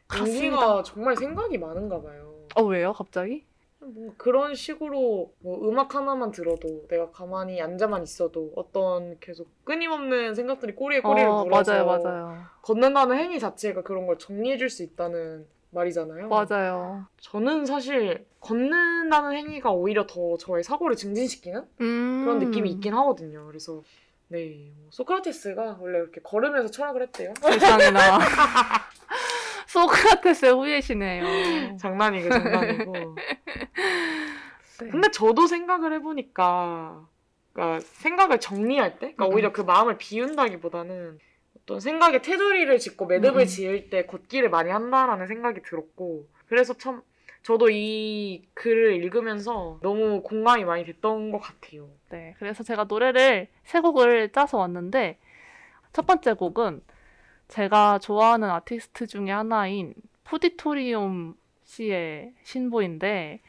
그렇습니다. 0.05 0.83
정말 0.83 1.15
생각이 1.15 1.57
많은가 1.57 1.99
봐요. 1.99 2.45
어 2.55 2.63
왜요 2.63 2.93
갑자기? 2.93 3.43
뭐 3.79 4.13
그런 4.17 4.53
식으로 4.53 5.33
뭐 5.39 5.67
음악 5.67 5.95
하나만 5.95 6.31
들어도 6.31 6.87
내가 6.87 7.09
가만히 7.09 7.59
앉아만 7.59 8.03
있어도 8.03 8.51
어떤 8.55 9.19
계속 9.19 9.47
끊임없는 9.65 10.35
생각들이 10.35 10.75
꼬리에 10.75 11.01
꼬리를 11.01 11.27
어, 11.27 11.43
물어서 11.43 11.71
맞아요 11.71 11.85
맞아요 11.85 12.37
걷는다는 12.61 13.17
행위 13.17 13.39
자체가 13.39 13.83
그런 13.83 14.07
걸 14.07 14.17
정리해줄 14.17 14.69
수 14.69 14.83
있다는 14.83 15.47
말이잖아요. 15.71 16.29
맞아요. 16.29 17.05
저는 17.19 17.65
사실 17.65 18.25
걷는다는 18.39 19.33
행위가 19.33 19.71
오히려 19.71 20.05
더 20.07 20.37
저의 20.37 20.63
사고를 20.63 20.95
증진시키는 20.95 21.63
음. 21.81 22.21
그런 22.23 22.39
느낌이 22.39 22.69
있긴 22.71 22.93
하거든요. 22.93 23.45
그래서 23.47 23.83
네뭐 24.29 24.87
소크라테스가 24.89 25.77
원래 25.79 25.99
이렇게 25.99 26.21
걸으면서 26.21 26.69
철학을 26.71 27.01
했대요. 27.03 27.33
세상에나 27.41 28.19
소크라테스의 29.67 30.53
후예시네요. 30.53 31.77
장난이고 31.77 32.29
장난이고. 32.29 33.15
네. 34.79 34.89
근데 34.89 35.09
저도 35.11 35.47
생각을 35.47 35.93
해보니까, 35.93 37.07
그러니까 37.53 37.85
생각을 37.93 38.39
정리할 38.39 38.93
때, 38.99 39.13
그러니까 39.13 39.25
음. 39.25 39.33
오히려 39.33 39.51
그 39.51 39.61
마음을 39.61 39.97
비운다기보다는 39.97 41.19
어떤 41.67 41.81
생각에 41.81 42.21
테두리를 42.21 42.79
짓고 42.79 43.07
매듭을 43.07 43.41
음. 43.41 43.45
지을 43.45 43.89
때 43.89 44.05
걷기를 44.05 44.49
많이 44.49 44.71
한다라는 44.71 45.27
생각이 45.27 45.61
들었고, 45.63 46.25
그래서 46.47 46.73
참 46.73 47.01
저도 47.43 47.69
이 47.69 48.47
글을 48.53 48.95
읽으면서 49.03 49.77
너무 49.83 50.23
공감이 50.23 50.63
많이 50.63 50.85
됐던 50.85 51.31
것 51.31 51.39
같아요. 51.39 51.89
네, 52.09 52.35
그래서 52.39 52.63
제가 52.63 52.85
노래를 52.85 53.49
세 53.65 53.81
곡을 53.81 54.31
짜서 54.31 54.57
왔는데 54.57 55.19
첫 55.91 56.07
번째 56.07 56.33
곡은 56.33 56.81
제가 57.49 57.99
좋아하는 57.99 58.49
아티스트 58.49 59.07
중에 59.07 59.31
하나인 59.31 59.93
푸디토리움 60.23 61.35
씨의 61.63 62.33
신보인데 62.43 63.41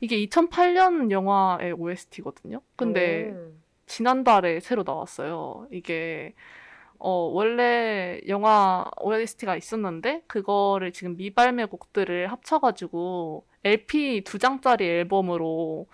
이게 0.00 0.24
2008년 0.26 1.10
영화의 1.10 1.72
OST거든요. 1.72 2.60
근데 2.76 3.30
음. 3.30 3.60
지난달에 3.86 4.60
새로 4.60 4.84
나왔어요. 4.84 5.66
이게 5.72 6.34
어, 6.98 7.10
원래 7.32 8.20
영화 8.28 8.84
OST가 9.00 9.56
있었는데 9.56 10.22
그거를 10.26 10.92
지금 10.92 11.16
미발매 11.16 11.66
곡들을 11.66 12.28
합쳐가지고 12.28 13.46
LP 13.64 14.22
두 14.24 14.38
장짜리 14.38 14.86
앨범으로 14.86 15.86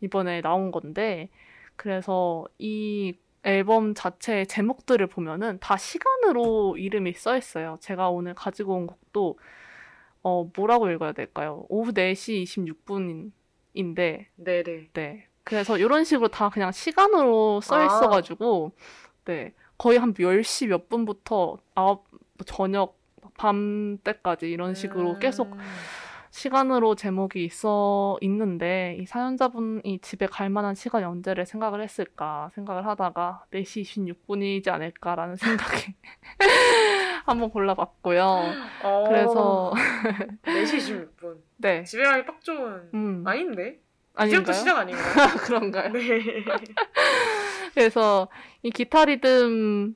이번에 0.00 0.40
나온 0.40 0.70
건데 0.70 1.28
그래서 1.76 2.46
이 2.58 3.14
앨범 3.44 3.94
자체의 3.94 4.46
제목들을 4.46 5.06
보면은 5.08 5.58
다 5.60 5.76
시간으로 5.76 6.76
이름이 6.76 7.14
써 7.14 7.36
있어요. 7.36 7.78
제가 7.80 8.10
오늘 8.10 8.34
가지고 8.34 8.74
온 8.74 8.86
곡도 8.86 9.38
어, 10.22 10.48
뭐라고 10.56 10.90
읽어야 10.90 11.12
될까요? 11.12 11.64
오후 11.68 11.92
4시 11.92 12.44
26분인데 13.74 14.26
네네. 14.36 14.90
네. 14.92 15.26
그래서 15.44 15.76
이런 15.76 16.04
식으로 16.04 16.28
다 16.28 16.48
그냥 16.50 16.70
시간으로 16.72 17.60
써 17.60 17.76
아. 17.76 17.86
있어가지고, 17.86 18.72
네. 19.24 19.54
거의 19.82 19.98
한 19.98 20.14
10시 20.14 20.68
몇 20.68 20.88
분부터 20.88 21.58
아홉, 21.74 22.04
저녁, 22.46 23.00
밤 23.36 23.98
때까지 24.04 24.48
이런 24.48 24.76
식으로 24.76 25.14
음. 25.14 25.18
계속 25.18 25.56
시간으로 26.30 26.94
제목이 26.94 27.44
있어, 27.44 28.16
있는데, 28.20 28.96
이 29.00 29.06
사연자분이 29.06 29.98
집에 30.00 30.26
갈 30.26 30.50
만한 30.50 30.76
시간이 30.76 31.04
언제를 31.04 31.46
생각을 31.46 31.82
했을까 31.82 32.50
생각을 32.54 32.86
하다가 32.86 33.46
4시 33.50 33.82
26분이지 34.28 34.68
않을까라는 34.68 35.34
생각에 35.34 35.96
한번 37.26 37.50
골라봤고요. 37.50 38.24
어, 38.84 39.04
그래서, 39.08 39.72
4시 40.44 41.08
26분. 41.18 41.38
네. 41.56 41.82
집에 41.82 42.04
가기 42.04 42.24
딱 42.24 42.40
좋은. 42.40 42.88
음. 42.94 43.24
아닌데? 43.26 43.81
아닌가요? 44.14 44.54
시작 44.54 44.78
아닌가요? 44.78 45.04
그런가요? 45.42 45.92
네. 45.92 46.00
그래서 47.74 48.28
이 48.62 48.70
기타 48.70 49.04
리듬이 49.04 49.94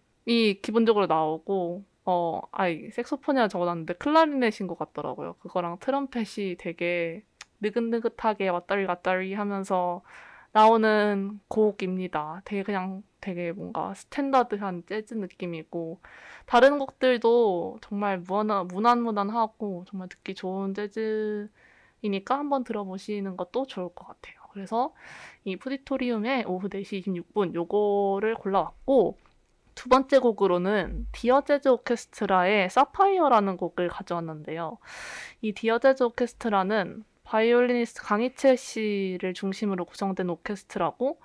기본적으로 0.62 1.06
나오고 1.06 1.84
어, 2.04 2.40
아이 2.52 2.90
색소폰이라 2.90 3.48
적어놨는데 3.48 3.94
클라리넷인 3.94 4.66
것 4.66 4.78
같더라고요. 4.78 5.34
그거랑 5.40 5.78
트럼펫이 5.80 6.56
되게 6.58 7.24
느긋느긋하게 7.60 8.48
왔다리 8.48 8.86
갔다리 8.86 9.34
하면서 9.34 10.02
나오는 10.52 11.38
곡입니다. 11.48 12.42
되게 12.44 12.62
그냥 12.62 13.02
되게 13.20 13.52
뭔가 13.52 13.92
스탠다드한 13.94 14.84
재즈 14.86 15.14
느낌이고 15.14 16.00
다른 16.46 16.78
곡들도 16.78 17.78
정말 17.82 18.18
무난, 18.20 18.68
무난무난하고 18.68 19.84
정말 19.88 20.08
듣기 20.08 20.34
좋은 20.34 20.74
재즈 20.74 21.50
이니까 22.02 22.38
한번 22.38 22.64
들어보시는 22.64 23.36
것도 23.36 23.66
좋을 23.66 23.88
것 23.94 24.06
같아요. 24.06 24.36
그래서 24.52 24.94
이 25.44 25.56
푸디토리움의 25.56 26.44
오후 26.46 26.68
4시 26.68 27.06
26분 27.06 27.54
요거를 27.54 28.36
골라왔고 28.36 29.18
두 29.74 29.90
번째 29.90 30.18
곡으로는 30.18 31.06
디어 31.12 31.42
재즈 31.42 31.68
오케스트라의 31.68 32.70
사파이어라는 32.70 33.58
곡을 33.58 33.88
가져왔는데요. 33.88 34.78
이 35.42 35.52
디어 35.52 35.78
재즈 35.78 36.02
오케스트라는 36.02 37.04
바이올리니스트 37.24 38.02
강희채 38.02 38.56
씨를 38.56 39.34
중심으로 39.34 39.84
구성된 39.84 40.30
오케스트라고 40.30 41.20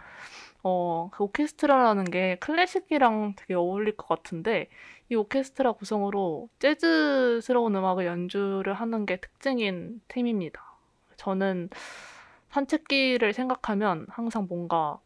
어, 0.63 1.09
그 1.11 1.23
오케스트라라는 1.23 2.05
게 2.05 2.37
클래식이랑 2.39 3.33
되게 3.35 3.55
어울릴 3.55 3.97
것 3.97 4.07
같은데 4.07 4.69
이 5.09 5.15
오케스트라 5.15 5.73
구성으로 5.73 6.49
재즈스러운 6.59 7.75
음악을 7.75 8.05
연주를 8.05 8.73
하는 8.73 9.05
게 9.05 9.17
특징인 9.17 10.01
팀입니다. 10.07 10.63
저는 11.17 11.69
산책길을 12.49 13.33
생각하면 13.33 14.05
항상 14.09 14.47
뭔가 14.49 14.99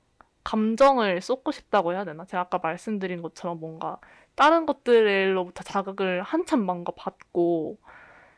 감정을 0.44 1.22
쏟고 1.22 1.52
싶다고 1.52 1.94
해야 1.94 2.06
되나? 2.06 2.26
제가 2.26 2.42
아까 2.42 2.60
말씀드린 2.60 3.22
것처럼 3.22 3.60
뭔가 3.60 3.98
다른 4.36 4.66
것들로부터 4.66 5.64
자극을 5.64 6.22
한참 6.22 6.62
뭔가 6.64 6.92
받고 6.96 7.80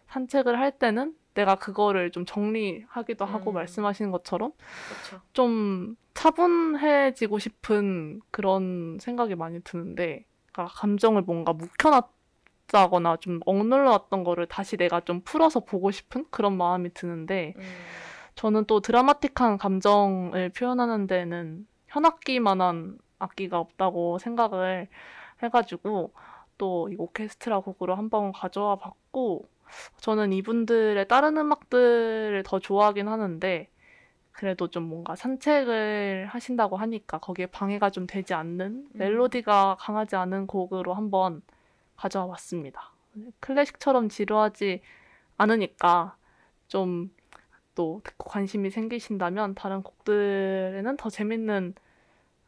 산책을 0.07 0.57
할 0.59 0.77
때는 0.77 1.15
내가 1.37 1.55
그거를 1.55 2.11
좀 2.11 2.25
정리하기도 2.25 3.23
하고 3.23 3.51
음. 3.51 3.53
말씀하시는 3.53 4.09
것처럼 4.11 4.51
그렇죠. 4.89 5.23
좀 5.33 5.95
차분해지고 6.15 7.37
싶은 7.37 8.21
그런 8.31 8.97
생각이 8.99 9.35
많이 9.35 9.61
드는데, 9.61 10.25
그러니까 10.51 10.73
감정을 10.73 11.21
뭔가 11.21 11.53
묵혀놨다거나 11.53 13.17
좀 13.17 13.39
억눌러놨던 13.45 14.23
거를 14.23 14.47
다시 14.47 14.77
내가 14.77 14.99
좀 15.01 15.21
풀어서 15.21 15.59
보고 15.59 15.91
싶은 15.91 16.25
그런 16.31 16.57
마음이 16.57 16.93
드는데, 16.95 17.53
음. 17.55 17.61
저는 18.33 18.65
또 18.65 18.79
드라마틱한 18.79 19.59
감정을 19.59 20.49
표현하는 20.49 21.05
데는 21.05 21.67
현악기만한 21.87 22.97
악기가 23.19 23.59
없다고 23.59 24.17
생각을 24.17 24.87
해가지고 25.43 26.13
또 26.57 26.87
이 26.91 26.95
오케스트라 26.97 27.59
곡으로 27.59 27.95
한번 27.95 28.31
가져와 28.31 28.77
봤고 28.77 29.47
저는 30.01 30.33
이분들의 30.33 31.07
다른 31.07 31.37
음악들을 31.37 32.43
더 32.45 32.59
좋아하긴 32.59 33.07
하는데 33.07 33.69
그래도 34.31 34.69
좀 34.69 34.83
뭔가 34.83 35.15
산책을 35.15 36.27
하신다고 36.29 36.77
하니까 36.77 37.19
거기에 37.19 37.47
방해가 37.47 37.89
좀 37.89 38.07
되지 38.07 38.33
않는 38.33 38.89
멜로디가 38.93 39.77
강하지 39.79 40.15
않은 40.15 40.47
곡으로 40.47 40.93
한번 40.93 41.41
가져와 41.95 42.27
봤습니다. 42.27 42.91
클래식처럼 43.39 44.09
지루하지 44.09 44.81
않으니까 45.37 46.15
좀 46.67 47.17
또 47.77 48.01
듣고 48.03 48.27
관심이 48.27 48.71
생기신다면 48.71 49.53
다른 49.53 49.83
곡들에는 49.83 50.97
더 50.97 51.11
재밌는 51.11 51.75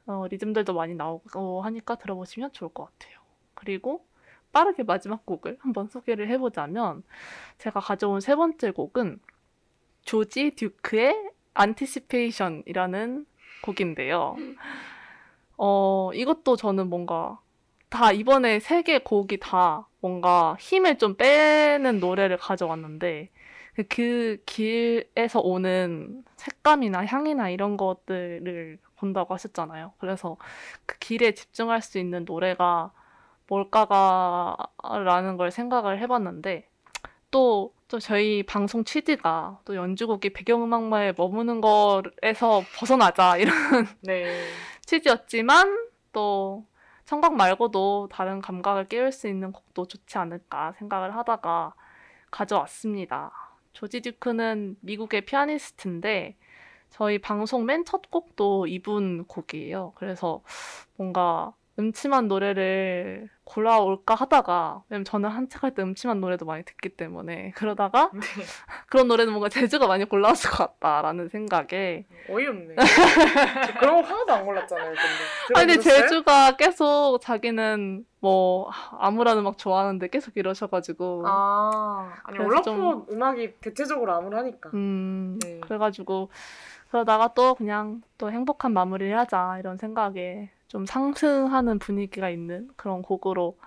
어, 0.08 0.26
리듬들도 0.28 0.74
많이 0.74 0.96
나오고 0.96 1.62
하니까 1.62 1.96
들어보시면 2.00 2.52
좋을 2.52 2.74
것 2.74 2.86
같아요. 2.86 3.20
그리고 3.54 4.04
빠르게 4.52 4.84
마지막 4.84 5.26
곡을 5.26 5.58
한번 5.62 5.88
소개를 5.88 6.28
해보자면 6.30 7.04
제가 7.58 7.80
가져온 7.80 8.20
세 8.20 8.36
번째 8.36 8.72
곡은 8.72 9.20
조지 10.04 10.52
듀크의 10.56 11.30
안티시페이션이라는 11.54 13.26
곡인데요. 13.64 14.36
어, 15.58 16.12
이것도 16.14 16.56
저는 16.56 16.90
뭔가 16.90 17.40
다 17.90 18.12
이번에 18.12 18.60
세 18.60 18.82
개 18.84 19.00
곡이 19.00 19.40
다 19.40 19.88
뭔가 20.00 20.56
힘을 20.60 20.98
좀 20.98 21.16
빼는 21.16 22.00
노래를 22.00 22.38
가져왔는데 22.38 23.30
그 23.90 24.38
길에서 24.46 25.40
오는 25.42 26.24
색감이나 26.38 27.06
향이나 27.06 27.50
이런 27.50 27.78
것들을 27.78 28.78
본다고 28.98 29.34
하셨잖아요. 29.34 29.94
그래서 29.98 30.38
그 30.86 30.98
길에 31.00 31.34
집중할 31.34 31.82
수 31.82 31.98
있는 32.00 32.26
노래가 32.26 32.92
뭘까라는 33.50 35.38
걸 35.38 35.52
생각을 35.52 36.00
해봤는데 36.00 36.70
또, 37.32 37.74
또 37.88 38.00
저희 38.00 38.44
방송 38.44 38.84
취지가 38.84 39.60
또 39.66 39.76
연주곡이 39.76 40.32
배경음악마에 40.34 41.14
머무는 41.18 41.62
거에서 41.62 42.64
벗어나자 42.78 43.38
이런 43.38 43.54
네. 44.02 44.42
취지였지만 44.86 45.88
또 46.14 46.66
청각 47.06 47.36
말고도 47.36 48.10
다른 48.12 48.40
감각을 48.42 48.88
깨울 48.88 49.12
수 49.12 49.28
있는 49.28 49.52
곡도 49.52 49.88
좋지 49.88 50.18
않을까 50.18 50.74
생각을 50.74 51.16
하다가 51.16 51.74
가져왔습니다. 52.32 53.32
조지 53.74 54.02
듀크는 54.02 54.78
미국의 54.82 55.22
피아니스트인데 55.22 56.36
저희 56.90 57.20
방송 57.20 57.66
맨 57.66 57.84
첫 57.86 58.10
곡도 58.12 58.68
이분 58.68 59.26
곡이에요. 59.26 59.94
그래서 59.96 60.42
뭔가 60.98 61.54
음침한 61.80 62.28
노래를 62.28 63.30
골라올까 63.46 64.14
하다가 64.14 64.84
왜냐면 64.90 65.06
저는 65.06 65.30
한책할 65.30 65.74
때 65.74 65.82
음침한 65.82 66.20
노래도 66.20 66.46
많이 66.46 66.64
듣기 66.64 66.90
때문에 66.90 67.52
그러다가 67.56 68.12
네. 68.14 68.20
그런 68.90 69.08
노래는 69.08 69.32
뭔가 69.34 69.50
재즈가 69.50 69.88
많이 69.88 70.04
골라왔을 70.06 70.52
것 70.52 70.58
같다라는 70.80 71.30
생각에 71.30 72.06
어이없네. 72.30 72.76
저 73.66 73.80
그런 73.80 74.02
거 74.02 74.08
하나도 74.08 74.34
안 74.34 74.46
골랐잖아요, 74.46 74.90
근데. 74.94 75.60
아니 75.60 75.68
근데? 75.76 75.82
제주가 75.82 76.58
계속 76.58 77.20
자기는 77.22 78.06
뭐 78.20 78.70
아무런 79.00 79.38
음악 79.40 79.58
좋아하는데 79.58 80.08
계속 80.10 80.36
이러셔가지고 80.38 81.24
아, 81.26 82.14
아니, 82.24 82.38
올라프 82.40 82.64
좀- 82.66 83.06
음악이 83.10 83.54
대체적으로 83.62 84.14
암울하니까. 84.14 84.70
음 84.74 85.40
네. 85.42 85.60
그래가지고 85.62 86.30
그러다가 86.92 87.34
또 87.34 87.56
그냥 87.56 88.02
또 88.18 88.32
행복한 88.32 88.74
마무리를 88.74 89.18
하자 89.18 89.58
이런 89.60 89.78
생각에 89.78 90.52
좀 90.70 90.86
상승하는 90.86 91.80
분위기가 91.80 92.30
있는 92.30 92.70
그런 92.78 93.02
곡으로 93.02 93.58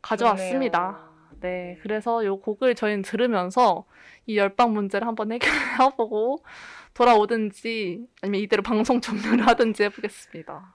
가져왔습니다. 0.00 0.92
좋네요. 0.92 1.06
네, 1.40 1.78
그래서 1.82 2.22
이 2.22 2.28
곡을 2.28 2.74
저희는 2.74 3.02
들으면서 3.02 3.84
이 4.24 4.38
열방 4.38 4.72
문제를 4.72 5.06
한번 5.06 5.32
해결해보고 5.32 6.38
돌아오든지 6.94 8.06
아니면 8.22 8.40
이대로 8.40 8.62
방송 8.62 9.00
종료를 9.02 9.46
하든지 9.46 9.82
해보겠습니다. 9.84 10.74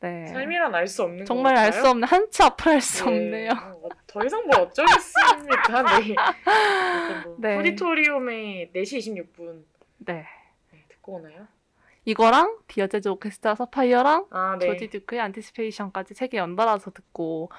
네. 0.00 0.26
삶이란 0.28 0.74
알 0.74 0.86
수 0.86 1.02
없는 1.02 1.24
정말 1.26 1.56
알 1.56 1.72
수 1.72 1.88
없는 1.88 2.06
한치 2.08 2.42
앞을 2.42 2.72
알수 2.72 3.04
없네요. 3.04 3.50
어, 3.52 3.88
더 4.06 4.24
이상 4.24 4.46
뭘 4.46 4.60
어쩌겠습니까? 4.62 5.82
네. 6.00 6.14
뭐 7.24 7.36
네. 7.38 7.56
프리토리움의 7.56 8.70
4시 8.74 8.98
26분 9.36 9.64
네. 9.98 10.24
네, 10.72 10.84
듣고 10.88 11.16
오나요? 11.16 11.46
이거랑 12.08 12.56
디어제즈 12.68 13.08
오케스트라 13.10 13.54
서파이어랑 13.54 14.26
아, 14.30 14.56
네. 14.58 14.66
조지 14.66 14.88
듀크의 14.88 15.20
안티시페이션까지 15.20 16.14
세 16.14 16.26
개 16.28 16.38
연달아서 16.38 16.90
듣고 16.92 17.50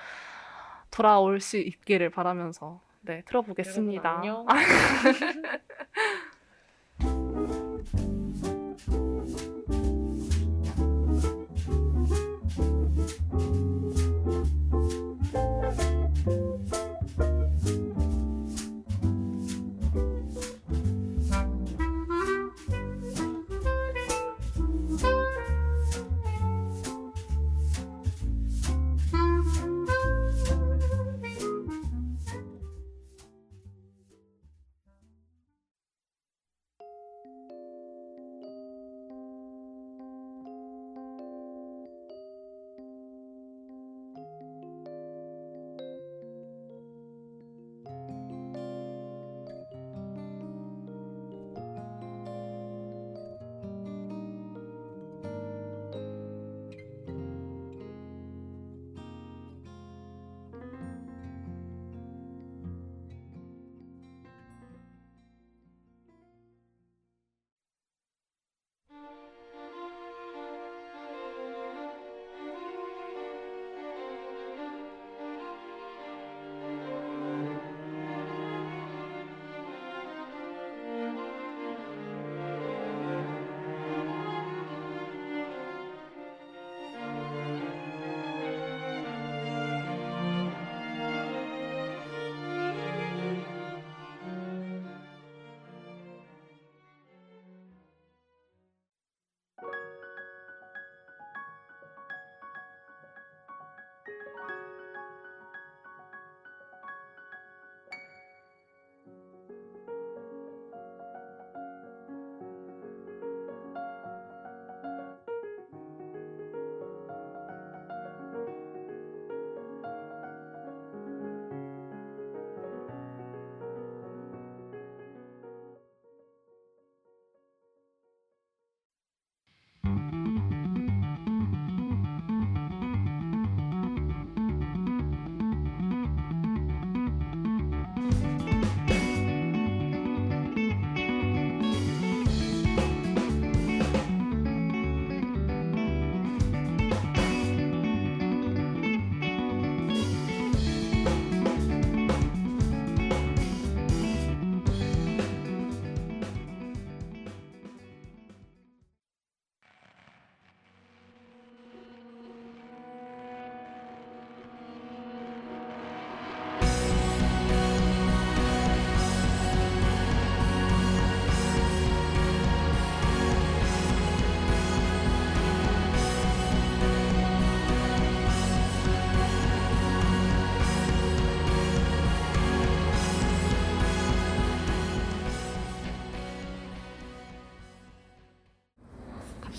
돌아올 0.92 1.40
수 1.40 1.58
있기를 1.58 2.10
바라면서 2.10 2.82
네 3.02 3.22
들어보겠습니다. 3.26 4.22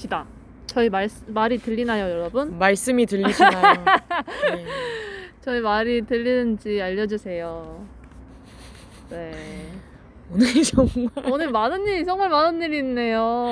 갑시다. 0.00 0.26
저희 0.66 0.88
말, 0.88 1.08
말이 1.26 1.58
들리나요, 1.58 2.08
여러분? 2.10 2.58
말씀이 2.58 3.04
들리시나요? 3.06 3.84
네. 3.84 4.64
저희 5.42 5.60
말이 5.60 6.02
들리는지 6.02 6.80
알려주세요. 6.80 7.86
네. 9.10 9.32
오늘 10.32 10.62
정말 10.62 11.08
오늘 11.30 11.50
많은 11.50 11.86
일이, 11.86 12.04
정말 12.04 12.28
많은 12.30 12.62
일이 12.62 12.78
있네요. 12.78 13.50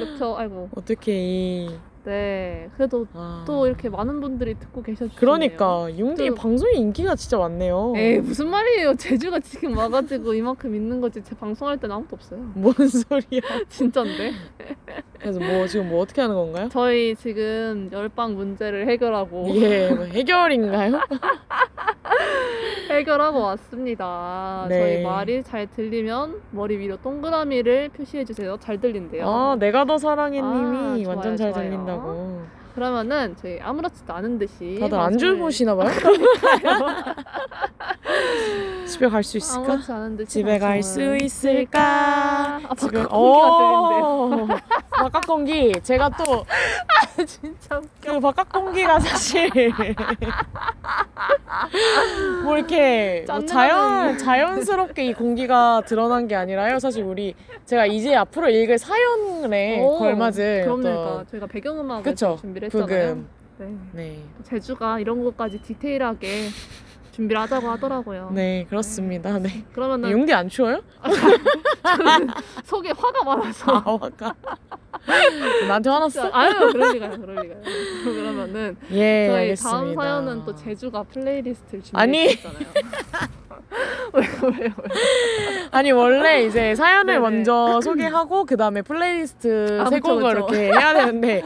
그쵸? 0.00 0.36
아이고. 0.38 0.70
어떻게 0.74 1.12
이 1.14 1.78
네. 2.04 2.68
그래도 2.76 3.06
아. 3.14 3.44
또 3.46 3.66
이렇게 3.66 3.88
많은 3.88 4.20
분들이 4.20 4.54
듣고 4.58 4.82
계셔주네요. 4.82 5.16
그러니까 5.18 5.86
융디 5.96 6.28
또- 6.28 6.34
방송이 6.34 6.76
인기가 6.76 7.14
진짜 7.14 7.38
많네요. 7.38 7.94
에이, 7.96 8.18
무슨 8.18 8.48
말이에요. 8.48 8.94
제주가 8.98 9.40
지금 9.40 9.76
와가지고 9.76 10.34
이만큼 10.34 10.74
있는 10.74 11.00
거지. 11.00 11.22
제 11.24 11.34
방송할 11.34 11.78
때는 11.78 11.96
아무도 11.96 12.16
없어요. 12.16 12.40
뭔 12.54 12.74
소리야? 12.74 13.40
진짠데? 13.70 14.32
그래서 15.18 15.40
뭐 15.40 15.66
지금 15.66 15.88
뭐 15.88 16.02
어떻게 16.02 16.20
하는 16.20 16.34
건가요? 16.36 16.68
저희 16.70 17.14
지금 17.16 17.88
열방 17.90 18.34
문제를 18.34 18.86
해결하고 18.88 19.48
예, 19.56 19.88
뭐 19.90 20.04
해결인가요? 20.04 21.00
해결하고 22.90 23.40
왔습니다. 23.40 24.66
네. 24.68 24.78
저희 24.78 25.02
말이 25.02 25.42
잘 25.42 25.66
들리면 25.66 26.40
머리 26.50 26.76
위로 26.78 26.96
동그라미를 26.98 27.88
표시해 27.90 28.24
주세요. 28.24 28.56
잘 28.60 28.78
들린대요. 28.78 29.26
아, 29.26 29.56
내가 29.58 29.84
더 29.86 29.96
사랑해님이 29.96 31.06
아, 31.06 31.08
완전 31.08 31.36
잘 31.36 31.52
좋아요. 31.52 31.70
들린다 31.70 31.93
고. 32.00 32.63
그러니까 32.74 33.36
저희 33.40 33.60
아무렇지도 33.60 34.12
않은 34.14 34.38
듯이 34.38 34.78
다들 34.80 34.98
방송을- 34.98 35.38
보시나 35.38 35.74
봐요? 35.76 35.90
집에 38.86 39.08
갈 39.08 39.22
수 39.22 39.38
있을까? 39.38 39.62
아무렇지 39.72 39.92
않은 39.92 40.16
듯이 40.16 40.28
집에 40.30 40.58
갈 40.58 40.82
수 40.82 40.98
방송을 40.98 41.22
있을까? 41.22 42.60
아, 42.68 42.74
집에 42.76 42.98
바깥 43.02 43.08
공기가. 43.10 43.16
어, 43.16 44.46
바깥 44.90 45.26
공기. 45.26 45.80
제가 45.82 46.10
또 46.10 46.44
진짜 47.26 47.78
웃겨. 47.78 48.12
그 48.12 48.20
바깥 48.20 48.52
공기가 48.52 48.98
사실 49.00 49.48
뭐 52.44 52.56
이렇게 52.56 53.24
뭐 53.26 53.38
짠내나는- 53.38 53.46
자연 53.48 54.18
자연스럽게 54.18 55.06
이 55.06 55.14
공기가 55.14 55.80
드러난 55.86 56.28
게 56.28 56.34
아니라요. 56.36 56.78
사실 56.78 57.02
우리 57.04 57.34
제가 57.64 57.86
이제 57.86 58.14
앞으로 58.14 58.48
읽을 58.50 58.78
사연에 58.78 59.80
오, 59.80 59.98
걸맞은 59.98 60.62
그러니까 60.64 61.00
어떤 61.12 61.26
저희가 61.28 61.46
배경음악을 61.46 62.02
그쵸 62.02 62.36
준비를 62.40 62.63
했잖아요. 62.66 62.86
부금 63.14 63.28
네. 63.58 63.76
네. 63.92 64.24
제주가 64.44 64.98
이런 65.00 65.22
것까지 65.24 65.58
디테일하게 65.62 66.48
준비를 67.12 67.40
하자고 67.42 67.70
하더라고요. 67.70 68.30
네 68.34 68.66
그렇습니다. 68.68 69.38
네. 69.38 69.64
그러면은 69.72 70.10
용기 70.10 70.32
안 70.34 70.48
추워요? 70.48 70.82
저는 71.84 72.28
속에 72.64 72.90
화가 72.96 73.24
많아서 73.24 73.72
아 73.72 73.90
와가 73.90 74.34
나한테 75.68 75.90
화났어? 75.90 76.30
아유 76.32 76.52
그럴 76.72 76.92
리가요 76.94 77.20
그럴 77.20 77.36
리가요 77.42 77.60
그러면은 78.04 78.76
예 78.90 79.26
저희 79.28 79.36
알겠습니다. 79.42 79.70
다음 79.76 79.94
사연은 79.94 80.44
또 80.44 80.54
제주가 80.56 81.02
플레이리스트를. 81.04 81.82
준비했잖아요 81.84 82.58
왜요 84.60 84.70
아니 85.70 85.90
원래 85.92 86.42
이제 86.44 86.74
사연을 86.74 87.06
네네. 87.06 87.18
먼저 87.18 87.80
소개하고 87.82 88.44
그 88.44 88.56
다음에 88.56 88.82
플레이리스트 88.82 89.80
아, 89.80 89.86
세 89.86 90.00
그쵸, 90.00 90.14
곡을 90.14 90.34
그쵸. 90.34 90.54
이렇게 90.54 90.72
해야 90.78 90.94
되는데 90.94 91.42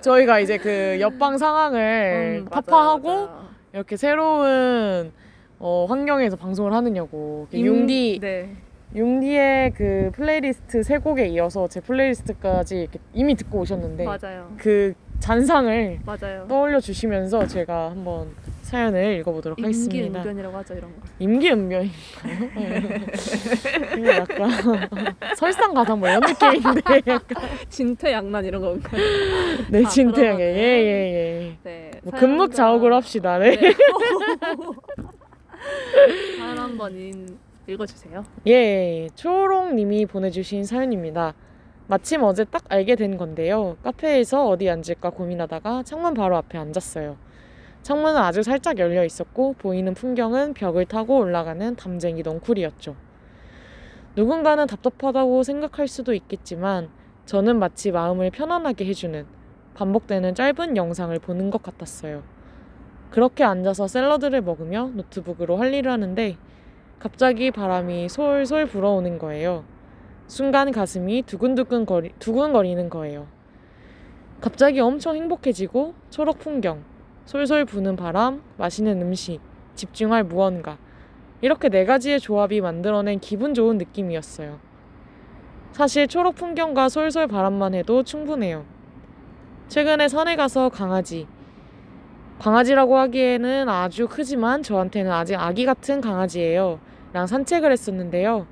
저희가 0.00 0.38
이제 0.40 0.58
그 0.58 0.98
옆방 1.00 1.38
상황을 1.38 2.42
음, 2.42 2.48
맞아요, 2.48 2.62
타파하고 2.62 3.08
맞아요. 3.08 3.48
이렇게 3.72 3.96
새로운 3.96 5.12
어, 5.58 5.86
환경에서 5.88 6.36
방송을 6.36 6.72
하느냐고 6.72 7.46
임- 7.52 7.66
융디 7.66 8.18
네 8.20 8.50
융디의 8.94 9.72
그 9.72 10.10
플레이리스트 10.14 10.82
세 10.82 10.98
곡에 10.98 11.26
이어서 11.28 11.66
제 11.68 11.80
플레이리스트까지 11.80 12.88
이미 13.14 13.34
듣고 13.34 13.60
오셨는데 13.60 14.04
맞아요 14.04 14.52
그 14.58 14.92
잔상을 15.18 16.00
맞아요 16.04 16.46
떠올려 16.48 16.78
주시면서 16.78 17.46
제가 17.46 17.90
한번 17.90 18.28
사연을 18.76 19.18
읽어보도록 19.20 19.58
하겠습니다. 19.62 19.94
임기응변이라고 19.98 20.56
하죠 20.56 20.72
이런 20.74 20.90
거 20.98 21.06
임기응변인가요? 21.18 21.90
네. 22.56 22.96
이거 23.98 24.08
약간 24.14 24.50
설상가상 25.36 26.00
뭐 26.00 26.08
이런 26.08 26.20
느낌인데 26.22 27.02
약간 27.12 27.48
진퇴양난 27.68 28.42
이런 28.46 28.62
건가요? 28.62 29.02
네 29.68 29.84
아, 29.84 29.88
그러면은- 29.88 30.40
예예 30.40 31.12
예 31.12 31.56
네 31.64 31.90
뭐 32.02 32.12
금묵자옥으로 32.18 32.96
합시다 32.96 33.38
네. 33.38 33.56
네. 33.56 33.74
사연 36.38 36.58
한번 36.58 36.96
인- 36.96 37.38
읽어주세요 37.68 38.24
예 38.48 39.08
초롱님이 39.14 40.06
보내주신 40.06 40.64
사연입니다 40.64 41.34
마침 41.88 42.22
어제 42.24 42.44
딱 42.44 42.64
알게 42.70 42.96
된 42.96 43.18
건데요 43.18 43.76
카페에서 43.84 44.48
어디 44.48 44.68
앉을까 44.70 45.10
고민하다가 45.10 45.82
창문 45.84 46.14
바로 46.14 46.36
앞에 46.38 46.56
앉았어요 46.58 47.16
창문은 47.82 48.16
아주 48.16 48.42
살짝 48.42 48.78
열려 48.78 49.04
있었고 49.04 49.54
보이는 49.54 49.92
풍경은 49.94 50.54
벽을 50.54 50.86
타고 50.86 51.18
올라가는 51.18 51.74
담쟁이 51.76 52.22
넝쿨이었죠 52.22 52.94
누군가는 54.14 54.66
답답하다고 54.66 55.42
생각할 55.42 55.88
수도 55.88 56.12
있겠지만 56.14 56.90
저는 57.24 57.58
마치 57.58 57.92
마음을 57.92 58.30
편안하게 58.30 58.84
해주는 58.86 59.26
반복되는 59.74 60.34
짧은 60.34 60.76
영상을 60.76 61.18
보는 61.18 61.50
것 61.50 61.62
같았어요. 61.62 62.22
그렇게 63.10 63.44
앉아서 63.44 63.88
샐러드를 63.88 64.42
먹으며 64.42 64.90
노트북으로 64.94 65.56
할 65.56 65.72
일을 65.72 65.90
하는데 65.90 66.36
갑자기 66.98 67.50
바람이 67.50 68.08
솔솔 68.08 68.66
불어오는 68.66 69.18
거예요. 69.18 69.64
순간 70.26 70.70
가슴이 70.72 71.22
두근두근 71.22 71.86
거리, 71.86 72.12
두근거리는 72.18 72.88
거예요. 72.90 73.26
갑자기 74.40 74.80
엄청 74.80 75.16
행복해지고 75.16 75.94
초록 76.10 76.38
풍경, 76.38 76.84
솔솔 77.24 77.64
부는 77.64 77.96
바람, 77.96 78.42
맛있는 78.58 79.00
음식, 79.00 79.40
집중할 79.74 80.24
무언가. 80.24 80.78
이렇게 81.40 81.68
네 81.68 81.84
가지의 81.84 82.20
조합이 82.20 82.60
만들어낸 82.60 83.20
기분 83.20 83.54
좋은 83.54 83.78
느낌이었어요. 83.78 84.58
사실 85.72 86.06
초록 86.06 86.34
풍경과 86.34 86.88
솔솔 86.88 87.28
바람만 87.28 87.74
해도 87.74 88.02
충분해요. 88.02 88.64
최근에 89.68 90.08
산에 90.08 90.36
가서 90.36 90.68
강아지, 90.68 91.26
강아지라고 92.38 92.98
하기에는 92.98 93.68
아주 93.68 94.08
크지만 94.08 94.62
저한테는 94.62 95.10
아직 95.10 95.36
아기 95.36 95.64
같은 95.64 96.00
강아지예요. 96.00 96.80
랑 97.12 97.26
산책을 97.26 97.70
했었는데요. 97.70 98.46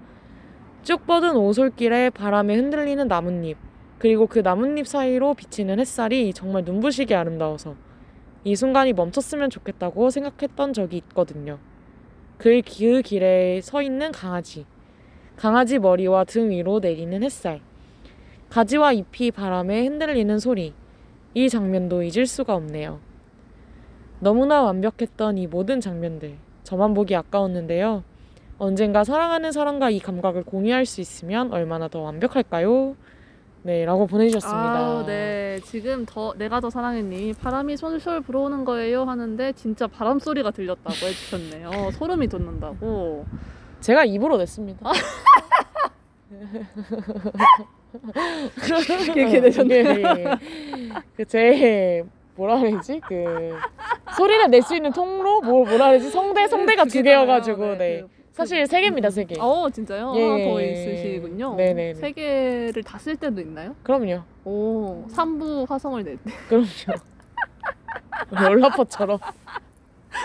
쭉 0.82 1.06
뻗은 1.06 1.36
오솔길에 1.36 2.10
바람에 2.10 2.54
흔들리는 2.54 3.06
나뭇잎, 3.08 3.56
그리고 3.98 4.26
그 4.26 4.38
나뭇잎 4.38 4.86
사이로 4.86 5.34
비치는 5.34 5.78
햇살이 5.80 6.32
정말 6.32 6.64
눈부시게 6.64 7.14
아름다워서 7.14 7.74
이 8.45 8.57
순간이 8.57 8.93
멈췄으면 8.93 9.51
좋겠다고 9.51 10.11
생각했던 10.11 10.72
적이 10.72 10.97
있거든요. 10.99 11.59
그, 12.38 12.61
기- 12.62 12.86
그 12.91 13.03
길에 13.03 13.61
서 13.61 13.82
있는 13.82 14.12
강아지. 14.12 14.64
강아지 15.36 15.78
머리와 15.78 16.24
등 16.24 16.51
위로 16.51 16.80
내리는 16.80 17.22
햇살. 17.22 17.61
가지와 18.49 18.93
잎이 18.93 19.30
바람에 19.30 19.86
흔들리는 19.86 20.38
소리. 20.38 20.72
이 21.34 21.49
장면도 21.49 22.03
잊을 22.03 22.26
수가 22.26 22.55
없네요. 22.55 22.99
너무나 24.20 24.62
완벽했던 24.62 25.38
이 25.38 25.47
모든 25.47 25.80
장면들. 25.80 26.36
저만 26.64 26.95
보기 26.95 27.14
아까웠는데요. 27.14 28.05
언젠가 28.59 29.05
사랑하는 29.05 29.53
사람과 29.53 29.91
이 29.91 29.99
감각을 29.99 30.45
공유할 30.45 30.84
수 30.84 31.01
있으면 31.01 31.53
얼마나 31.53 31.88
더 31.88 32.01
완벽할까요? 32.01 32.97
네, 33.62 33.84
라고 33.84 34.06
보내주셨습니다. 34.06 34.78
아우, 34.78 35.06
네. 35.06 35.58
지금 35.64 36.06
더 36.06 36.32
내가 36.36 36.61
더 36.61 36.70
사랑해님이 36.70 37.34
바람이 37.34 37.76
솔솔 37.76 38.22
불어오는 38.22 38.64
거예요 38.64 39.04
하는데 39.04 39.52
진짜 39.52 39.86
바람 39.86 40.18
소리가 40.18 40.50
들렸다고 40.50 40.94
해주셨네요. 41.06 41.90
소름이 41.92 42.28
돋는다고. 42.28 43.26
제가 43.80 44.04
입으로 44.04 44.38
냈습니다. 44.38 44.80
그렇게 49.14 49.40
되셨네요. 49.40 49.84
그제 51.16 52.02
뭐라 52.36 52.58
그러지? 52.61 53.00
그 53.06 53.54
소리를 54.16 54.48
낼 54.50 54.62
수 54.62 54.74
있는 54.74 54.92
통로 54.92 55.42
뭐 55.42 55.64
뭐라 55.66 55.88
그러지? 55.88 56.11
성대 56.11 56.46
성대가 56.48 56.84
두 56.86 57.02
개여가지고 57.02 57.76
네. 57.76 58.04
사실 58.33 58.66
세 58.66 58.81
개입니다 58.81 59.11
세 59.11 59.24
개. 59.24 59.37
어 59.39 59.68
진짜요? 59.70 60.12
예, 60.16 60.22
하나 60.22 60.45
더 60.45 60.62
예, 60.62 60.72
있으시군요. 60.72 61.55
네네네. 61.57 61.95
세 61.95 62.12
개를 62.12 62.83
다 62.83 62.99
쓸 62.99 63.16
때도 63.16 63.41
있나요? 63.41 63.74
그럼요. 63.83 64.22
오, 64.45 65.07
3부 65.09 65.68
화성을 65.68 66.03
낼 66.05 66.16
때. 66.18 66.31
그럼요. 66.49 66.66
우리 68.33 68.45
올라퍼처럼 68.45 69.18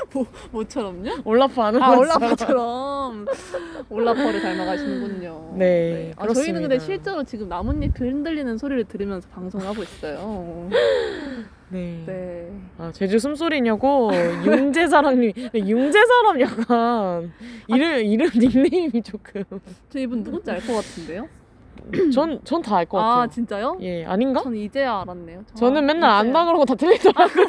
뭐처럼요? 0.51 1.21
올라퍼 1.23 1.63
아는 1.63 1.81
아. 1.81 1.97
올라퍼처럼 1.97 3.25
올라퍼를 3.89 4.41
닮아가시는군요. 4.41 5.53
네, 5.57 6.11
아, 6.17 6.27
저희는 6.31 6.61
근데. 6.61 6.79
실제로 6.79 7.23
지금 7.23 7.47
나뭇잎이 7.49 7.91
흔들리는 7.97 8.57
소리를 8.57 8.83
들으면서 8.85 9.27
방송을 9.29 9.65
하고 9.67 9.83
있어요. 9.83 10.69
네. 11.69 12.03
네. 12.05 12.51
아 12.77 12.91
제주 12.93 13.17
숨소리냐고 13.17 14.11
융제사랑님 14.45 15.31
근데 15.33 15.59
융제사람 15.67 16.39
약간 16.41 17.33
이름 17.67 18.05
이름 18.05 18.29
닉네임이 18.35 19.01
조금 19.01 19.43
저 19.89 19.97
이분 19.99 20.23
누군지 20.23 20.51
알 20.51 20.59
것 20.61 20.73
같은데요? 20.75 21.27
전 22.13 22.39
전 22.43 22.61
다 22.61 22.77
알 22.77 22.85
것 22.85 22.97
같아요. 22.97 23.21
아 23.23 23.27
진짜요? 23.27 23.77
예, 23.81 24.05
아닌가? 24.05 24.41
전 24.41 24.55
이제야 24.55 25.01
알았네요. 25.01 25.43
저 25.47 25.55
저는 25.55 25.85
맨날 25.85 26.09
이제야. 26.09 26.17
안다 26.19 26.45
그러고 26.45 26.65
다 26.65 26.75
틀리더라고요. 26.75 27.45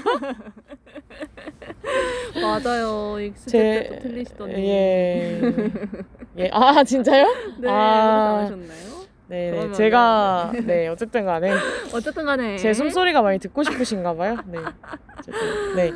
맞아요. 2.41 3.19
익스트 3.21 3.51
제- 3.51 3.89
때도 3.89 4.03
틀리시더니. 4.03 4.53
예. 4.55 5.41
예. 6.39 6.51
아, 6.53 6.83
진짜요? 6.85 7.27
네, 7.59 7.69
아. 7.69 8.39
않으셨나요? 8.41 8.97
네, 9.29 9.51
네. 9.51 9.73
제가 9.73 10.53
네, 10.67 10.87
어쨌든 10.89 11.25
간에 11.25 11.51
어쨌든 11.93 12.25
간에 12.25 12.57
제 12.59 12.73
숨소리가 12.73 13.23
많이 13.23 13.39
듣고 13.39 13.63
싶으신가 13.65 14.15
봐요. 14.15 14.37
네. 14.47 14.59
어쨌든, 15.19 15.77
네. 15.77 15.93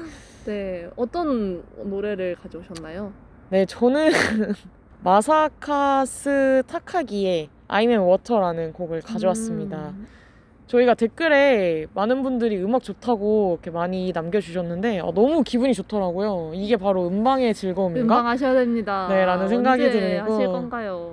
네, 0.46 0.90
어떤 0.96 1.62
노래를 1.84 2.36
가져오셨나요? 2.42 3.12
네, 3.50 3.66
저는 3.66 4.10
마사카스 5.02 6.62
타카기의 6.66 7.48
I'm 7.68 7.88
in 7.90 8.00
Water라는 8.00 8.72
곡을 8.72 9.02
가져왔습니다. 9.02 9.90
음. 9.90 10.06
저희가 10.70 10.94
댓글에 10.94 11.86
많은 11.94 12.22
분들이 12.22 12.56
음악 12.62 12.84
좋다고 12.84 13.54
이렇게 13.60 13.72
많이 13.72 14.12
남겨주셨는데 14.12 15.00
어, 15.00 15.10
너무 15.12 15.42
기분이 15.42 15.74
좋더라고요. 15.74 16.52
이게 16.54 16.76
바로 16.76 17.08
음방의 17.08 17.54
즐거움인가? 17.54 18.02
음방하셔야 18.02 18.54
됩니다. 18.54 19.08
네, 19.08 19.24
라는 19.24 19.48
생각이 19.48 19.90
들고. 19.90 20.32
하실 20.32 20.46
건가요? 20.46 21.10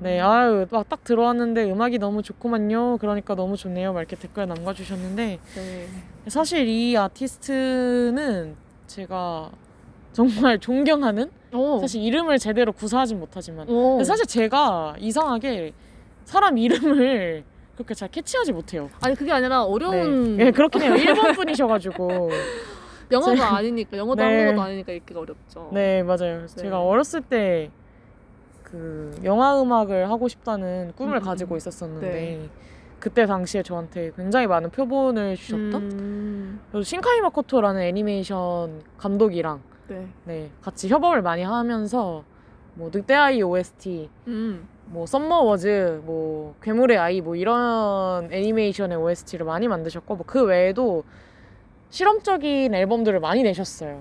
네, 0.00 0.18
아유, 0.20 0.66
막 0.70 0.88
딱 0.88 1.04
들어왔는데 1.04 1.70
음악이 1.70 1.98
너무 1.98 2.22
좋구만요. 2.22 2.98
그러니까 2.98 3.36
너무 3.36 3.56
좋네요. 3.56 3.92
막 3.92 4.00
이렇게 4.00 4.16
댓글 4.16 4.48
남겨주셨는데 4.48 5.38
네. 5.54 5.86
사실 6.26 6.66
이 6.66 6.96
아티스트는 6.96 8.56
제가 8.88 9.50
정말 10.12 10.58
존경하는 10.60 11.30
오. 11.54 11.78
사실 11.78 12.02
이름을 12.02 12.38
제대로 12.38 12.72
구사하진 12.72 13.20
못하지만 13.20 13.66
사실 14.04 14.26
제가 14.26 14.96
이상하게 14.98 15.72
사람 16.24 16.58
이름을 16.58 17.44
그렇게 17.78 17.94
잘 17.94 18.10
캐치하지 18.10 18.52
못해요. 18.52 18.90
아니 19.00 19.14
그게 19.14 19.32
아니라 19.32 19.62
어려운 19.62 20.36
네, 20.36 20.44
네 20.46 20.50
그렇긴 20.50 20.82
해요. 20.82 20.94
일본 20.98 21.32
분이셔가지고 21.32 22.30
영어가 23.10 23.34
제- 23.36 23.42
아니니까 23.42 23.96
영어도 23.96 24.22
네. 24.22 24.36
한국어도 24.36 24.62
아니니까 24.62 24.92
읽기가 24.92 25.20
어렵죠. 25.20 25.70
네 25.72 26.02
맞아요. 26.02 26.40
네. 26.40 26.46
제가 26.46 26.82
어렸을 26.82 27.22
때 27.22 27.70
그 28.70 29.18
영화 29.24 29.60
음악을 29.60 30.10
하고 30.10 30.28
싶다는 30.28 30.92
꿈을 30.94 31.16
음, 31.16 31.22
음, 31.22 31.22
가지고 31.22 31.54
음. 31.54 31.56
있었었는데 31.56 32.10
네. 32.10 32.48
그때 33.00 33.26
당시에 33.26 33.62
저한테 33.62 34.12
굉장히 34.16 34.46
많은 34.46 34.70
표본을 34.70 35.36
주셨던 35.36 35.74
음, 35.92 36.60
신카이 36.82 37.20
마코토라는 37.22 37.80
애니메이션 37.80 38.82
감독이랑 38.98 39.62
네. 39.88 40.06
네 40.24 40.50
같이 40.60 40.88
협업을 40.88 41.22
많이 41.22 41.42
하면서 41.42 42.24
뭐 42.74 42.90
늑대 42.92 43.14
아이 43.14 43.42
OST 43.42 44.10
음. 44.26 44.68
뭐 44.90 45.06
Summer 45.06 45.40
Wars, 45.42 46.02
뭐 46.04 46.54
괴물의 46.62 46.96
아이 46.98 47.20
뭐 47.20 47.36
이런 47.36 48.28
애니메이션의 48.32 48.96
OST를 48.98 49.44
많이 49.46 49.68
만드셨고 49.68 50.16
뭐 50.16 50.24
그 50.26 50.44
외에도 50.44 51.04
실험적인 51.90 52.74
앨범들을 52.74 53.18
많이 53.20 53.42
내셨어요. 53.42 54.00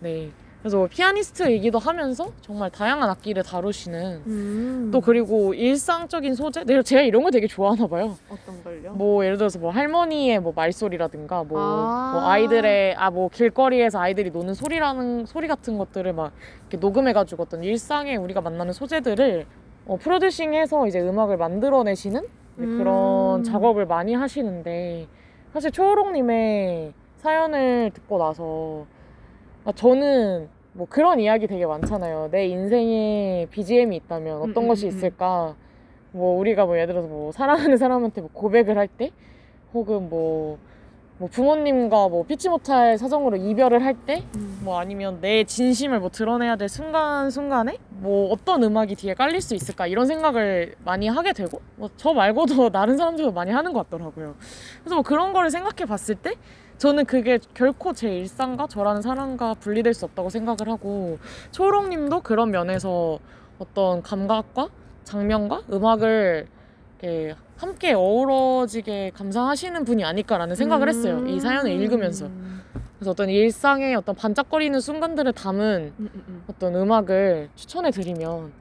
네. 0.00 0.30
그래서 0.60 0.78
뭐 0.78 0.86
피아니스트이기도 0.86 1.78
하면서 1.78 2.28
정말 2.40 2.70
다양한 2.70 3.10
악기를 3.10 3.42
다루시는 3.42 4.22
음. 4.26 4.90
또 4.92 5.00
그리고 5.02 5.52
일상적인 5.52 6.34
소재? 6.34 6.64
내가 6.64 6.80
제가 6.82 7.02
이런 7.02 7.22
거 7.22 7.30
되게 7.30 7.46
좋아하나 7.46 7.86
봐요. 7.86 8.16
어떤 8.30 8.62
걸요? 8.64 8.92
뭐 8.94 9.24
예를 9.26 9.36
들어서 9.36 9.58
뭐 9.58 9.70
할머니의 9.72 10.40
뭐 10.40 10.52
말소리라든가 10.56 11.42
뭐, 11.44 11.58
아. 11.60 12.12
뭐 12.14 12.22
아이들의 12.30 12.94
아 12.96 13.10
뭐 13.10 13.28
길거리에서 13.28 13.98
아이들이 14.00 14.30
노는 14.30 14.54
소리라는 14.54 15.26
소리 15.26 15.48
같은 15.48 15.76
것들을 15.76 16.12
막 16.14 16.32
이렇게 16.60 16.78
녹음해가지고 16.78 17.42
어떤 17.42 17.62
일상에 17.62 18.16
우리가 18.16 18.40
만나는 18.40 18.72
소재들을 18.72 19.44
어, 19.86 19.96
프로듀싱해서 19.96 20.86
이제 20.86 21.00
음악을 21.00 21.36
만들어내시는 21.36 22.22
이제 22.56 22.66
그런 22.66 23.40
음. 23.40 23.42
작업을 23.42 23.86
많이 23.86 24.14
하시는데 24.14 25.06
사실 25.52 25.70
초호롱님의 25.70 26.92
사연을 27.16 27.90
듣고 27.94 28.18
나서 28.18 28.86
아, 29.64 29.72
저는 29.72 30.48
뭐 30.72 30.86
그런 30.90 31.20
이야기 31.20 31.46
되게 31.46 31.66
많잖아요. 31.66 32.28
내 32.30 32.46
인생에 32.46 33.46
BGM이 33.50 33.96
있다면 33.96 34.42
어떤 34.42 34.64
음, 34.64 34.68
것이 34.68 34.86
음, 34.86 34.90
음. 34.90 34.96
있을까? 34.96 35.54
뭐 36.12 36.38
우리가 36.38 36.66
뭐 36.66 36.76
예를 36.76 36.88
들어서 36.88 37.08
뭐 37.08 37.32
사랑하는 37.32 37.76
사람한테 37.76 38.20
뭐 38.20 38.30
고백을 38.32 38.76
할 38.76 38.88
때, 38.88 39.10
혹은 39.72 40.08
뭐, 40.08 40.58
뭐 41.24 41.30
부모님과 41.30 42.08
뭐 42.10 42.24
피치 42.26 42.50
못할 42.50 42.98
사정으로 42.98 43.38
이별을 43.38 43.82
할 43.82 43.94
때, 43.94 44.22
음. 44.36 44.60
뭐 44.62 44.78
아니면 44.78 45.22
내 45.22 45.44
진심을 45.44 45.98
뭐 45.98 46.10
드러내야 46.10 46.56
될 46.56 46.68
순간 46.68 47.30
순간에 47.30 47.78
뭐 47.88 48.30
어떤 48.30 48.62
음악이 48.62 48.94
뒤에 48.94 49.14
깔릴 49.14 49.40
수 49.40 49.54
있을까 49.54 49.86
이런 49.86 50.06
생각을 50.06 50.74
많이 50.84 51.08
하게 51.08 51.32
되고 51.32 51.62
뭐 51.76 51.88
저 51.96 52.12
말고도 52.12 52.68
다른 52.70 52.98
사람들도 52.98 53.32
많이 53.32 53.50
하는 53.52 53.72
것 53.72 53.88
같더라고요. 53.88 54.34
그래서 54.80 54.96
뭐 54.96 55.02
그런 55.02 55.32
거를 55.32 55.48
생각해 55.48 55.86
봤을 55.86 56.14
때 56.14 56.34
저는 56.76 57.06
그게 57.06 57.38
결코 57.54 57.94
제 57.94 58.10
일상과 58.14 58.66
저라는 58.66 59.00
사람과 59.00 59.54
분리될 59.54 59.94
수 59.94 60.04
없다고 60.04 60.28
생각을 60.28 60.68
하고 60.68 61.18
초롱님도 61.52 62.20
그런 62.20 62.50
면에서 62.50 63.18
어떤 63.58 64.02
감각과 64.02 64.68
장면과 65.04 65.62
음악을 65.72 66.48
함께 67.56 67.92
어우러지게 67.92 69.12
감상하시는 69.14 69.84
분이 69.84 70.04
아닐까라는 70.04 70.56
생각을 70.56 70.88
했어요. 70.88 71.26
이 71.26 71.38
사연을 71.40 71.70
읽으면서. 71.70 72.26
음. 72.26 72.62
그래서 72.98 73.10
어떤 73.10 73.28
일상의 73.28 73.94
어떤 73.94 74.14
반짝거리는 74.14 74.78
순간들을 74.80 75.32
담은 75.32 75.92
음, 75.98 76.10
음, 76.14 76.24
음. 76.28 76.44
어떤 76.48 76.74
음악을 76.74 77.50
추천해 77.54 77.90
드리면 77.90 78.52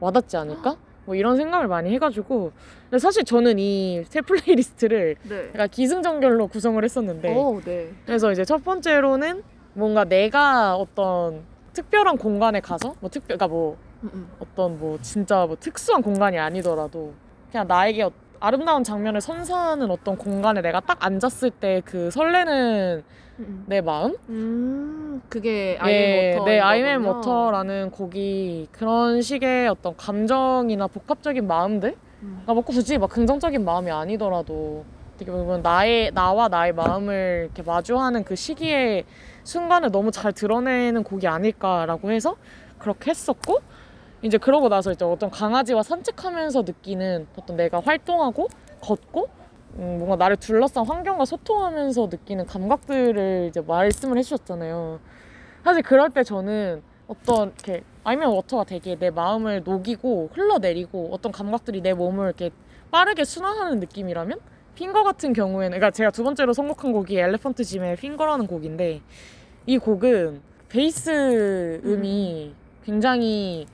와닿지 0.00 0.36
않을까? 0.36 0.76
뭐 1.04 1.14
이런 1.14 1.36
생각을 1.36 1.68
많이 1.68 1.90
해가지고 1.94 2.52
근데 2.90 2.98
사실 2.98 3.24
저는 3.24 3.58
이 3.58 4.04
새 4.08 4.20
플레이리스트를 4.20 5.16
네. 5.28 5.48
약간 5.54 5.68
기승전결로 5.68 6.48
구성을 6.48 6.82
했었는데 6.82 7.34
오, 7.34 7.60
네. 7.64 7.90
그래서 8.04 8.30
이제 8.32 8.44
첫 8.44 8.64
번째로는 8.64 9.42
뭔가 9.74 10.04
내가 10.04 10.74
어떤 10.76 11.42
특별한 11.72 12.18
공간에 12.18 12.60
가서 12.60 12.94
뭐 13.00 13.08
특별 13.08 13.36
그러니까 13.38 13.48
뭐 13.48 13.76
음, 14.02 14.10
음. 14.12 14.28
어떤 14.40 14.78
뭐 14.78 14.98
진짜 15.00 15.46
뭐 15.46 15.56
특수한 15.58 16.02
공간이 16.02 16.38
아니더라도 16.38 17.14
그냥 17.50 17.66
나에게 17.66 18.02
어- 18.04 18.12
아름다운 18.40 18.84
장면을 18.84 19.20
선사하는 19.20 19.90
어떤 19.90 20.16
공간에 20.16 20.60
내가 20.60 20.80
딱 20.80 21.04
앉았을 21.04 21.50
때 21.50 21.82
그 21.84 22.10
설레는 22.10 23.02
음, 23.40 23.44
음. 23.44 23.64
내 23.66 23.80
마음 23.80 24.14
음, 24.28 25.22
그게 25.28 25.72
예, 25.74 25.78
I 25.78 25.97
Am 25.97 26.34
Water. 26.38 26.44
네, 26.50 26.60
I 26.60 26.75
Am 26.75 27.06
Water라는 27.06 27.90
곡이 27.90 28.68
그런 28.72 29.22
식의 29.22 29.68
어떤 29.68 29.96
감정이나 29.96 30.86
복합적인 30.88 31.46
마음들, 31.46 31.90
음. 32.22 32.28
그러니까 32.44 32.54
뭐 32.54 32.62
굳이 32.62 32.98
막 32.98 33.10
긍정적인 33.10 33.64
마음이 33.64 33.90
아니더라도 33.90 34.84
어떻게 35.14 35.30
보면 35.32 35.62
나의 35.62 36.12
나와 36.14 36.48
나의 36.48 36.72
마음을 36.74 37.44
이렇게 37.46 37.62
마주하는 37.62 38.22
그 38.24 38.36
시기의 38.36 39.04
순간을 39.44 39.90
너무 39.90 40.10
잘 40.12 40.32
드러내는 40.32 41.02
곡이 41.02 41.26
아닐까라고 41.26 42.10
해서 42.12 42.36
그렇게 42.78 43.10
했었고 43.10 43.58
이제 44.22 44.36
그러고 44.36 44.68
나서 44.68 44.90
이제 44.90 45.04
어떤 45.04 45.30
강아지와 45.30 45.82
산책하면서 45.82 46.62
느끼는 46.62 47.28
어떤 47.36 47.56
내가 47.56 47.80
활동하고 47.80 48.48
걷고 48.80 49.28
음, 49.76 49.96
뭔가 49.98 50.16
나를 50.16 50.36
둘러싼 50.36 50.84
환경과 50.86 51.24
소통하면서 51.24 52.08
느끼는 52.10 52.46
감각들을 52.46 53.46
이제 53.48 53.60
말씀을 53.60 54.18
해주셨잖아요. 54.18 54.98
사실 55.62 55.82
그럴 55.82 56.10
때 56.10 56.24
저는 56.24 56.82
어떤 57.06 57.48
이렇게 57.48 57.82
아이면 58.02 58.30
워터가 58.30 58.64
되게 58.64 58.96
내 58.96 59.10
마음을 59.10 59.62
녹이고 59.64 60.30
흘러내리고 60.32 61.10
어떤 61.12 61.30
감각들이 61.30 61.80
내 61.80 61.94
몸을 61.94 62.26
이렇게 62.26 62.50
빠르게 62.90 63.24
순환하는 63.24 63.80
느낌이라면 63.80 64.40
핑거 64.74 65.04
같은 65.04 65.32
경우에는 65.32 65.70
그러니까 65.78 65.90
제가 65.90 66.10
두 66.10 66.24
번째로 66.24 66.52
선곡한 66.52 66.92
곡이 66.92 67.18
엘레펀트 67.18 67.64
짐의 67.64 67.96
핑거라는 67.96 68.46
곡인데 68.46 69.00
이 69.66 69.78
곡은 69.78 70.40
베이스 70.68 71.80
음이 71.84 72.54
굉장히 72.84 73.66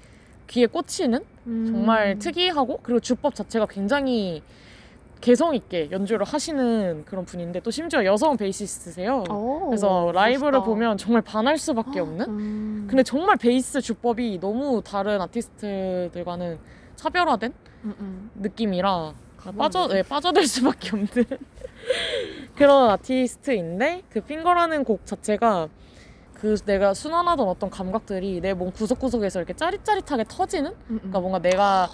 귀에 0.48 0.66
꽂히는 0.66 1.24
음. 1.46 1.66
정말 1.70 2.18
특이하고 2.18 2.80
그리고 2.82 3.00
주법 3.00 3.34
자체가 3.34 3.66
굉장히 3.66 4.42
개성 5.20 5.54
있게 5.54 5.90
연주를 5.90 6.26
하시는 6.26 7.04
그런 7.06 7.24
분인데 7.24 7.60
또 7.60 7.70
심지어 7.70 8.04
여성 8.04 8.36
베이시스트세요. 8.36 9.24
오, 9.30 9.66
그래서 9.66 10.12
라이브를 10.12 10.52
멋있다. 10.52 10.64
보면 10.66 10.98
정말 10.98 11.22
반할 11.22 11.56
수밖에 11.56 12.00
없는. 12.00 12.26
음. 12.28 12.86
근데 12.88 13.02
정말 13.02 13.36
베이스 13.36 13.80
주법이 13.80 14.38
너무 14.40 14.82
다른 14.84 15.20
아티스트들과는 15.22 16.58
차별화된 16.96 17.54
음, 17.84 17.94
음. 18.00 18.30
느낌이라. 18.34 19.14
빠져 19.58 19.88
네, 19.88 20.02
빠져들 20.02 20.46
수밖에 20.46 20.90
없는 20.90 21.08
그런 22.56 22.90
아티스트인데 22.90 24.02
그 24.10 24.20
Finger라는 24.20 24.84
곡 24.84 25.04
자체가 25.06 25.68
그 26.44 26.56
내가 26.66 26.92
순환하던 26.92 27.48
어떤 27.48 27.70
감각들이 27.70 28.42
내 28.42 28.52
몸 28.52 28.70
구석구석에서 28.70 29.38
이렇게 29.40 29.54
짜릿짜릿하게 29.54 30.24
터지는 30.28 30.72
음, 30.72 30.76
음. 30.90 30.96
그러니까 30.98 31.20
뭔가 31.20 31.38
내가 31.38 31.88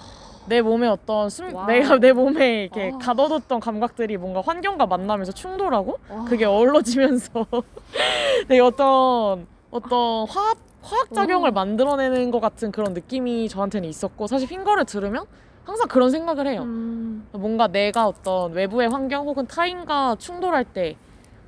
내 0.46 0.60
몸에 0.60 0.88
어떤 0.88 1.30
숨, 1.30 1.54
wow. 1.54 1.66
내가 1.68 1.98
내 1.98 2.12
몸에 2.12 2.64
이렇게 2.64 2.90
아. 2.92 2.98
가둬뒀던 2.98 3.60
감각들이 3.60 4.16
뭔가 4.16 4.40
환경과 4.40 4.86
만나면서 4.86 5.30
충돌하고 5.30 5.98
와. 6.10 6.24
그게 6.24 6.46
어우러지면서 6.46 7.46
되게 8.48 8.60
어떤 8.60 9.46
어떤 9.70 10.26
화학 10.28 10.58
화학 10.82 11.12
작용을 11.14 11.50
와. 11.50 11.52
만들어내는 11.52 12.32
것 12.32 12.40
같은 12.40 12.72
그런 12.72 12.92
느낌이 12.92 13.48
저한테는 13.48 13.88
있었고 13.88 14.26
사실 14.26 14.48
Finger를 14.48 14.84
들으면 14.84 15.26
항상 15.64 15.86
그런 15.86 16.10
생각을 16.10 16.48
해요. 16.48 16.62
음. 16.62 17.28
뭔가 17.30 17.68
내가 17.68 18.08
어떤 18.08 18.52
외부의 18.52 18.88
환경 18.88 19.28
혹은 19.28 19.46
타인과 19.46 20.16
충돌할 20.18 20.64
때 20.64 20.96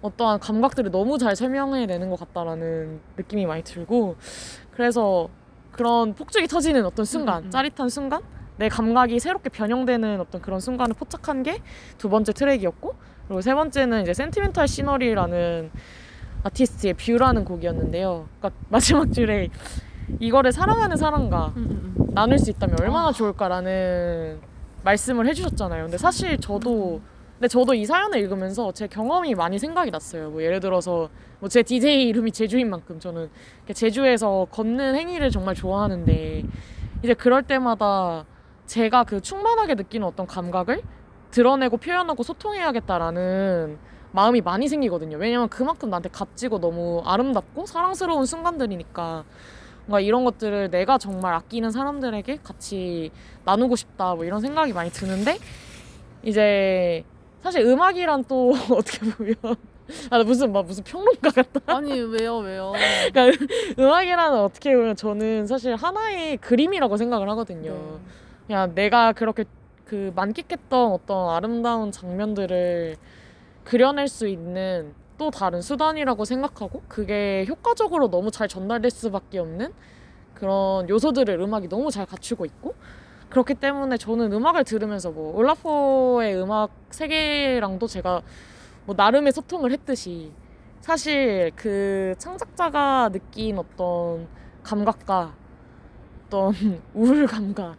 어떠한 0.02 0.40
감각들을 0.40 0.90
너무 0.90 1.16
잘 1.18 1.34
설명해내는 1.36 2.10
것 2.10 2.18
같다라는 2.18 3.00
느낌이 3.16 3.46
많이 3.46 3.62
들고 3.62 4.16
그래서 4.72 5.28
그런 5.70 6.14
폭죽이 6.14 6.46
터지는 6.48 6.84
어떤 6.84 7.04
순간, 7.04 7.44
음, 7.44 7.46
음. 7.46 7.50
짜릿한 7.50 7.88
순간, 7.88 8.20
내 8.58 8.68
감각이 8.68 9.18
새롭게 9.18 9.48
변형되는 9.48 10.20
어떤 10.20 10.42
그런 10.42 10.60
순간을 10.60 10.94
포착한 10.94 11.42
게 11.42 11.60
두 11.98 12.10
번째 12.10 12.32
트랙이었고 12.32 12.94
그리고 13.26 13.40
세 13.40 13.54
번째는 13.54 14.02
이제 14.02 14.12
Sentimental 14.12 14.68
Scenery라는 14.68 15.70
아티스트의 16.42 16.94
View라는 16.94 17.44
곡이었는데요. 17.44 18.26
그러니까 18.38 18.60
마지막 18.68 19.12
줄에 19.12 19.48
이거를 20.20 20.52
사랑하는 20.52 20.96
사람과 20.96 21.52
음, 21.56 21.94
음, 21.96 22.06
나눌 22.12 22.38
수 22.38 22.50
있다면 22.50 22.76
얼마나 22.80 23.08
아. 23.08 23.12
좋을까라는 23.12 24.40
말씀을 24.84 25.26
해주셨잖아요. 25.28 25.84
근데 25.84 25.96
사실 25.96 26.36
저도 26.38 27.00
근데 27.42 27.50
저도 27.50 27.74
이 27.74 27.84
사연을 27.84 28.20
읽으면서 28.20 28.70
제 28.70 28.86
경험이 28.86 29.34
많이 29.34 29.58
생각이 29.58 29.90
났어요. 29.90 30.30
뭐 30.30 30.44
예를 30.44 30.60
들어서 30.60 31.10
뭐 31.40 31.48
제 31.48 31.64
DJ 31.64 32.06
이름이 32.06 32.30
제주인 32.30 32.70
만큼 32.70 33.00
저는 33.00 33.28
제주에서 33.74 34.46
걷는 34.52 34.94
행위를 34.94 35.28
정말 35.30 35.56
좋아하는데 35.56 36.44
이제 37.02 37.14
그럴 37.14 37.42
때마다 37.42 38.26
제가 38.66 39.02
그 39.02 39.20
충만하게 39.20 39.74
느끼는 39.74 40.06
어떤 40.06 40.24
감각을 40.24 40.82
드러내고 41.32 41.78
표현하고 41.78 42.22
소통해야겠다라는 42.22 43.76
마음이 44.12 44.40
많이 44.40 44.68
생기거든요. 44.68 45.16
왜냐면 45.16 45.48
그만큼 45.48 45.90
나한테 45.90 46.10
값지고 46.10 46.60
너무 46.60 47.02
아름답고 47.04 47.66
사랑스러운 47.66 48.24
순간들이니까 48.24 49.24
뭔가 49.86 49.98
이런 49.98 50.24
것들을 50.24 50.70
내가 50.70 50.96
정말 50.96 51.34
아끼는 51.34 51.72
사람들에게 51.72 52.38
같이 52.44 53.10
나누고 53.44 53.74
싶다 53.74 54.14
뭐 54.14 54.24
이런 54.24 54.40
생각이 54.40 54.72
많이 54.72 54.90
드는데 54.90 55.38
이제 56.22 57.04
사실 57.42 57.66
음악이란 57.66 58.24
또 58.28 58.52
어떻게 58.70 59.10
보면 59.10 59.34
아, 60.10 60.18
나 60.18 60.24
무슨 60.24 60.52
막 60.52 60.64
무슨 60.64 60.84
평론가 60.84 61.30
같다. 61.30 61.60
아니 61.66 62.00
왜요 62.00 62.38
왜요? 62.38 62.72
그러니까 63.12 63.46
음악이라는 63.78 64.38
어떻게 64.38 64.74
보면 64.74 64.96
저는 64.96 65.46
사실 65.46 65.74
하나의 65.74 66.36
그림이라고 66.38 66.96
생각을 66.96 67.28
하거든요. 67.30 67.72
네. 67.72 67.98
그냥 68.46 68.74
내가 68.74 69.12
그렇게 69.12 69.44
그 69.84 70.12
만끽했던 70.14 70.92
어떤 70.92 71.30
아름다운 71.30 71.90
장면들을 71.90 72.96
그려낼 73.64 74.08
수 74.08 74.28
있는 74.28 74.94
또 75.18 75.30
다른 75.30 75.60
수단이라고 75.60 76.24
생각하고 76.24 76.82
그게 76.88 77.44
효과적으로 77.48 78.08
너무 78.08 78.30
잘 78.30 78.48
전달될 78.48 78.90
수밖에 78.90 79.38
없는 79.38 79.72
그런 80.34 80.88
요소들을 80.88 81.40
음악이 81.40 81.68
너무 81.68 81.90
잘 81.90 82.06
갖추고 82.06 82.44
있고 82.46 82.74
그렇기 83.32 83.54
때문에 83.54 83.96
저는 83.96 84.30
음악을 84.30 84.62
들으면서 84.64 85.10
뭐 85.10 85.34
올라포의 85.34 86.36
음악 86.36 86.70
세계랑도 86.90 87.86
제가 87.86 88.20
뭐 88.84 88.94
나름의 88.94 89.32
소통을 89.32 89.72
했듯이 89.72 90.30
사실 90.82 91.50
그 91.56 92.14
창작자가 92.18 93.08
느낀 93.08 93.56
어떤 93.56 94.28
감각과 94.62 95.32
어떤 96.26 96.52
우울감과 96.92 97.76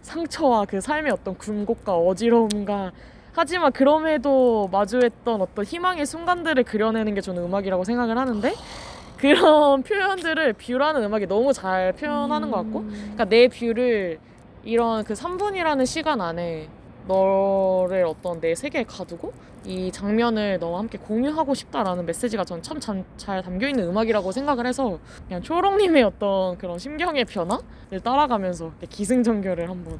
상처와 0.00 0.64
그 0.64 0.80
삶의 0.80 1.12
어떤 1.12 1.36
굴곡과 1.36 1.94
어지러움과 1.94 2.92
하지만 3.34 3.72
그럼에도 3.72 4.66
마주했던 4.72 5.42
어떤 5.42 5.62
희망의 5.62 6.06
순간들을 6.06 6.64
그려내는 6.64 7.12
게 7.14 7.20
저는 7.20 7.42
음악이라고 7.44 7.84
생각을 7.84 8.16
하는데 8.16 8.54
그런 9.18 9.82
표현들을 9.82 10.54
View라는 10.54 11.02
음악이 11.04 11.26
너무 11.26 11.52
잘 11.52 11.92
표현하는 11.92 12.50
것 12.50 12.56
같고 12.62 12.84
그러니까 12.84 13.26
내 13.26 13.48
view를 13.48 14.20
이런 14.66 15.04
그 15.04 15.14
3분이라는 15.14 15.86
시간 15.86 16.20
안에 16.20 16.68
너를 17.06 18.04
어떤 18.04 18.40
내 18.40 18.54
세계에 18.56 18.82
가두고 18.82 19.32
이 19.64 19.92
장면을 19.92 20.58
너와 20.58 20.80
함께 20.80 20.98
공유하고 20.98 21.54
싶다라는 21.54 22.04
메시지가 22.04 22.44
전 22.44 22.60
참 22.62 23.04
잘 23.16 23.42
담겨 23.42 23.68
있는 23.68 23.84
음악이라고 23.88 24.32
생각을 24.32 24.66
해서 24.66 24.98
그냥 25.28 25.40
초롱님의 25.40 26.02
어떤 26.02 26.58
그런 26.58 26.78
심경의 26.78 27.24
변화를 27.26 28.00
따라가면서 28.02 28.72
기승전결을 28.90 29.70
한번 29.70 29.98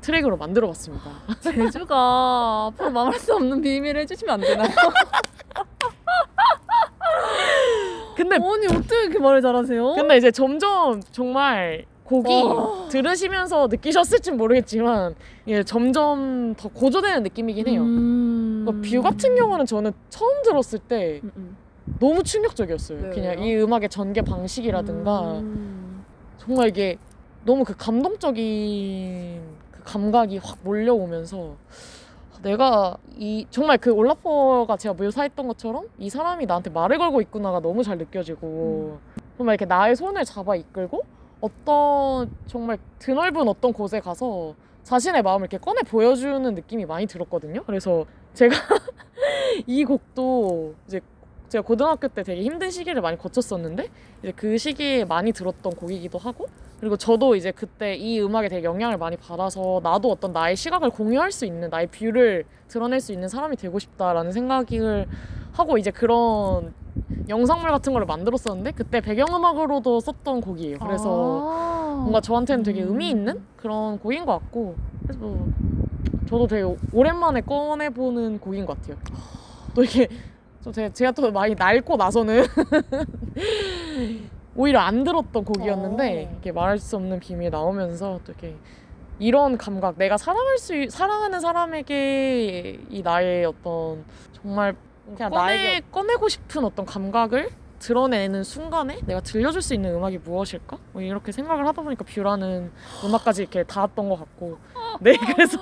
트랙으로 0.00 0.36
만들어봤습니다. 0.36 1.10
제주가 1.42 2.70
앞으로 2.72 2.90
말할 2.90 3.14
수 3.18 3.34
없는 3.34 3.60
비밀을 3.60 4.00
해주시면 4.02 4.34
안 4.34 4.40
되나요? 4.40 4.68
근데 8.16 8.36
아니 8.36 8.66
어떻게 8.66 9.02
이렇게 9.02 9.18
말을 9.18 9.42
잘하세요? 9.42 9.94
근데 9.94 10.16
이제 10.16 10.30
점점 10.30 11.00
정말 11.12 11.84
곡이 12.08 12.42
와. 12.42 12.88
들으시면서 12.88 13.68
느끼셨을진 13.70 14.38
모르겠지만 14.38 15.14
예, 15.46 15.62
점점 15.62 16.54
더 16.56 16.70
고조되는 16.70 17.22
느낌이긴 17.22 17.68
해요. 17.68 17.82
음... 17.82 18.64
그러니까 18.64 18.88
View 18.88 19.02
같은 19.02 19.36
경우는 19.36 19.66
저는 19.66 19.92
처음 20.08 20.42
들었을 20.42 20.78
때 20.78 21.20
음, 21.22 21.32
음. 21.36 21.56
너무 22.00 22.22
충격적이었어요. 22.22 23.00
네, 23.00 23.10
그냥 23.10 23.38
왜요? 23.38 23.46
이 23.46 23.62
음악의 23.62 23.90
전개 23.90 24.22
방식이라든가 24.22 25.38
음. 25.40 26.04
정말 26.38 26.68
이게 26.68 26.96
너무 27.44 27.64
그 27.64 27.74
감동적인 27.76 29.42
그 29.70 29.82
감각이 29.84 30.38
확 30.38 30.58
몰려오면서 30.64 31.56
내가 32.42 32.96
이 33.16 33.46
정말 33.50 33.76
그 33.76 33.90
올라퍼가 33.90 34.76
제가 34.76 34.94
묘사했던 34.94 35.46
것처럼 35.48 35.88
이 35.98 36.08
사람이 36.08 36.46
나한테 36.46 36.70
말을 36.70 36.98
걸고 36.98 37.20
있구나가 37.20 37.60
너무 37.60 37.82
잘 37.82 37.98
느껴지고 37.98 38.98
정말 39.36 39.54
이렇게 39.54 39.66
나의 39.66 39.96
손을 39.96 40.24
잡아 40.24 40.54
이끌고 40.54 41.02
어떤 41.40 42.30
정말 42.46 42.78
드넓은 42.98 43.48
어떤 43.48 43.72
곳에 43.72 44.00
가서 44.00 44.54
자신의 44.82 45.22
마음을 45.22 45.48
이렇게 45.50 45.58
꺼내 45.58 45.82
보여주는 45.82 46.54
느낌이 46.54 46.86
많이 46.86 47.06
들었거든요. 47.06 47.62
그래서 47.64 48.06
제가 48.34 48.56
이 49.66 49.84
곡도 49.84 50.74
이제 50.86 51.00
제가 51.48 51.62
고등학교 51.62 52.08
때 52.08 52.22
되게 52.22 52.42
힘든 52.42 52.70
시기를 52.70 53.00
많이 53.00 53.16
거쳤었는데 53.18 53.88
이제 54.22 54.32
그 54.36 54.58
시기에 54.58 55.04
많이 55.04 55.32
들었던 55.32 55.74
곡이기도 55.74 56.18
하고 56.18 56.46
그리고 56.80 56.96
저도 56.96 57.34
이제 57.34 57.50
그때 57.50 57.94
이 57.96 58.20
음악에 58.20 58.48
되게 58.48 58.64
영향을 58.64 58.98
많이 58.98 59.16
받아서 59.16 59.80
나도 59.82 60.10
어떤 60.10 60.32
나의 60.32 60.56
시각을 60.56 60.90
공유할 60.90 61.32
수 61.32 61.44
있는 61.44 61.70
나의 61.70 61.88
view를 61.88 62.44
드러낼 62.68 63.00
수 63.00 63.12
있는 63.12 63.28
사람이 63.28 63.56
되고 63.56 63.78
싶다라는 63.78 64.32
생각을 64.32 65.06
하고 65.52 65.78
이제 65.78 65.90
그런 65.90 66.72
영상물 67.28 67.70
같은 67.70 67.92
걸 67.92 68.04
만들었었는데 68.06 68.72
그때 68.72 69.00
배경음악으로도 69.00 70.00
썼던 70.00 70.40
곡이에요. 70.40 70.78
그래서 70.78 71.48
아. 71.50 71.94
뭔가 72.00 72.20
저한테는 72.20 72.62
되게 72.62 72.82
음. 72.82 72.88
의미 72.90 73.10
있는 73.10 73.40
그런 73.56 73.98
곡인 73.98 74.24
것 74.24 74.32
같고 74.32 74.76
그래서 75.02 75.18
뭐 75.20 75.48
저도 76.28 76.46
되게 76.46 76.76
오랜만에 76.92 77.40
꺼내보는 77.42 78.40
곡인 78.40 78.66
것 78.66 78.80
같아요. 78.80 78.96
또 79.74 79.82
이게 79.82 80.08
좀 80.62 80.72
제가, 80.72 80.92
제가 80.92 81.12
또 81.12 81.30
많이 81.30 81.54
낡고 81.54 81.96
나서는 81.96 82.44
오히려 84.56 84.80
안 84.80 85.04
들었던 85.04 85.44
곡이었는데 85.44 86.26
어. 86.26 86.30
이렇게 86.32 86.52
말할 86.52 86.78
수 86.78 86.96
없는 86.96 87.20
비밀이 87.20 87.50
나오면서 87.50 88.20
또 88.24 88.32
이렇게 88.32 88.56
이런 89.20 89.56
감각 89.56 89.96
내가 89.98 90.16
사랑할 90.16 90.58
수 90.58 90.74
있- 90.74 90.90
사랑하는 90.90 91.40
사람에게 91.40 92.80
이 92.90 93.02
나의 93.02 93.44
어떤 93.44 94.04
정말 94.32 94.74
그냥 95.16 95.30
꺼내, 95.30 95.80
꺼내고 95.92 96.28
싶은 96.28 96.64
어떤 96.64 96.84
감각을 96.86 97.50
드러내는 97.78 98.42
순간에 98.44 98.98
내가 99.06 99.20
들려줄 99.20 99.62
수 99.62 99.72
있는 99.74 99.94
음악이 99.94 100.18
무엇일까? 100.18 100.76
뭐 100.92 101.00
이렇게 101.02 101.30
생각을 101.32 101.66
하다 101.68 101.82
보니까 101.82 102.04
뷰라는 102.04 102.70
음악까지 103.04 103.42
이렇게 103.42 103.62
닿았던 103.62 104.08
것 104.08 104.18
같고 104.18 104.58
네 105.00 105.16
그래서 105.16 105.58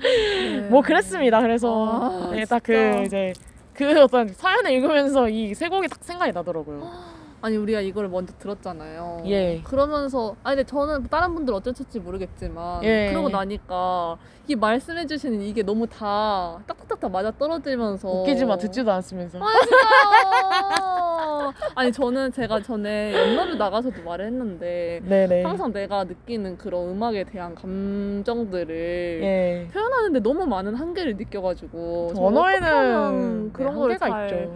네. 0.00 0.60
뭐 0.70 0.80
그랬습니다. 0.82 1.40
그래서 1.40 2.28
아, 2.28 2.30
네, 2.30 2.44
딱 2.46 2.62
진짜. 2.64 2.96
그 2.96 3.02
이제 3.04 3.32
그 3.74 4.00
어떤 4.02 4.28
사연을 4.28 4.70
읽으면서 4.72 5.28
이 5.28 5.52
세 5.54 5.68
곡이 5.68 5.88
딱 5.88 5.98
생각이 6.02 6.32
나더라고요. 6.32 6.80
아니 7.44 7.58
우리가 7.58 7.82
이거를 7.82 8.08
먼저 8.08 8.32
들었잖아요. 8.38 9.24
예. 9.26 9.60
그러면서 9.64 10.34
아니 10.42 10.56
근데 10.56 10.66
저는 10.66 11.08
다른 11.08 11.34
분들 11.34 11.52
어쩌실지 11.52 12.00
모르겠지만 12.00 12.82
예. 12.84 13.10
그러고 13.10 13.28
나니까 13.28 14.16
이 14.48 14.54
말씀해 14.56 15.06
주시는 15.06 15.42
이게 15.42 15.62
너무 15.62 15.86
다 15.86 16.58
딱딱딱 16.66 17.12
맞아 17.12 17.30
떨어지면서 17.32 18.08
웃기지 18.08 18.46
마 18.46 18.56
듣지도 18.56 18.90
않으면서. 18.90 19.38
아니 19.40 19.60
진짜요. 19.60 21.52
아니 21.74 21.92
저는 21.92 22.32
제가 22.32 22.62
전에 22.62 23.12
연말을 23.12 23.58
나가서도 23.58 24.02
말을 24.02 24.24
했는데 24.24 25.02
네네. 25.04 25.42
항상 25.42 25.70
내가 25.70 26.04
느끼는 26.04 26.56
그런 26.56 26.88
음악에 26.88 27.24
대한 27.24 27.54
감정들을 27.54 29.20
예. 29.22 29.68
표현하는데 29.70 30.20
너무 30.20 30.46
많은 30.46 30.74
한계를 30.76 31.18
느껴가지고 31.18 32.14
언어에는 32.16 33.44
네, 33.44 33.50
그런 33.52 33.74
걸 33.74 33.90
한계가 33.90 34.08
잘 34.08 34.24
있죠. 34.30 34.54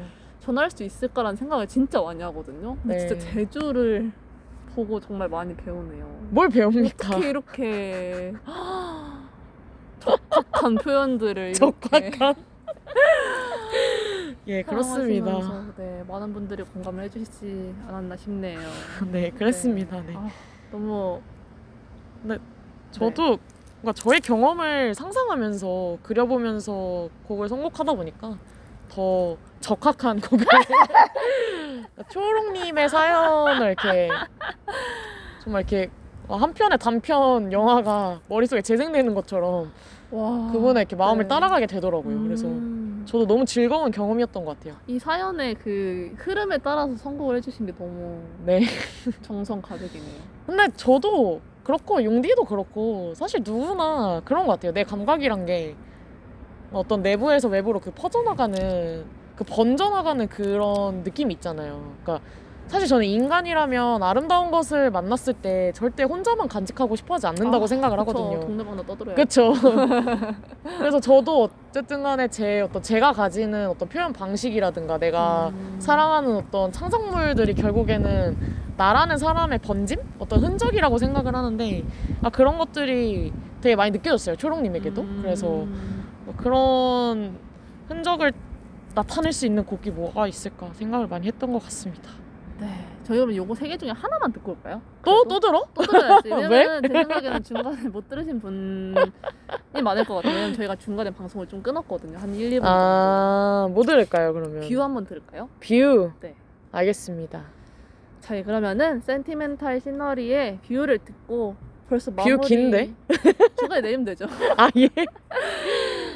전할 0.48 0.70
수 0.70 0.82
있을까라는 0.82 1.36
생각을 1.36 1.66
진짜 1.66 2.00
많이 2.00 2.22
하거든요. 2.22 2.74
근데 2.76 2.96
네. 2.96 3.06
진짜 3.06 3.18
제주를 3.18 4.10
보고 4.74 4.98
정말 4.98 5.28
많이 5.28 5.54
배우네요. 5.54 6.06
뭘 6.30 6.48
배웁니까? 6.48 7.08
어떻게 7.08 7.28
이렇게 7.28 8.32
적확한 10.00 10.76
표현들을 10.76 11.52
적확한. 11.52 12.34
예 14.46 14.62
그렇습니다. 14.62 15.66
네, 15.76 16.02
많은 16.08 16.32
분들이 16.32 16.62
공감을 16.62 17.04
해주시지 17.04 17.74
않았나 17.86 18.16
싶네요. 18.16 18.58
네 19.12 19.28
그랬습니다. 19.28 20.00
네. 20.00 20.14
아, 20.16 20.30
너무 20.72 21.20
저도 22.90 23.38
뭔가 23.82 23.92
저의 23.92 24.22
경험을 24.22 24.94
상상하면서 24.94 25.98
그려보면서 26.02 27.10
곡을 27.26 27.50
선곡하다 27.50 27.92
보니까 27.92 28.38
더 28.88 29.36
적합한 29.60 30.20
곡을 30.20 30.44
초롱님의 32.10 32.88
사연을 32.88 33.66
이렇게 33.66 34.08
정말 35.42 35.62
이렇게 35.62 35.90
한 36.28 36.52
편의 36.52 36.78
단편 36.78 37.52
영화가 37.52 38.20
머릿속에 38.28 38.60
재생되는 38.62 39.14
것처럼 39.14 39.72
와. 40.10 40.50
그분의 40.52 40.82
이렇게 40.82 40.96
마음을 40.96 41.24
네. 41.24 41.28
따라가게 41.28 41.66
되더라고요. 41.66 42.22
그래서 42.22 42.46
음. 42.46 43.04
저도 43.06 43.26
너무 43.26 43.44
즐거운 43.44 43.90
경험이었던 43.90 44.44
것 44.44 44.58
같아요. 44.58 44.78
이 44.86 44.98
사연의 44.98 45.54
그 45.54 46.14
흐름에 46.18 46.58
따라서 46.58 46.94
선곡을 46.96 47.36
해주신 47.36 47.66
게 47.66 47.72
너무 47.76 48.22
네. 48.44 48.60
정성 49.22 49.60
가득이네요. 49.62 50.20
근데 50.46 50.68
저도 50.76 51.40
그렇고 51.64 52.02
용디도 52.02 52.44
그렇고 52.44 53.12
사실 53.14 53.40
누구나 53.44 54.20
그런 54.24 54.46
것 54.46 54.52
같아요. 54.52 54.72
내 54.72 54.84
감각이란 54.84 55.46
게 55.46 55.74
어떤 56.72 57.02
내부에서 57.02 57.48
외부로 57.48 57.80
그 57.80 57.90
퍼져나가는 57.90 59.04
그 59.38 59.44
번져나가는 59.44 60.26
그런 60.26 61.04
느낌이 61.04 61.32
있잖아요. 61.34 61.92
그러니까 62.02 62.26
사실 62.66 62.88
저는 62.88 63.06
인간이라면 63.06 64.02
아름다운 64.02 64.50
것을 64.50 64.90
만났을 64.90 65.32
때 65.32 65.70
절대 65.76 66.02
혼자만 66.02 66.48
간직하고 66.48 66.96
싶어하지 66.96 67.28
않는다고 67.28 67.62
아, 67.62 67.66
생각을 67.68 67.96
그쵸. 67.98 68.10
하거든요. 68.10 68.40
동네방네 68.40 68.84
떠들어요. 68.84 69.14
그렇죠. 69.14 69.52
그래서 70.76 70.98
저도 70.98 71.48
어쨌든 71.70 72.02
간에 72.02 72.26
제 72.26 72.62
어떤 72.62 72.82
제가 72.82 73.12
가지는 73.12 73.68
어떤 73.68 73.88
표현 73.88 74.12
방식이라든가 74.12 74.98
내가 74.98 75.50
음. 75.50 75.76
사랑하는 75.78 76.34
어떤 76.34 76.72
창작물들이 76.72 77.54
결국에는 77.54 78.36
나라는 78.76 79.18
사람의 79.18 79.60
번짐? 79.60 80.00
어떤 80.18 80.42
흔적이라고 80.42 80.98
생각을 80.98 81.36
하는데 81.36 81.84
아 82.22 82.30
그런 82.30 82.58
것들이 82.58 83.32
되게 83.60 83.76
많이 83.76 83.92
느껴졌어요 83.92 84.34
초롱님에게도 84.34 85.00
음. 85.00 85.18
그래서 85.22 85.46
뭐 85.46 86.34
그런 86.36 87.38
흔적을 87.88 88.32
나타낼 88.98 89.32
수 89.32 89.46
있는 89.46 89.64
곡이 89.64 89.90
뭐가 89.92 90.26
있을까 90.26 90.72
생각을 90.72 91.06
많이 91.06 91.28
했던 91.28 91.52
것 91.52 91.62
같습니다 91.62 92.10
네. 92.58 92.84
저희 93.04 93.18
그럼 93.20 93.36
요거 93.36 93.54
세 93.54 93.68
개 93.68 93.76
중에 93.78 93.90
하나만 93.90 94.32
듣고 94.32 94.50
올까요? 94.52 94.82
또? 95.04 95.22
또 95.24 95.38
들어? 95.38 95.64
또 95.72 95.82
들어야지. 95.82 96.28
왜? 96.50 96.80
제 96.82 96.88
생각에는 96.88 97.42
중간에 97.44 97.88
못 97.88 98.08
들으신 98.08 98.40
분이 98.40 98.94
많을 99.82 100.04
것 100.04 100.16
같아요. 100.16 100.34
왜냐면 100.34 100.54
저희가 100.54 100.74
중간에 100.76 101.10
방송을 101.10 101.46
좀 101.46 101.62
끊었거든요. 101.62 102.18
한 102.18 102.34
1, 102.34 102.50
2분 102.50 102.54
정도. 102.64 102.68
아뭐 102.68 103.82
들을까요 103.84 104.32
그러면 104.34 104.68
View 104.68 104.82
한번 104.82 105.06
들을까요? 105.06 105.48
View 105.60 106.10
네. 106.20 106.34
알겠습니다 106.72 107.44
저희 108.20 108.42
그러면은 108.42 109.00
Sentimental 109.00 109.80
Scenery의 109.80 110.58
View를 110.66 110.98
듣고 110.98 111.54
벌써 111.88 112.10
View 112.10 112.16
마무리 112.16 112.46
긴데? 112.48 112.90
중간에 113.58 113.80
내리면 113.80 114.04
되죠. 114.04 114.26
아 114.56 114.68
예 114.76 114.88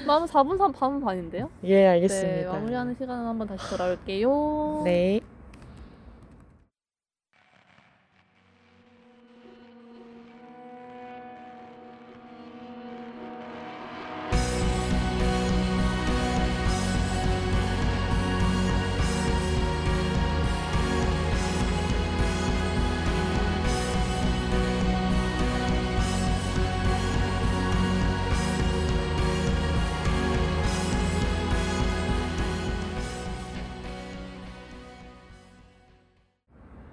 마무 0.07 0.27
4분 0.27 0.59
3 0.59 0.73
4분 0.73 1.05
반인데요. 1.05 1.49
예, 1.65 1.75
네, 1.77 1.87
알겠습니다 1.89 2.53
마무리하는 2.53 2.95
시간은 2.99 3.27
한번 3.27 3.47
다시 3.49 3.71
돌아올게요. 3.71 4.83
네. 4.85 5.21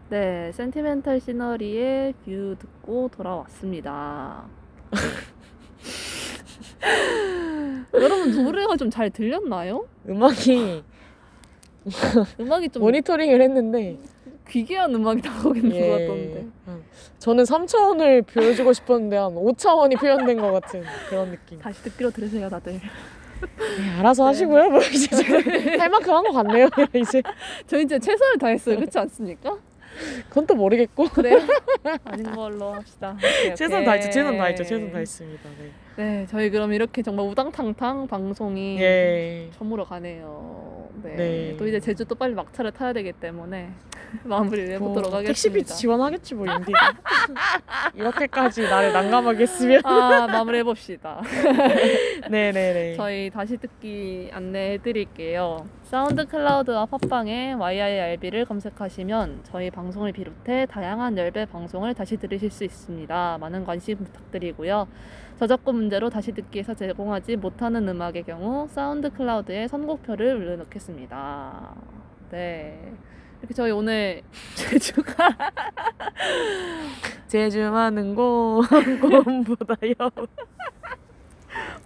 네, 0.10 0.52
Sentimental 0.54 1.20
Scenery의 1.20 2.14
View 2.26 2.56
듣고 2.58 3.10
돌아왔습니다. 3.10 4.46
여러분 7.94 8.44
노래가 8.44 8.76
좀 8.76 8.90
잘 8.90 9.10
들렸나요? 9.12 9.86
음악이 10.08 10.84
음악이 12.40 12.70
좀 12.70 12.82
모니터링을 12.84 13.42
했는데 13.42 13.98
귀귀한 14.50 14.94
음악이 14.96 15.22
있는 15.56 15.70
것 15.80 15.90
같던데. 15.98 16.48
한- 16.66 16.84
저는 17.20 17.44
3차원을 17.44 18.26
보여주고 18.26 18.74
싶었는데 18.74 19.18
한 19.18 19.36
5차원이 19.36 20.00
표현된 20.00 20.40
것 20.42 20.52
같은 20.54 20.84
그런 21.10 21.30
느낌. 21.32 21.60
다시 21.60 21.84
듣기로 21.84 22.10
들으세요, 22.10 22.50
다들. 22.50 22.74
네, 22.74 23.90
알아서 24.00 24.24
네. 24.24 24.28
하시고요. 24.28 24.70
뭐 24.70 24.80
이제 24.82 25.16
지금 25.16 25.38
할 25.80 25.90
만큼 25.90 26.14
한 26.16 26.24
것 26.24 26.32
같네요. 26.32 26.68
이제 26.96 27.22
저희 27.68 27.84
이제 27.84 28.00
최선을 28.00 28.38
다했어요, 28.40 28.78
그렇지 28.78 28.98
않습니까? 28.98 29.58
그건 30.30 30.48
또 30.48 30.56
모르겠고 30.56 31.10
그래요? 31.10 31.40
아닌 32.06 32.32
걸로 32.34 32.74
합시다. 32.74 33.16
오케이, 33.18 33.56
최선 33.56 33.78
오케이. 33.82 33.86
다했죠. 33.86 34.12
최선 34.12 34.38
다했죠. 34.38 34.64
최선 34.64 34.92
다했습니다. 34.92 35.50
네. 35.60 35.72
네, 36.00 36.26
저희 36.30 36.50
그럼 36.50 36.72
이렇게 36.72 37.02
정말 37.02 37.26
우당탕탕 37.26 38.08
방송이 38.08 38.80
예. 38.80 39.50
저물어 39.58 39.84
가네요. 39.84 40.88
네. 41.04 41.16
네. 41.18 41.58
또 41.58 41.68
이제 41.68 41.78
제주 41.82 42.06
또 42.06 42.16
빨리 42.16 42.34
막차를 42.36 42.72
타야 42.72 42.94
되기 42.94 43.12
때문에 43.12 43.70
마무리를 44.24 44.76
해보도록 44.76 45.12
뭐, 45.12 45.22
택시비 45.22 45.56
하겠습니다. 45.56 45.76
지원하겠지 45.76 46.36
뭐 46.36 46.46
인디가 46.48 46.94
이렇게까지 47.96 48.62
나를 48.62 48.94
난감하게 48.94 49.42
했으면. 49.42 49.82
아 49.84 50.26
마무리 50.28 50.60
해 50.60 50.64
봅시다. 50.64 51.22
네네네. 52.30 52.96
저희 52.98 53.30
다시 53.30 53.58
듣기 53.58 54.30
안내해 54.32 54.78
드릴게요. 54.78 55.66
SoundCloud와 55.84 56.86
팟빵에 56.86 57.54
YIRB를 57.54 58.46
검색하시면 58.46 59.42
저희 59.44 59.70
방송을 59.70 60.14
비롯해 60.14 60.66
다양한 60.68 61.18
열배 61.18 61.46
방송을 61.46 61.94
다시 61.94 62.16
들으실 62.16 62.52
수 62.52 62.64
있습니다. 62.64 63.38
많은 63.42 63.66
관심 63.66 63.98
부탁드리고요. 63.98 64.88
저작권 65.40 65.76
문제로 65.76 66.10
다시 66.10 66.34
듣기에서 66.34 66.74
제공하지 66.74 67.38
못하는 67.38 67.88
음악의 67.88 68.24
경우 68.24 68.68
SoundCloud에 68.68 69.70
선곡표를 69.70 70.36
올려놓겠습니다. 70.36 71.76
네. 72.32 72.94
이렇게 73.40 73.54
저희 73.54 73.72
오늘 73.72 74.22
제주가 74.56 75.30
제주 77.28 77.60
많은 77.72 78.16
곳 78.16 78.66
꿈보다요. 79.00 79.94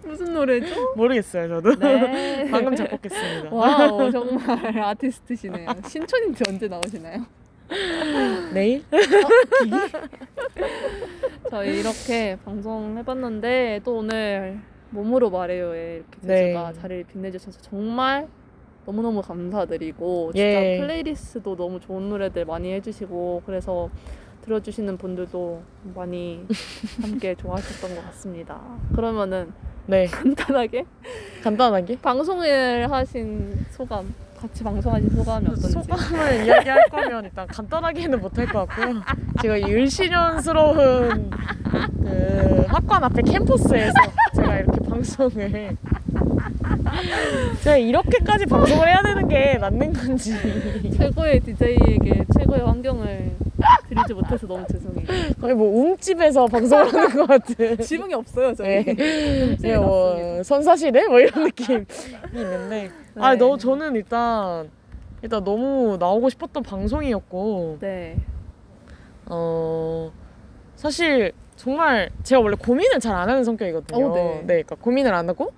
무슨 0.04 0.34
노래죠? 0.34 0.94
모르겠어요 0.96 1.48
저도. 1.48 1.76
네. 1.76 2.48
방금 2.50 2.74
작곡했습니다. 2.74 3.54
wow 3.54 4.10
정말 4.10 4.78
아티스트시네요. 4.80 5.68
신촌인지 5.86 6.42
언제 6.48 6.66
나오시나요? 6.66 7.24
내일? 8.52 8.84
저희 11.50 11.80
이렇게 11.80 12.36
방송 12.44 12.96
해봤는데 12.98 13.80
또 13.84 13.98
오늘 13.98 14.58
몸으로 14.90 15.30
말해요에 15.30 15.96
이렇게 15.96 16.18
네. 16.22 16.36
제주가 16.46 16.72
자리를 16.72 17.04
빛내주셔서 17.04 17.60
정말 17.60 18.28
너무너무 18.86 19.22
감사드리고 19.22 20.32
진짜 20.32 20.46
예. 20.46 20.78
playlist도 20.80 21.56
너무 21.56 21.80
좋은 21.80 22.08
노래들 22.08 22.44
많이 22.44 22.72
해주시고 22.72 23.42
그래서 23.46 23.90
들어주시는 24.42 24.98
분들도 24.98 25.62
많이 25.94 26.46
함께 27.00 27.34
좋아하셨던 27.38 27.94
것 27.96 28.04
같습니다. 28.06 28.60
그러면은 28.94 29.52
네. 29.86 30.06
간단하게 30.12 30.84
간단하게. 31.42 31.98
방송을 32.00 32.90
하신 32.90 33.64
소감 33.70 34.14
같이 34.44 34.62
방송하신 34.62 35.08
소감이 35.08 35.46
어떤지 35.46 35.68
소감을 35.70 36.44
이야기할 36.44 36.88
거면 36.90 37.24
일단 37.24 37.46
간단하게는 37.46 38.20
못할 38.20 38.46
것 38.46 38.66
같고요. 38.66 39.00
제가 39.40 39.56
이 39.56 39.64
을씨년스러운 39.64 41.30
그 42.02 42.64
학관 42.68 43.04
앞에 43.04 43.22
캠퍼스에서 43.22 43.94
제가 44.36 44.58
이렇게 44.58 44.86
방송을 44.86 45.76
제가 47.62 47.76
이렇게까지 47.78 48.44
방송을 48.44 48.86
해야 48.86 49.02
되는 49.02 49.26
게 49.28 49.56
맞는 49.58 49.92
건지 49.94 50.34
최고의 50.94 51.40
DJ에게 51.40 52.26
최고의 52.38 52.60
환경을 52.66 53.30
드리지 53.88 54.12
못해서 54.12 54.46
너무 54.46 54.66
죄송해요. 54.70 55.06
거의 55.40 55.54
뭐 55.54 55.68
웅집에서 55.68 56.46
방송을 56.48 56.92
하는 56.92 57.16
것 57.16 57.26
같은 57.26 57.78
지붕이 57.78 58.12
없어요 58.12 58.54
저희. 58.54 58.84
네. 58.84 59.56
네, 59.58 59.76
뭐 59.78 60.42
선사시대 60.42 61.06
뭐 61.06 61.18
이런 61.18 61.44
느낌이 61.44 61.84
있는데 62.34 62.90
아 63.16 63.32
네. 63.32 63.36
너무 63.36 63.58
저는 63.58 63.94
일단 63.94 64.70
일단 65.22 65.42
너무 65.44 65.96
나오고 65.98 66.28
싶었던 66.30 66.62
방송이었고 66.62 67.78
네. 67.80 68.16
어 69.26 70.12
사실 70.76 71.32
정말 71.56 72.10
제가 72.22 72.40
원래 72.40 72.56
고민을 72.56 73.00
잘 73.00 73.14
안 73.16 73.28
하는 73.28 73.44
성격이거든요. 73.44 74.06
어, 74.06 74.14
네. 74.14 74.42
그러니까 74.46 74.74
고민을 74.76 75.14
안 75.14 75.28
하고 75.28 75.52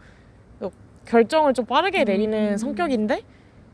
또 0.61 0.71
결정을 1.07 1.55
좀 1.55 1.65
빠르게 1.65 2.05
내리는 2.05 2.53
음. 2.53 2.57
성격인데 2.57 3.23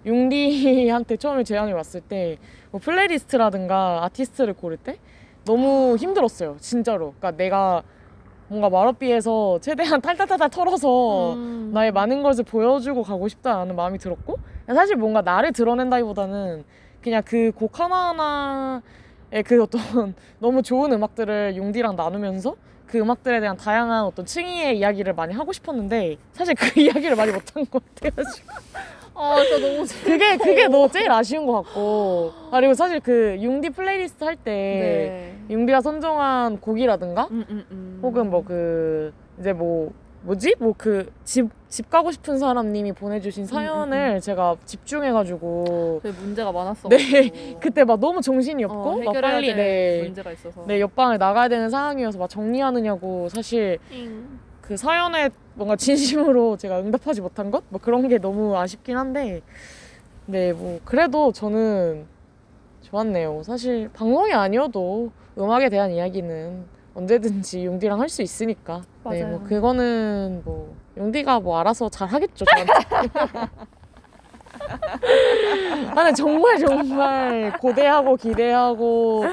융디한테 0.06 1.16
처음에 1.16 1.44
제안이 1.44 1.72
왔을 1.72 2.00
때 2.00 2.38
뭐 2.72 2.80
플레이리스트라든가 2.80 4.02
아티스트를 4.04 4.54
고를 4.54 4.78
때 4.78 4.96
너무 5.44 5.94
힘들었어요. 5.96 6.56
진짜로. 6.58 7.12
그러니까 7.18 7.32
내가 7.32 7.82
뭔가 8.52 8.68
마러비에서 8.68 9.58
최대한 9.62 10.02
탈탈탈탈 10.02 10.50
털어서 10.50 11.32
음. 11.32 11.70
나의 11.72 11.90
많은 11.90 12.22
것을 12.22 12.44
보여주고 12.44 13.02
가고 13.02 13.26
싶다는 13.26 13.74
마음이 13.74 13.96
들었고 13.96 14.36
사실 14.66 14.96
뭔가 14.96 15.22
나를 15.22 15.52
드러낸다기보다는 15.52 16.62
그냥 17.00 17.22
그 17.24 17.50
곡 17.56 17.80
하나하나의 17.80 18.82
그 19.46 19.62
어떤 19.62 19.80
너무 20.38 20.62
좋은 20.62 20.92
음악들을 20.92 21.56
용디랑 21.56 21.96
나누면서 21.96 22.54
그 22.86 22.98
음악들에 22.98 23.40
대한 23.40 23.56
다양한 23.56 24.04
어떤 24.04 24.26
층위의 24.26 24.78
이야기를 24.78 25.14
많이 25.14 25.32
하고 25.32 25.50
싶었는데 25.54 26.18
사실 26.34 26.54
그 26.54 26.66
이야기를 26.78 27.16
많이 27.16 27.32
못한 27.32 27.64
것 27.70 27.82
같아가지고 27.94 28.48
아, 29.14 29.36
진짜 29.44 29.66
너무 29.66 29.86
슬- 29.86 30.04
그게 30.06 30.36
그게 30.36 30.68
너 30.68 30.88
제일 30.88 31.10
아쉬운 31.10 31.46
것 31.46 31.62
같고 31.62 32.32
아, 32.50 32.58
그리고 32.58 32.74
사실 32.74 33.00
그 33.00 33.36
융디 33.40 33.70
플레이리스트 33.70 34.24
할때 34.24 34.42
네. 34.50 35.36
융디가 35.54 35.80
선정한 35.80 36.60
곡이라든가 36.60 37.28
음, 37.30 37.44
음, 37.48 37.64
음. 37.70 38.00
혹은 38.02 38.30
뭐 38.30 38.42
그 38.44 39.12
이제 39.38 39.52
뭐 39.52 39.92
뭐지 40.22 40.54
뭐 40.58 40.72
그 40.76 41.06
집 41.24 41.48
집 41.72 41.88
가고 41.88 42.10
싶은 42.12 42.36
사람님이 42.38 42.92
보내주신 42.92 43.46
사연을 43.46 44.20
제가 44.20 44.56
집중해가지고 44.66 46.00
그 46.02 46.08
문제가 46.20 46.52
많았어. 46.52 46.86
네, 46.90 46.98
그때 47.60 47.82
막 47.84 47.98
너무 47.98 48.20
정신이 48.20 48.62
없고 48.64 48.74
어, 48.78 48.96
막 48.96 49.00
해결해야 49.08 49.32
빨리 49.32 49.46
될 49.46 49.56
네, 49.56 50.02
문제가 50.04 50.32
있어서. 50.32 50.64
네 50.66 50.80
옆방을 50.82 51.16
나가야 51.16 51.48
되는 51.48 51.70
상황이어서 51.70 52.18
막 52.18 52.28
정리하느냐고 52.28 53.30
사실 53.30 53.78
잉. 53.90 54.22
그 54.72 54.76
사연에 54.78 55.28
뭔가 55.54 55.76
진심으로 55.76 56.56
제가 56.56 56.80
응답하지 56.80 57.20
못한 57.20 57.50
것? 57.50 57.62
뭐 57.68 57.78
그런 57.78 58.08
게 58.08 58.16
너무 58.16 58.56
아쉽긴 58.56 58.96
한데 58.96 59.42
네 60.24 60.54
뭐 60.54 60.80
그래도 60.86 61.30
저는 61.30 62.06
좋았네요 62.80 63.42
사실 63.42 63.90
방송이 63.92 64.32
아니어도 64.32 65.10
음악에 65.36 65.68
대한 65.68 65.90
이야기는 65.90 66.64
언제든지 66.94 67.66
용디랑 67.66 68.00
할 68.00 68.08
수 68.08 68.22
있으니까 68.22 68.80
네 69.10 69.22
맞아요. 69.24 69.36
뭐 69.36 69.46
그거는 69.46 70.40
뭐 70.42 70.74
용디가 70.96 71.40
뭐 71.40 71.58
알아서 71.58 71.90
잘 71.90 72.08
하겠죠 72.08 72.46
저한테 72.46 72.72
나는 75.94 76.14
정말 76.14 76.58
정말 76.58 77.58
고대하고 77.58 78.16
기대하고 78.16 79.24
어, 79.26 79.28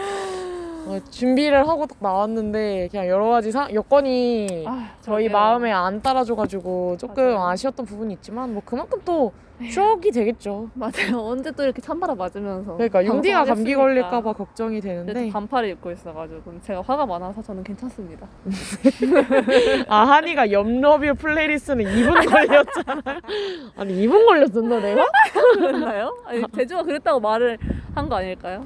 준비를 1.12 1.68
하고 1.68 1.86
딱 1.86 1.98
나왔는데 2.00 2.88
그냥 2.90 3.08
여러 3.08 3.30
가지 3.30 3.52
사, 3.52 3.68
여건이 3.74 4.66
아, 4.68 4.90
저희 5.02 5.28
그러게요. 5.28 5.32
마음에 5.32 5.72
안 5.72 6.02
따라줘가지고 6.02 6.98
조금 6.98 7.24
맞아요. 7.36 7.48
아쉬웠던 7.50 7.86
부분이 7.86 8.14
있지만 8.16 8.54
뭐 8.54 8.62
그만큼 8.66 9.00
또 9.06 9.32
추억이 9.72 10.12
되겠죠. 10.12 10.70
맞아요. 10.74 11.20
언제 11.28 11.52
또 11.52 11.64
이렇게 11.64 11.82
찬바람 11.82 12.18
맞으면서. 12.18 12.74
그러니까 12.76 13.06
용디가 13.06 13.44
감기 13.46 13.76
걸릴까봐. 13.76 14.34
걱정이 14.34 14.80
근데 14.80 15.04
되는데 15.04 15.26
또 15.26 15.32
반팔을 15.34 15.70
입고 15.70 15.92
있어가지고 15.92 16.62
제가 16.62 16.82
화가 16.82 17.06
많아서 17.06 17.42
저는 17.42 17.64
괜찮습니다. 17.64 18.28
아 19.88 20.06
한이가 20.06 20.52
염러뷰 20.52 21.16
플레이리스트는 21.16 21.86
2분 21.86 22.30
걸렸잖아요. 22.30 23.20
아니 23.76 23.94
2분 24.08 24.26
걸렸었나 24.26 24.80
내가? 24.80 25.06
그랬나요? 25.54 26.16
아니 26.26 26.44
대주가 26.54 26.84
그랬다고 26.84 27.20
말을 27.20 27.58
한 27.96 28.08
거 28.10 28.16
아닐까요? 28.16 28.66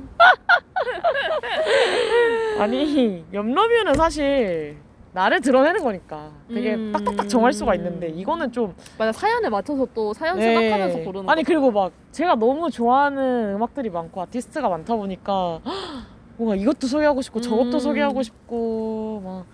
아니 2.59 3.25
염러뷰는 3.33 3.95
사실 3.95 4.77
나를 5.13 5.41
드러내는 5.41 5.83
거니까 5.83 6.31
되게 6.47 6.73
음. 6.73 6.91
딱딱딱 6.91 7.29
정할 7.29 7.53
수가 7.53 7.75
있는데 7.75 8.09
이거는 8.09 8.51
좀 8.51 8.75
맞아 8.97 9.11
사연에 9.11 9.47
맞춰서 9.47 9.87
또 9.93 10.13
사연 10.13 10.37
네. 10.37 10.55
생각하면서 10.55 10.99
고르는 10.99 11.29
아니 11.29 11.43
거. 11.43 11.47
그리고 11.47 11.71
막 11.71 11.91
제가 12.11 12.35
너무 12.35 12.69
좋아하는 12.71 13.55
음악들이 13.55 13.89
많고 13.89 14.21
아티스트가 14.21 14.67
많다 14.69 14.95
보니까 14.95 15.59
뭔가 16.37 16.55
이것도 16.55 16.87
소개하고 16.87 17.21
싶고 17.21 17.41
저것도 17.41 17.77
음. 17.77 17.79
소개하고 17.79 18.23
싶고 18.23 19.21
막 19.23 19.45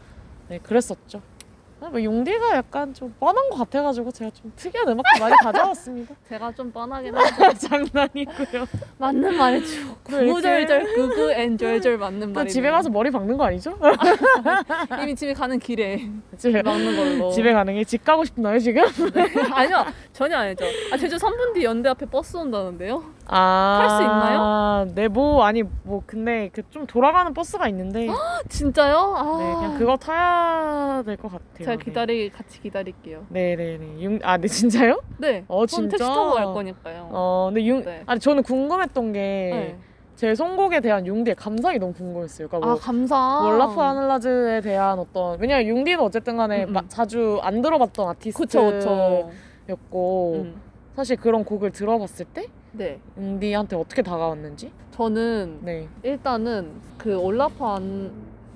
네, 0.48 0.60
그랬었죠. 0.60 1.22
아, 1.82 1.90
뭐 1.90 2.04
용디가 2.04 2.56
약간 2.58 2.94
좀 2.94 3.14
뻔한 3.20 3.50
것 3.50 3.58
같아가지고 3.58 4.12
제가 4.12 4.32
좀 4.32 4.52
특이한 4.56 4.88
음악도 4.90 5.20
많이 5.20 5.34
가져왔습니다. 5.42 6.14
제가 6.28 6.52
좀 6.52 6.72
뻔하긴 6.72 7.16
한데 7.16 7.54
장난이고요. 7.58 8.66
맞는 9.00 9.38
말이죠. 9.38 9.96
구구절절 10.04 10.94
구구 10.96 11.32
앤절절 11.32 11.98
맞는 11.98 12.34
또 12.34 12.40
말이. 12.42 12.50
집에 12.50 12.70
가서 12.70 12.90
머리 12.90 13.10
박는 13.12 13.38
거 13.38 13.46
아니죠? 13.46 13.78
이미 15.02 15.16
집에 15.16 15.34
가는 15.34 15.58
길에 15.60 16.10
집에 16.38 16.62
막는 16.62 16.96
걸로. 16.96 17.32
집에 17.32 17.54
가는 17.54 17.74
게 17.74 17.84
집 17.90 18.04
가고 18.04 18.24
싶나요 18.26 18.60
지금? 18.60 18.84
아니요 19.54 19.86
전혀 20.14 20.38
아니죠. 20.38 20.66
아 20.92 20.98
제주 20.98 21.16
3분 21.16 21.54
뒤 21.54 21.64
연대 21.64 21.90
앞에 21.90 22.06
버스 22.06 22.36
온다는데요. 22.38 23.04
아, 23.32 23.86
탈수 23.88 24.02
있나요? 24.04 24.88
네, 24.96 25.08
뭐 25.08 25.44
아니 25.44 25.64
뭐 25.84 26.02
근데 26.06 26.50
그 26.50 26.64
좀 26.70 26.86
돌아가는 26.86 27.34
버스가 27.34 27.68
있는데 27.70 28.06
네, 28.06 28.14
진짜요? 28.50 28.96
아. 29.18 29.24
그냥 29.60 29.78
그거 29.80 29.98
타야 29.98 31.02
될 31.04 31.18
것 31.18 31.32
같아요. 31.32 31.66
제가 31.70 31.78
네. 31.78 31.84
기다리 31.84 32.30
같이 32.30 32.62
기다릴게요. 32.62 33.26
네네네. 33.30 34.02
융, 34.02 34.20
아, 34.24 34.38
네, 34.38 34.48
진짜요? 34.48 35.00
네. 35.20 35.44
어, 35.48 35.66
전 35.66 35.82
진짜? 35.90 35.98
택시 35.98 36.10
타고 36.10 36.32
갈 36.34 36.46
거니까요. 36.46 37.10
어, 37.12 37.50
근데 37.54 37.66
융, 37.66 37.84
네. 37.84 38.04
아니, 38.06 38.20
저는 38.20 38.44
궁금했던 38.44 39.14
게, 39.14 39.20
네. 39.20 39.78
제 40.16 40.36
선곡에 40.36 40.82
대한 40.82 41.06
융디의 41.08 41.36
감상이 41.36 41.80
너무 41.80 41.94
궁금했어요. 41.94 42.48
그러니까 42.50 42.68
아 42.70 42.74
뭐, 42.74 42.80
감사. 42.80 43.16
월라프 43.42 43.80
하늘라즈에 43.80 44.60
대한 44.62 45.00
어떤, 45.00 45.40
왜냐면 45.40 45.68
융디는 45.68 46.00
어쨌든 46.02 46.36
간에 46.36 46.64
음, 46.64 46.70
음. 46.70 46.74
마- 46.74 46.84
자주 46.90 47.40
안 47.42 47.62
들어봤던 47.62 48.16
그쵸 48.34 48.72
그쵸. 48.72 49.30
아티스트였고, 49.70 50.34
음. 50.44 50.62
사실 50.96 51.16
그런 51.16 51.46
곡을 51.46 51.72
들어봤을 51.72 52.26
때, 52.34 52.48
네. 52.74 53.00
융디한테 53.18 53.76
어떻게 53.78 54.02
다가왔는지? 54.02 54.72
저는 54.92 55.60
네. 55.62 55.88
일단은 56.04 56.72
그 56.98 57.16
올라프 57.18 57.64
안 57.64 58.12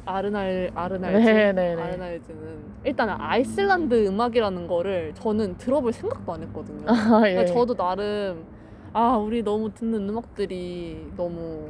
아르날 0.05 0.71
아르날즈 0.75 1.17
네네네. 1.27 1.81
아르날즈는 1.81 2.63
일단 2.83 3.09
은 3.09 3.15
아이슬란드 3.19 4.07
음악이라는 4.07 4.67
거를 4.67 5.13
저는 5.15 5.57
들어볼 5.57 5.93
생각도 5.93 6.33
안 6.33 6.43
했거든요. 6.43 6.85
아, 6.89 7.21
예. 7.27 7.33
그러니까 7.33 7.45
저도 7.53 7.73
나름 7.75 8.45
아 8.93 9.17
우리 9.17 9.41
너무 9.43 9.73
듣는 9.73 10.07
음악들이 10.09 11.11
너무 11.17 11.69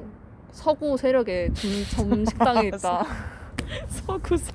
서구 0.52 0.98
세력의 0.98 1.54
점, 1.54 2.08
점식당에 2.08 2.68
있다. 2.68 3.06
서구시. 3.88 4.52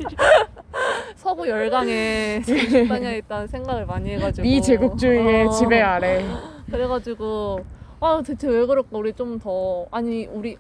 서구 1.17 1.49
열강의 1.49 2.43
점식당에 2.45 3.19
있다는 3.19 3.47
생각을 3.47 3.87
많이 3.87 4.11
해가지고 4.11 4.43
미제국주의의 4.47 5.47
어, 5.47 5.51
지배 5.51 5.81
아래. 5.81 6.25
그래가지고 6.71 7.61
아 8.01 8.23
대체 8.25 8.49
왜 8.49 8.65
그럴까 8.67 8.89
우리 8.97 9.13
좀 9.13 9.39
더 9.39 9.87
아니 9.91 10.27
우리 10.27 10.57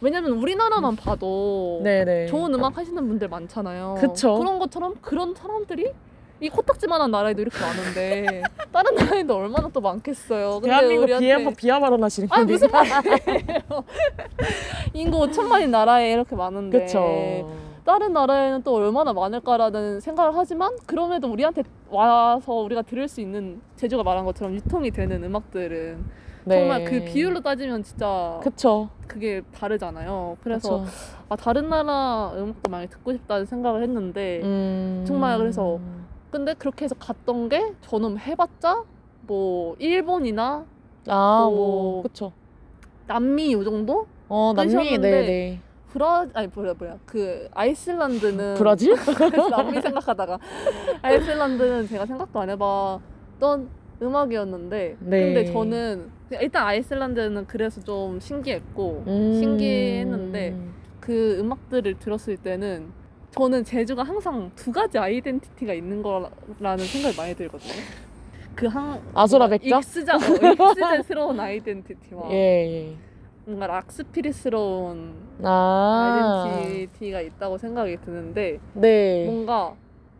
왜냐면 0.00 0.32
우리나라만 0.32 0.96
봐도 0.96 1.80
네네. 1.82 2.26
좋은 2.26 2.52
음악 2.54 2.76
하시는 2.76 3.06
분들 3.08 3.28
많잖아요. 3.28 3.96
그쵸. 3.98 4.38
그런 4.38 4.58
것처럼 4.58 4.94
그런 5.00 5.34
사람들이 5.34 5.92
이 6.38 6.50
코딱지만한 6.50 7.10
나라에도 7.10 7.40
이렇게 7.40 7.58
많은데 7.58 8.42
다른 8.70 8.94
나라에도 8.94 9.36
얼마나 9.36 9.68
또 9.72 9.80
많겠어요. 9.80 10.60
근데 10.60 10.68
대한민국 10.68 11.04
우리한테- 11.06 11.20
비하, 11.38 11.50
비하 11.56 11.80
발언하시는 11.80 12.28
겁니다. 12.28 12.52
무슨 12.52 12.70
말이에요? 12.70 13.84
인구 14.92 15.18
5천만인 15.26 15.70
나라에 15.70 16.12
이렇게 16.12 16.36
많은데 16.36 16.80
그쵸. 16.80 17.56
다른 17.86 18.12
나라에는 18.12 18.62
또 18.64 18.74
얼마나 18.74 19.12
많을까라는 19.14 20.00
생각을 20.00 20.32
하지만 20.34 20.76
그럼에도 20.86 21.30
우리한테 21.30 21.62
와서 21.88 22.52
우리가 22.52 22.82
들을 22.82 23.08
수 23.08 23.20
있는 23.22 23.60
제주가 23.76 24.02
말한 24.02 24.24
것처럼 24.26 24.54
유통이 24.54 24.90
되는 24.90 25.22
음악들은 25.24 26.04
네. 26.46 26.60
정말 26.60 26.84
그 26.84 27.02
비율로 27.02 27.40
따지면 27.40 27.82
진짜 27.82 28.38
그쵸. 28.40 28.88
그게 29.08 29.42
다르잖아요. 29.52 30.36
그래서 30.42 30.78
그쵸. 30.78 30.90
아, 31.28 31.34
다른 31.34 31.68
나라 31.68 32.32
음악도 32.36 32.70
많이 32.70 32.88
듣고 32.88 33.12
싶다는 33.12 33.46
생각을 33.46 33.82
했는데 33.82 34.42
음... 34.44 35.04
정말 35.04 35.38
그래서 35.38 35.80
근데 36.30 36.54
그렇게 36.54 36.84
해서 36.84 36.94
갔던 36.94 37.48
게 37.48 37.74
저는 37.80 38.18
해봤자 38.18 38.84
뭐 39.22 39.74
일본이나 39.80 40.64
아, 41.08 41.38
뭐- 41.50 41.50
뭐, 41.50 42.02
그쵸. 42.04 42.32
남미 43.08 43.52
요 43.52 43.64
정도? 43.64 44.06
어, 44.28 44.52
남미, 44.54 44.98
네네. 44.98 45.60
브라 45.88 46.26
아니 46.32 46.46
뭐야 46.46 46.74
뭐야 46.74 46.98
그 47.06 47.48
아이슬란드는 47.54 48.54
브라질? 48.58 48.94
남미 49.50 49.80
생각하다가 49.80 50.38
아이슬란드는 51.02 51.88
제가 51.88 52.06
생각도 52.06 52.38
안 52.38 52.50
해봤던 52.50 53.68
음악이었는데 54.00 54.96
네. 55.00 55.20
근데 55.20 55.44
저는 55.44 56.15
일단 56.32 56.66
아이슬란드는 56.66 57.46
그래서 57.46 57.80
좀 57.80 58.18
신기했고 58.20 59.04
음... 59.06 59.34
신기했는데 59.34 60.56
그 61.00 61.38
음악들을 61.38 61.98
들었을 61.98 62.36
때는 62.36 62.92
저는 63.30 63.64
제주가 63.64 64.02
항상 64.02 64.50
두 64.56 64.72
가지 64.72 64.98
아이덴티티가 64.98 65.74
있는 65.74 66.02
거라는 66.02 66.84
생각이 66.84 67.16
많이 67.16 67.34
들거든요. 67.34 67.72
그 68.56 68.66
한 68.66 69.00
아수라 69.14 69.48
백작? 69.48 69.78
익스자 69.78 70.16
어, 70.16 70.18
익스제스러운 70.18 71.38
아이덴티티와 71.38 72.30
예, 72.30 72.34
예. 72.34 72.96
뭔가 73.44 73.66
락스피릿스러운 73.66 75.14
아. 75.44 76.46
아이덴티티가 76.58 77.20
있다고 77.20 77.58
생각이 77.58 77.98
드는데 78.00 78.58
네. 78.72 79.26
뭔가 79.26 79.74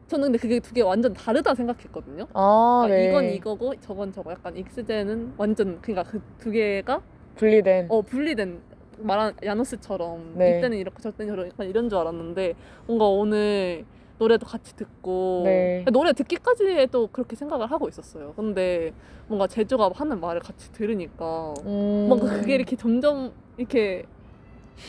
저는 0.09 0.27
근데 0.27 0.39
그게 0.39 0.61
두 0.61 0.73
개 0.75 0.83
완전 0.83 1.13
다르다 1.15 1.55
생각했거든요. 1.55 2.27
아, 2.33 2.83
그러니까 2.85 2.97
네. 2.97 3.09
이건 3.09 3.25
이거고 3.37 3.75
저건 3.81 4.13
저거 4.13 4.31
약간 4.33 4.57
익스제는 4.57 5.35
완전 5.37 5.79
그러니까 5.83 6.09
그 6.11 6.21
두 6.39 6.51
개가 6.51 7.01
분리된. 7.37 7.87
어 7.91 8.03
분리된 8.03 8.61
말한 8.99 9.35
야노스처럼 9.45 10.35
네. 10.39 10.59
이때는 10.59 10.79
이렇게 10.79 11.03
저때는 11.03 11.33
저렇게 11.33 11.51
약간 11.51 11.69
이런 11.69 11.89
줄 11.89 11.99
알았는데 11.99 12.55
뭔가 12.87 13.07
오늘 13.07 13.85
노래도 14.19 14.47
같이 14.47 14.75
듣고 14.77 15.43
네. 15.45 15.85
노래 15.93 16.13
듣기까지도 16.13 17.09
그렇게 17.09 17.37
생각을 17.37 17.71
하고 17.71 17.89
있었어요. 17.89 18.33
근데 18.37 18.93
뭔가 19.27 19.47
제주가 19.47 19.91
하는 19.95 20.21
말을 20.21 20.41
같이 20.41 20.73
들으니까 20.73 21.53
음. 21.67 22.07
뭔가 22.09 22.27
그게 22.39 22.55
이렇게 22.55 22.77
점점 22.77 23.33
이렇게 23.59 24.05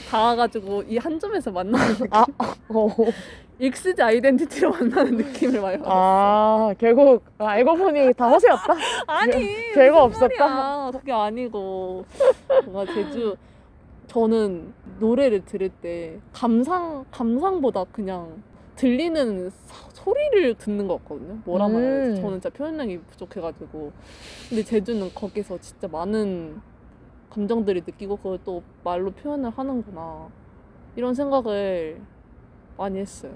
닿아가지고 0.09 0.83
이 0.83 0.97
한 0.97 1.19
점에서 1.19 1.51
만나는? 1.51 1.95
아, 2.11 2.25
어. 2.69 2.87
mixed 3.59 4.01
identity로 4.01 4.69
만나는 4.71 5.17
느낌을 5.17 5.61
많이 5.61 5.77
받았어요. 5.79 5.93
아, 5.97 6.73
결국 6.77 7.23
알고 7.39 7.75
보니 7.75 8.13
다 8.13 8.29
허세였다. 8.29 8.73
아니 9.07 9.71
별거 9.73 10.03
없었다? 10.03 10.91
그게 10.91 11.11
아니고 11.11 12.05
뭔가 12.65 12.85
제주 12.93 13.35
저는 14.07 14.73
노래를 14.99 15.43
들을 15.45 15.69
때 15.69 16.19
감상 16.31 17.03
감상보다 17.11 17.85
그냥 17.91 18.43
들리는 18.75 19.49
사- 19.49 19.89
소리를 19.93 20.53
듣는 20.55 20.87
것 20.87 20.99
같거든요. 21.03 21.39
뭐라 21.45 21.65
음. 21.67 21.73
말해야 21.73 22.15
지. 22.15 22.21
저는 22.21 22.39
진짜 22.39 22.49
표현력이 22.51 22.99
부족해가지고 23.09 23.91
근데 24.49 24.63
제주는 24.63 25.11
거기서 25.15 25.57
진짜 25.59 25.87
많은 25.87 26.61
감정들이 27.31 27.81
느끼고 27.85 28.17
그걸 28.17 28.39
또 28.45 28.61
말로 28.83 29.09
표현을 29.11 29.49
하는구나 29.49 30.27
이런 30.95 31.13
생각을 31.15 31.99
많이 32.77 32.99
했어요. 32.99 33.31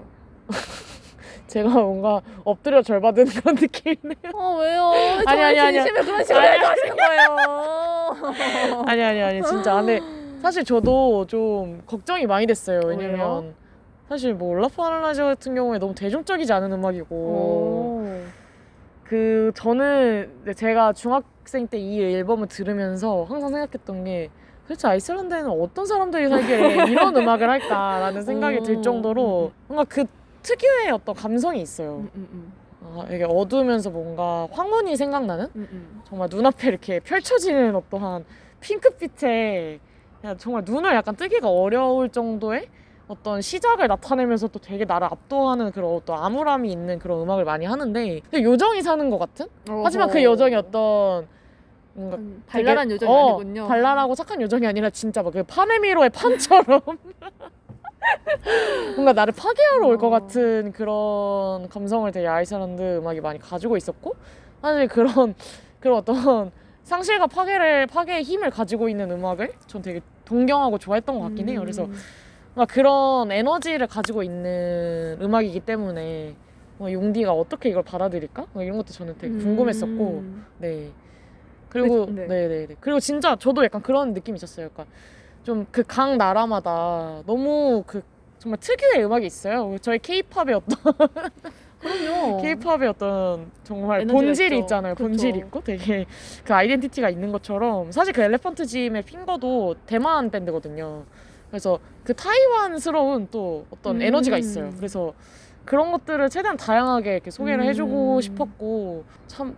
제가 1.46 1.68
뭔가 1.68 2.22
엎드려 2.44 2.80
절 2.82 3.00
받은 3.00 3.26
그런 3.26 3.54
느낌이네요. 3.56 4.32
아 4.34 4.56
왜요? 4.58 4.90
왜 4.90 5.22
아니, 5.26 5.42
아니, 5.42 5.60
아니. 5.60 5.72
진심에 5.78 6.00
그런 6.02 6.24
식으로 6.24 6.38
아니, 6.40 6.54
얘기하시는 6.54 6.96
거예요? 6.96 8.84
아니, 8.86 9.02
아니, 9.02 9.22
아니, 9.22 9.42
진짜. 9.42 9.74
근데 9.74 10.00
사실 10.40 10.64
저도 10.64 11.26
좀 11.26 11.82
걱정이 11.86 12.26
많이 12.26 12.46
됐어요. 12.46 12.80
왜냐면 12.86 13.18
왜요? 13.44 13.54
사실 14.08 14.34
뭐 14.34 14.50
올라프 14.50 14.80
아날라즈 14.80 15.22
같은 15.22 15.54
경우에 15.54 15.78
너무 15.78 15.94
대중적이지 15.94 16.52
않은 16.52 16.72
음악이고 16.72 17.14
오. 17.14 18.06
그 19.04 19.52
저는 19.54 20.54
제가 20.56 20.92
중학생 20.94 21.66
때 21.66 21.78
이 21.78 22.02
앨범을 22.02 22.48
들으면서 22.48 23.24
항상 23.24 23.50
생각했던 23.50 24.04
게 24.04 24.30
도대체 24.62 24.88
아이슬란드에는 24.88 25.50
어떤 25.50 25.86
사람들이 25.86 26.28
살길래 26.28 26.90
이런 26.90 27.16
음악을 27.16 27.48
할까라는 27.48 28.22
생각이 28.22 28.58
음. 28.58 28.62
들 28.62 28.82
정도로 28.82 29.52
뭔가 29.66 29.84
그 29.84 30.04
특유의 30.42 30.90
어떤 30.90 31.14
감성이 31.14 31.60
있어요. 31.62 31.96
음, 31.96 32.10
음, 32.14 32.28
음. 32.32 32.52
아, 32.84 33.06
이게 33.10 33.24
어두우면서 33.24 33.90
뭔가 33.90 34.48
황혼이 34.50 34.96
생각나는 34.96 35.46
음, 35.56 35.68
음. 35.70 36.02
정말 36.04 36.28
눈앞에 36.30 36.68
이렇게 36.68 37.00
펼쳐지는 37.00 37.74
어떠한 37.76 38.24
핑크빛에 38.60 39.80
그냥 40.20 40.38
정말 40.38 40.62
눈을 40.64 40.94
약간 40.94 41.16
뜨기가 41.16 41.48
어려울 41.48 42.08
정도의 42.08 42.68
어떤 43.08 43.40
시작을 43.40 43.88
나타내면서 43.88 44.48
또 44.48 44.58
되게 44.58 44.84
나를 44.84 45.08
압도하는 45.10 45.72
그런 45.72 45.94
어떤 45.94 46.22
암울함이 46.22 46.70
있는 46.70 46.98
그런 46.98 47.20
음악을 47.20 47.44
많이 47.44 47.66
하는데 47.66 48.20
요정이 48.32 48.82
사는 48.82 49.10
것 49.10 49.18
같은? 49.18 49.46
하지만 49.84 50.08
그 50.08 50.22
여정이 50.22 50.54
어떤 50.54 51.26
뭔가 51.94 52.16
음, 52.16 52.42
되게- 52.46 52.64
발랄한 52.64 52.90
요정이 52.90 53.12
어, 53.12 53.26
아니군요. 53.36 53.68
발랄하고 53.68 54.14
착한 54.14 54.40
요정이 54.40 54.66
아니라 54.66 54.90
진짜 54.90 55.22
막그 55.22 55.42
파네미로의 55.44 56.10
판처럼 56.10 56.80
뭔가 58.96 59.12
나를 59.12 59.32
파괴하러 59.36 59.86
올것 59.88 60.04
어. 60.04 60.10
같은 60.10 60.72
그런 60.72 61.68
감성을 61.68 62.10
되게 62.12 62.26
아이슬란드 62.26 62.98
음악이 62.98 63.20
많이 63.20 63.38
가지고 63.38 63.76
있었고 63.76 64.14
사실 64.60 64.88
그런 64.88 65.34
그런 65.80 65.98
어떤 65.98 66.50
상실과 66.82 67.26
파괴를 67.26 67.86
파괴의 67.86 68.22
힘을 68.22 68.50
가지고 68.50 68.88
있는 68.88 69.10
음악을 69.10 69.52
전 69.66 69.82
되게 69.82 70.00
동경하고 70.24 70.78
좋아했던 70.78 71.18
것 71.18 71.24
같긴 71.26 71.48
해요. 71.48 71.60
그래서 71.60 71.84
음. 71.84 71.94
막 72.54 72.68
그런 72.68 73.30
에너지를 73.30 73.86
가지고 73.86 74.22
있는 74.22 75.18
음악이기 75.20 75.60
때문에 75.60 76.34
뭐 76.78 76.92
용디가 76.92 77.32
어떻게 77.32 77.68
이걸 77.70 77.82
받아들일까? 77.82 78.46
뭐 78.52 78.62
이런 78.62 78.76
것도 78.78 78.92
저는 78.92 79.16
되게 79.18 79.36
궁금했었고 79.36 80.04
음. 80.20 80.46
네. 80.58 80.90
그리고 81.72 82.06
네. 82.06 82.26
네, 82.26 82.48
네, 82.48 82.66
네. 82.66 82.76
그리고 82.80 83.00
진짜 83.00 83.34
저도 83.36 83.64
약간 83.64 83.80
그런 83.82 84.12
느낌이 84.12 84.36
있었어요. 84.36 84.66
약간 84.66 84.86
좀 85.42 85.66
그 85.72 85.82
각 85.84 86.16
나라마다 86.16 87.22
너무 87.26 87.82
그 87.86 88.02
정말 88.38 88.58
특유의 88.60 89.04
음악이 89.06 89.24
있어요. 89.26 89.76
저희 89.80 89.98
케이팝의 89.98 90.54
어떤 90.56 90.78
그럼요. 91.80 92.40
케이팝의 92.42 92.88
어떤 92.88 93.50
정말 93.64 94.06
본질이 94.06 94.56
있죠. 94.58 94.64
있잖아요. 94.64 94.94
그쵸. 94.94 95.08
본질이 95.08 95.38
있고 95.38 95.60
되게 95.62 96.06
그 96.44 96.54
아이덴티티가 96.54 97.08
있는 97.10 97.32
것처럼 97.32 97.90
사실 97.90 98.12
그 98.12 98.22
엘레펀트 98.22 98.66
짐의 98.66 99.02
핑거도 99.02 99.76
대만 99.86 100.30
밴드거든요. 100.30 101.04
그래서 101.50 101.78
그 102.04 102.14
타이완스러운 102.14 103.28
또 103.30 103.66
어떤 103.70 103.96
음. 103.96 104.02
에너지가 104.02 104.38
있어요. 104.38 104.70
그래서 104.76 105.12
그런 105.64 105.90
것들을 105.92 106.28
최대한 106.30 106.56
다양하게 106.56 107.14
이렇게 107.14 107.30
소개를 107.30 107.64
해주고 107.64 108.16
음. 108.16 108.20
싶었고 108.20 109.04
참 109.26 109.56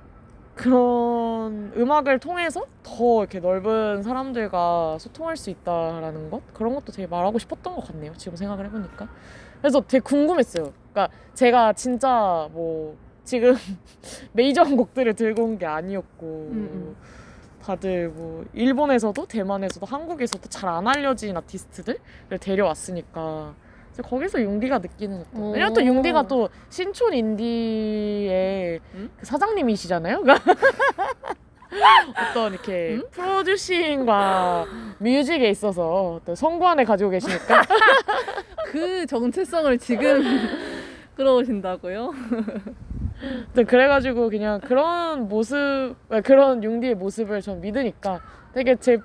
그런 0.55 1.73
음악을 1.77 2.19
통해서 2.21 2.65
더 2.83 3.21
이렇게 3.21 3.41
넓은 3.41 4.03
사람들과 4.03 4.99
소통할 5.01 5.37
수 5.37 5.51
있다라는 5.51 6.31
것 6.31 6.43
그런 6.55 6.75
것도 6.75 6.93
되게 6.93 7.07
말하고 7.07 7.39
싶었던 7.39 7.75
것 7.75 7.87
같네요. 7.89 8.13
지금 8.17 8.37
생각을 8.37 8.67
해보니까 8.67 9.09
그래서 9.61 9.81
되게 9.81 10.01
궁금했어요. 10.01 10.73
그러니까 10.93 11.09
제가 11.35 11.73
진짜 11.73 12.49
뭐 12.53 12.97
지금 13.25 13.55
메이저한 14.33 14.77
곡들을 14.77 15.15
들고 15.15 15.43
온 15.45 15.59
게 15.59 15.67
아니었고 15.67 16.49
음. 16.53 16.97
다들 17.63 18.11
뭐 18.11 18.45
일본에서도 18.53 19.27
대만에서도 19.27 19.87
한국에서도 19.87 20.49
잘 20.51 20.69
안 20.69 20.87
알려진 20.87 21.37
아티스트들을 21.37 21.99
데려왔으니까 22.39 23.55
거기서 24.03 24.41
융디가 24.41 24.79
느끼는 24.79 25.21
어떤 25.21 25.43
오. 25.43 25.51
왜냐면 25.53 25.75
또 25.75 25.85
융디가 25.85 26.27
또 26.27 26.49
신촌 26.69 27.15
인디의 27.15 28.81
음? 28.95 29.11
그 29.17 29.27
사장님이시잖아요. 29.27 30.23
그러니까 30.23 30.53
어떤 32.31 32.53
이렇게 32.53 32.95
음? 32.95 33.05
프로듀싱과 33.11 34.67
뮤직에 34.99 35.49
있어서 35.51 36.15
어떤 36.21 36.35
성관을 36.35 36.85
가지고 36.85 37.11
계시니까 37.11 37.63
그 38.71 39.07
정체성을 39.07 39.79
지금 39.79 40.23
끌어오신다고요? 41.17 42.13
네, 43.55 43.65
그래가지고 43.65 44.29
그냥 44.31 44.61
그런 44.61 45.29
모습, 45.29 45.95
아, 46.11 46.21
그런 46.21 46.63
융디의 46.63 46.97
모습을 46.97 47.41
전 47.41 47.61
믿으니까 47.61 48.21
되게 48.53 48.77
제 48.77 48.99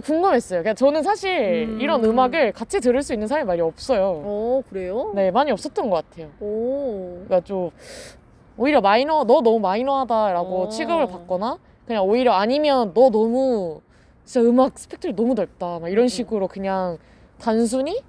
궁금했어요. 0.00 0.62
그냥 0.62 0.74
저는 0.74 1.02
사실 1.02 1.66
음. 1.68 1.80
이런 1.80 2.04
음악을 2.04 2.52
같이 2.52 2.80
들을 2.80 3.02
수 3.02 3.12
있는 3.12 3.26
사람이 3.26 3.46
많이 3.46 3.60
없어요. 3.60 4.22
어 4.24 4.62
그래요? 4.68 5.12
네, 5.14 5.30
많이 5.30 5.50
없었던 5.50 5.90
것 5.90 6.08
같아요. 6.08 6.28
오. 6.40 7.22
그러니까 7.24 7.40
좀 7.40 7.70
오히려 8.56 8.80
마이너, 8.80 9.24
너 9.24 9.40
너무 9.40 9.58
마이너하다라고 9.60 10.62
어. 10.62 10.68
취급을 10.68 11.06
받거나 11.06 11.58
그냥 11.86 12.04
오히려 12.04 12.32
아니면 12.32 12.92
너 12.94 13.10
너무 13.10 13.80
진짜 14.24 14.48
음악 14.48 14.78
스펙트럼이 14.78 15.16
너무 15.16 15.34
넓다. 15.34 15.78
막 15.80 15.88
이런 15.88 16.04
음. 16.04 16.08
식으로 16.08 16.48
그냥 16.48 16.98
단순히 17.38 18.00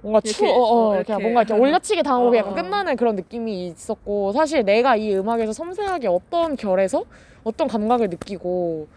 뭔가 0.00 0.20
추, 0.20 0.44
이렇게, 0.44 0.52
어, 0.52 0.62
어, 0.62 0.88
어, 0.88 0.94
이렇게 0.96 1.12
이렇게. 1.12 1.22
뭔가 1.22 1.42
이렇게 1.42 1.60
올려치기 1.60 2.02
당하고 2.02 2.30
어, 2.34 2.36
약간 2.36 2.52
어. 2.52 2.54
끝나는 2.56 2.96
그런 2.96 3.14
느낌이 3.14 3.68
있었고 3.68 4.32
사실 4.32 4.64
내가 4.64 4.96
이 4.96 5.14
음악에서 5.14 5.52
섬세하게 5.52 6.08
어떤 6.08 6.56
결에서 6.56 7.04
어떤 7.44 7.68
감각을 7.68 8.08
느끼고 8.08 8.88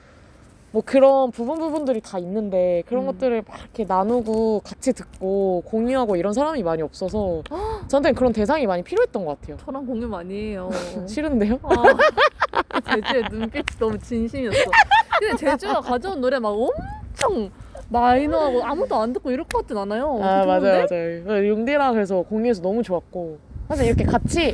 뭐 0.75 0.83
그런 0.85 1.31
부분 1.31 1.57
부분들이 1.57 2.01
다 2.01 2.19
있는데 2.19 2.83
그런 2.85 3.03
음. 3.03 3.07
것들을 3.07 3.43
막 3.47 3.57
이렇게 3.61 3.85
나누고 3.85 4.59
같이 4.59 4.91
듣고 4.91 5.63
공유하고 5.67 6.17
이런 6.17 6.33
사람이 6.33 6.63
많이 6.63 6.81
없어서 6.81 7.43
저한테는 7.87 8.13
그런 8.13 8.33
대상이 8.33 8.67
많이 8.67 8.83
필요했던 8.83 9.23
것 9.23 9.39
같아요. 9.39 9.55
저랑 9.63 9.85
공유 9.85 10.05
많이 10.05 10.33
해요. 10.49 10.69
싫은데요? 11.07 11.59
아, 11.63 12.81
제주의 12.93 13.23
눈빛이 13.31 13.63
너무 13.79 13.97
진심이었어. 13.97 14.69
근데 15.17 15.37
제주가 15.37 15.79
가져온 15.79 16.19
노래 16.19 16.39
막 16.39 16.49
엄청 16.49 17.49
마이너하고 17.87 18.65
아무도 18.65 18.97
안 18.97 19.13
듣고 19.13 19.31
이럴 19.31 19.45
것 19.45 19.59
같진 19.59 19.77
않아요. 19.77 20.19
아 20.21 20.43
좋은데? 20.43 20.87
맞아요 20.89 21.23
맞아요 21.25 21.47
용디랑 21.47 21.93
그래서 21.93 22.21
공유해서 22.21 22.61
너무 22.61 22.83
좋았고 22.83 23.37
사실 23.69 23.85
이렇게 23.85 24.03
같이 24.03 24.53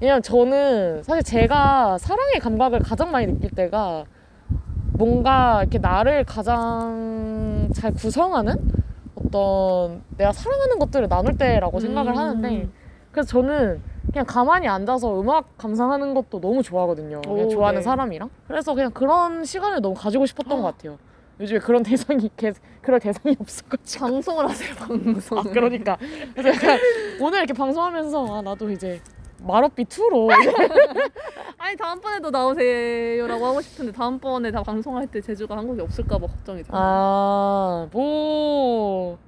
왜냐면 0.00 0.20
저는 0.20 1.04
사실 1.04 1.22
제가 1.22 1.98
사랑의 1.98 2.40
감각을 2.40 2.80
가장 2.80 3.12
많이 3.12 3.28
느낄 3.28 3.50
때가 3.50 4.04
뭔가 4.96 5.60
이렇게 5.62 5.78
나를 5.78 6.24
가장 6.24 7.68
잘 7.74 7.92
구성하는 7.92 8.54
어떤 9.16 10.02
내가 10.16 10.32
사랑하는 10.32 10.78
것들을 10.78 11.08
나눌 11.08 11.36
때라고 11.36 11.80
생각을 11.80 12.12
음. 12.12 12.16
하는데 12.16 12.68
그래서 13.10 13.28
저는 13.28 13.80
그냥 14.12 14.26
가만히 14.26 14.68
앉아서 14.68 15.20
음악 15.20 15.56
감상하는 15.58 16.14
것도 16.14 16.40
너무 16.40 16.62
좋아하거든요. 16.62 17.22
그냥 17.22 17.46
오, 17.46 17.48
좋아하는 17.48 17.80
네. 17.80 17.82
사람이랑. 17.84 18.30
그래서 18.46 18.74
그냥 18.74 18.90
그런 18.92 19.44
시간을 19.44 19.80
너무 19.80 19.94
가지고 19.94 20.26
싶었던 20.26 20.60
것 20.62 20.76
같아요. 20.76 20.98
요즘에 21.40 21.58
그런 21.58 21.82
대상이 21.82 22.30
개, 22.36 22.52
그럴 22.80 23.00
대상이 23.00 23.34
없어가지고. 23.40 24.06
방송을 24.06 24.48
하세요 24.48 24.74
방송. 24.76 25.38
아 25.38 25.42
그러니까 25.42 25.96
그래서 26.34 26.50
약간 26.50 26.78
오늘 27.20 27.38
이렇게 27.38 27.52
방송하면서 27.52 28.36
아 28.38 28.42
나도 28.42 28.70
이제 28.70 29.00
마럽비 29.42 29.84
2로 29.84 30.30
아니 31.58 31.76
다음번에도 31.76 32.30
나오세요라고 32.30 33.46
하고 33.46 33.60
싶은데 33.60 33.92
다음번에 33.92 34.50
다 34.50 34.62
방송할 34.62 35.06
때 35.08 35.20
제주가 35.20 35.56
한국에 35.56 35.82
없을까봐 35.82 36.26
걱정이 36.26 36.62
돼요. 36.62 36.76
아뭐 37.92 39.18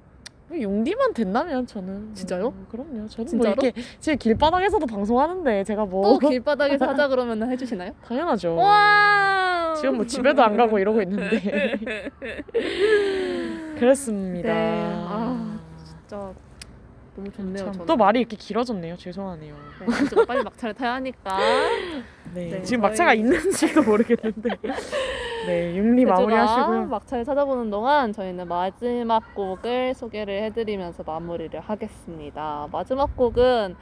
용디만 0.49 1.13
된다면 1.13 1.67
저는 1.67 2.15
진짜요? 2.15 2.43
뭐, 2.51 2.65
그럼요. 2.71 3.07
저는 3.09 3.27
진짜로? 3.27 3.37
뭐 3.37 3.47
이렇게 3.47 3.73
지금 3.99 4.17
길바닥에서도 4.17 4.85
방송하는데 4.85 5.63
제가 5.65 5.85
뭐 5.85 6.03
또 6.19 6.19
길바닥에서 6.29 6.85
하자 6.87 7.09
그러면 7.09 7.51
해주시나요? 7.51 7.91
당연하죠. 8.07 8.55
와 8.55 9.73
지금 9.75 9.97
뭐 9.97 10.05
집에도 10.05 10.41
안 10.43 10.55
가고 10.55 10.79
이러고 10.79 11.01
있는데 11.01 11.79
그렇습니다. 13.77 14.47
네. 14.53 14.81
아, 15.07 15.59
진짜 15.83 16.33
너무 17.17 17.31
좋네요. 17.31 17.57
참, 17.57 17.71
저는. 17.73 17.85
또 17.87 17.97
말이 17.97 18.19
이렇게 18.19 18.37
길어졌네요. 18.37 18.95
죄송하네요. 18.95 19.55
네, 19.79 19.85
이제 20.05 20.15
빨리 20.27 20.43
막차를 20.43 20.75
타야 20.75 20.93
하니까. 20.93 21.37
네, 22.35 22.49
네, 22.49 22.61
지금 22.61 22.81
저희- 22.81 22.89
막차가 22.89 23.13
있는지도 23.15 23.81
모르겠는데. 23.81 24.49
네, 25.47 25.75
윤리 25.75 26.01
제주가 26.03 26.15
마무리하시고요. 26.19 26.85
막차를 26.85 27.25
찾아보는 27.25 27.71
동안 27.71 28.13
저희는 28.13 28.47
마지막 28.47 29.33
곡을 29.33 29.95
소개를 29.95 30.43
해드리면서 30.43 31.03
마무리를 31.03 31.59
하겠습니다. 31.59 32.67
마지막 32.71 33.15
곡은 33.17 33.75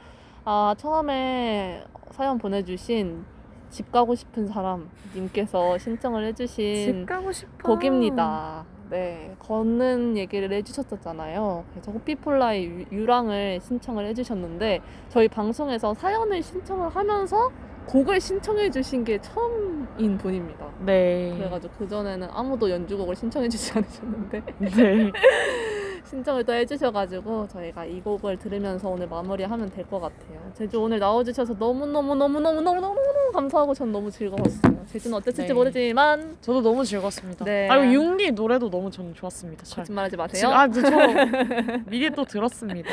아, 0.46 0.74
처음에 0.78 1.84
사연 2.12 2.38
보내주신 2.38 3.24
집 3.68 3.90
가고 3.92 4.14
싶은 4.14 4.46
사람님께서 4.46 5.76
신청을 5.76 6.24
해주신 6.28 7.04
가고 7.04 7.32
싶어. 7.32 7.68
곡입니다. 7.74 8.64
네, 8.90 9.34
걷는 9.40 10.16
얘기를 10.16 10.52
해주셨었잖아요. 10.52 11.64
그래서 11.72 11.90
호피폴라의 11.92 12.64
유- 12.66 12.84
유랑을 12.92 13.60
신청을 13.60 14.06
해주셨는데 14.06 14.80
저희 15.08 15.28
방송에서 15.28 15.92
사연을 15.94 16.42
신청을 16.42 16.88
하면서 16.90 17.50
곡을 17.86 18.20
신청해 18.20 18.70
주신 18.70 19.04
게 19.04 19.20
처음인 19.20 20.18
분입니다. 20.18 20.66
네. 20.84 21.32
그래가지고 21.36 21.72
그 21.78 21.88
전에는 21.88 22.28
아무도 22.32 22.68
연주곡을 22.70 23.14
신청해 23.16 23.48
주지 23.48 23.72
않으셨는데 23.76 24.42
네. 24.58 25.12
신청을 26.08 26.44
또 26.44 26.52
해주셔가지고 26.52 27.48
저희가 27.48 27.84
이 27.84 28.00
곡을 28.00 28.38
들으면서 28.38 28.88
오늘 28.88 29.08
마무리하면 29.08 29.70
될 29.70 29.86
것 29.86 30.00
같아요. 30.00 30.40
제주 30.54 30.80
오늘 30.80 30.98
나와주셔서 30.98 31.54
너무 31.58 31.86
너무 31.86 32.14
너무 32.14 32.40
너무 32.40 32.60
너무 32.60 32.80
너무 32.80 32.94
너무 32.94 33.32
감사하고 33.32 33.74
전 33.74 33.92
너무 33.92 34.10
즐거웠어요. 34.10 34.84
제주는 34.86 35.16
어땠을지 35.16 35.48
네. 35.48 35.54
모르지만 35.54 36.36
저도 36.40 36.62
너무 36.62 36.84
즐거웠습니다. 36.84 37.44
네. 37.44 37.68
아, 37.68 37.76
이거 37.76 37.92
윤리 37.92 38.30
노래도 38.30 38.70
너무 38.70 38.90
저는 38.90 39.14
좋았습니다. 39.14 39.64
잘. 39.64 39.82
거짓말하지 39.82 40.16
마세요. 40.16 40.40
지금, 40.40 40.54
아, 40.54 40.68
저 40.68 41.80
미리 41.90 42.10
또 42.10 42.24
들었습니다. 42.24 42.88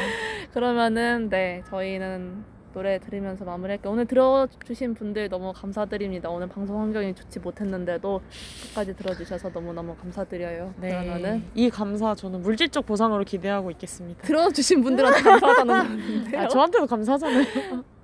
그러면은 0.53 1.29
네 1.29 1.63
저희는 1.69 2.43
노래 2.73 2.99
들으면서 2.99 3.45
마무리할게요. 3.45 3.93
오늘 3.93 4.05
들어주신 4.05 4.95
분들 4.95 5.29
너무 5.29 5.53
감사드립니다. 5.53 6.29
오늘 6.29 6.49
방송 6.49 6.81
환경이 6.81 7.13
좋지 7.13 7.39
못했는데도 7.39 8.21
끝까지 8.69 8.95
들어주셔서 8.95 9.49
너무너무 9.49 9.95
감사드려요. 9.95 10.73
그러면은 10.79 11.43
이 11.53 11.69
감사 11.69 12.15
저는 12.15 12.41
물질적 12.41 12.85
보상으로 12.85 13.23
기대하고 13.23 13.71
있겠습니다. 13.71 14.23
들어주신 14.23 14.83
분들한테 14.83 15.21
감사하다는 15.21 15.73
건데요. 16.23 16.41
아, 16.41 16.47
저한테도 16.47 16.87
감사하잖아요. 16.87 17.45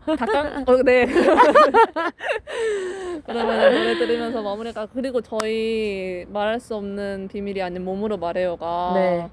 닭강 0.05 0.63
어, 0.67 0.83
네. 0.83 1.05
그러면 3.25 3.59
노래 3.59 3.97
들으면서 3.97 4.41
마무리할까. 4.41 4.87
그리고 4.93 5.21
저희 5.21 6.25
말할 6.29 6.59
수 6.59 6.75
없는 6.75 7.27
비밀이 7.31 7.61
아닌 7.61 7.83
몸으로 7.83 8.17
말해요가 8.17 8.91
네. 8.95 9.29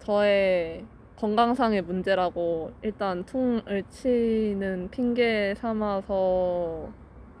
저의 0.00 0.84
건강상의 1.22 1.82
문제라고 1.82 2.72
일단 2.82 3.24
퉁을 3.24 3.84
치는 3.90 4.88
핑계 4.90 5.54
삼아서 5.56 6.88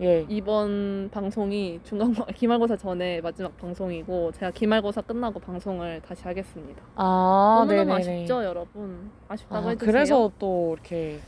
예. 0.00 0.24
이번 0.28 1.10
방송이 1.10 1.80
중간 1.82 2.14
기말고사 2.36 2.76
전에 2.76 3.20
마지막 3.20 3.56
방송이고 3.56 4.30
제가 4.32 4.52
기말고사 4.52 5.00
끝나고 5.00 5.40
방송을 5.40 6.00
다시 6.00 6.22
하겠습니다. 6.22 6.80
아, 6.94 7.64
너무너무 7.66 7.90
네네네. 7.98 8.20
아쉽죠, 8.20 8.44
여러분. 8.44 9.10
아쉽다고 9.26 9.66
아, 9.66 9.70
해주세요. 9.70 9.92
그래서 9.92 10.30
또 10.38 10.74
이렇게 10.74 11.18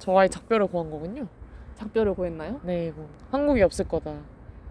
저와의 0.00 0.30
작별을 0.30 0.66
구한 0.66 0.90
거군요. 0.90 1.28
작별을 1.76 2.14
구했나요? 2.14 2.58
네, 2.64 2.90
뭐 2.90 3.08
한국이 3.30 3.62
없을 3.62 3.86
거다. 3.86 4.16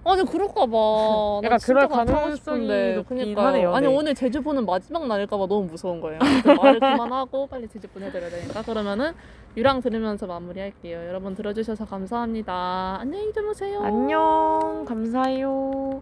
아니 0.06 0.26
그럴까 0.26 0.66
봐. 0.66 1.42
약간 1.44 1.60
그럴 1.64 1.88
가능성이 1.88 2.68
높긴 2.96 3.18
그러니까. 3.18 3.46
하네요. 3.48 3.76
아니 3.76 3.88
네. 3.88 3.96
오늘 3.96 4.16
제주보는 4.16 4.66
마지막 4.66 5.06
날일까 5.08 5.38
봐 5.38 5.46
너무 5.48 5.66
무서운 5.68 6.00
거예요. 6.02 6.20
말을 6.46 6.80
그만하고 6.80 7.48
빨리 7.48 7.68
제주보 7.68 8.00
해드려야 8.00 8.30
되니까 8.30 8.62
그러면은 8.64 9.14
유랑 9.58 9.82
들으면서 9.82 10.28
마무리할게요. 10.28 11.08
여러분 11.08 11.36
들어주셔서 11.36 11.86
감사합니다. 11.86 12.98
안녕히 13.02 13.32
주무세요. 13.34 13.82
안녕. 13.82 14.86
감사해요. 14.88 16.02